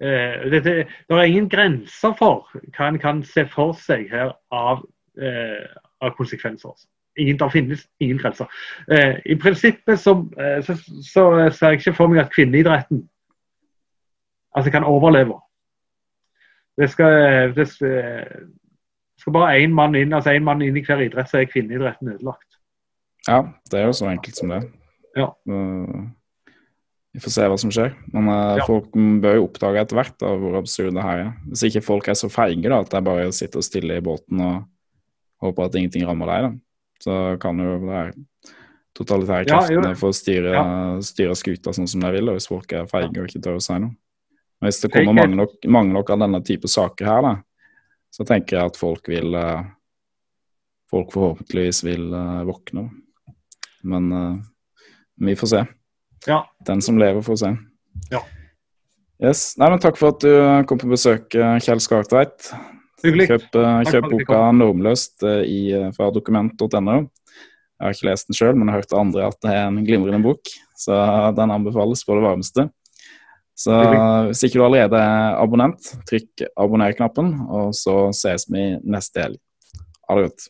Eh, 0.00 0.46
det, 0.48 0.62
det, 0.64 0.86
er 1.10 1.26
ingen 1.26 1.50
grenser 1.52 2.14
for 2.16 2.48
hva 2.54 2.88
en 2.88 3.00
kan 3.02 3.20
se 3.28 3.44
for 3.52 3.76
seg 3.76 4.08
her 4.12 4.32
av, 4.48 4.86
eh, 5.20 5.68
av 6.00 6.16
konsekvenser. 6.16 6.72
Ingen, 7.18 7.36
det 7.36 7.50
finnes 7.52 7.84
ingen 8.00 8.22
grenser. 8.22 8.48
Eh, 8.88 9.20
I 9.28 9.36
prinsippet 9.36 10.00
så, 10.00 10.16
eh, 10.40 10.62
så, 10.64 10.78
så, 11.04 11.28
ser 11.50 11.74
jeg 11.74 11.82
ikke 11.82 11.96
for 11.98 12.08
meg 12.08 12.24
at 12.24 12.32
kvinneidretten 12.32 13.04
altså 14.56 14.72
kan 14.74 14.86
overleve. 14.86 15.38
Det 16.78 16.90
skal, 16.90 17.54
det, 17.56 17.66
skal 19.18 19.34
bare 19.34 19.56
én 19.58 19.74
mann 19.74 19.96
inn 19.98 20.14
altså 20.14 20.30
en 20.30 20.46
mann 20.46 20.62
inn 20.62 20.76
i 20.78 20.84
hver 20.86 21.02
idrett, 21.02 21.30
så 21.30 21.40
er 21.40 21.50
kvinneidretten 21.50 22.12
ødelagt. 22.14 22.60
Ja, 23.26 23.42
det 23.70 23.80
er 23.80 23.88
jo 23.88 23.96
så 23.98 24.08
enkelt 24.12 24.38
som 24.38 24.52
det. 24.54 24.62
Ja. 25.18 25.32
vi 27.12 27.22
får 27.24 27.34
se 27.34 27.48
hva 27.50 27.58
som 27.58 27.72
skjer. 27.74 27.96
Men 28.14 28.30
uh, 28.30 28.60
ja. 28.60 28.66
folk 28.68 28.92
bør 28.94 29.40
jo 29.40 29.48
oppdage 29.48 29.82
etter 29.82 29.98
hvert 29.98 30.16
da, 30.22 30.32
hvor 30.38 30.58
absurd 30.60 30.94
det 30.94 31.04
her 31.04 31.24
er. 31.26 31.32
Hvis 31.50 31.66
ikke 31.68 31.84
folk 31.84 32.08
er 32.08 32.18
så 32.20 32.30
feige 32.30 32.70
da, 32.70 32.78
at 32.78 32.92
det 32.92 33.00
er 33.00 33.08
bare 33.10 33.28
å 33.28 33.34
sitte 33.34 33.64
stille 33.66 33.98
i 33.98 34.04
båten 34.04 34.42
og 34.44 34.62
håpe 35.42 35.66
at 35.66 35.78
ingenting 35.78 36.06
rammer 36.06 36.30
deg, 36.30 36.46
da. 36.46 36.52
så 37.02 37.18
kan 37.42 37.58
jo 37.62 37.78
det 37.82 37.94
her 37.94 38.12
totalitære 38.98 39.46
kreftene 39.46 39.92
ja, 39.92 39.98
få 39.98 40.10
styre, 40.16 40.54
ja. 40.56 40.64
styre 41.06 41.36
skuta 41.38 41.74
sånn 41.74 41.90
som 41.90 42.02
de 42.02 42.10
vil, 42.16 42.32
hvis 42.34 42.48
folk 42.50 42.72
er 42.74 42.88
feige 42.90 43.20
og 43.20 43.28
ikke 43.28 43.42
tør 43.44 43.58
å 43.58 43.62
si 43.62 43.76
noe. 43.82 43.94
Hvis 44.64 44.80
det 44.82 44.90
kommer 44.92 45.12
mange 45.12 45.36
nok, 45.38 45.58
mange 45.70 45.94
nok, 45.94 46.10
av 46.10 46.22
denne 46.24 46.40
type 46.42 46.68
saker 46.70 47.06
her, 47.06 47.26
da, 47.26 47.34
så 48.14 48.26
tenker 48.26 48.58
jeg 48.58 48.72
at 48.72 48.78
folk 48.80 49.10
vil 49.10 49.36
eh, 49.38 49.74
Folk 50.88 51.10
forhåpentligvis 51.12 51.82
vil 51.84 52.06
eh, 52.16 52.44
våkne. 52.48 52.86
Men 53.84 54.06
uh, 54.08 54.38
vi 55.20 55.34
får 55.36 55.50
se. 55.50 55.58
Ja. 56.24 56.38
Den 56.64 56.80
som 56.80 56.96
lever, 56.96 57.20
får 57.22 57.36
se. 57.42 57.50
Ja. 58.08 58.22
Yes. 59.20 59.42
Nei, 59.60 59.68
men 59.68 59.82
takk 59.84 60.00
for 60.00 60.14
at 60.14 60.24
du 60.24 60.32
kom 60.70 60.80
på 60.80 60.88
besøk, 60.88 61.36
Kjell 61.60 61.82
Skartveit. 61.84 62.48
Hyggelig. 63.04 63.28
Kjøp, 63.28 63.60
kjøp 63.90 64.08
boka 64.14 64.40
'Normløst' 64.56 65.28
fra 65.98 66.08
dokument.no. 66.16 66.96
Jeg 67.78 67.84
har 67.84 67.94
ikke 67.94 68.08
lest 68.08 68.32
den 68.32 68.40
sjøl, 68.40 68.56
men 68.56 68.66
jeg 68.66 68.74
har 68.74 68.80
hørt 68.82 68.98
andre 69.04 69.28
at 69.28 69.38
det 69.44 69.52
er 69.54 69.68
en 69.68 69.84
glimrende 69.86 70.24
bok. 70.24 70.50
Så 70.78 70.96
den 71.36 71.52
anbefales 71.52 72.00
på 72.06 72.16
det 72.16 72.24
varmeste. 72.24 72.70
Så 73.58 73.74
hvis 74.28 74.44
ikke 74.46 74.60
du 74.60 74.64
allerede 74.68 75.00
er 75.02 75.38
abonnent, 75.40 75.90
trykk 76.06 76.44
abonner-knappen, 76.54 77.32
og 77.50 77.72
så 77.74 78.12
ses 78.14 78.46
vi 78.54 78.68
neste 78.86 79.24
helg. 79.24 79.40
Ha 80.06 80.18
det 80.18 80.28
godt. 80.28 80.46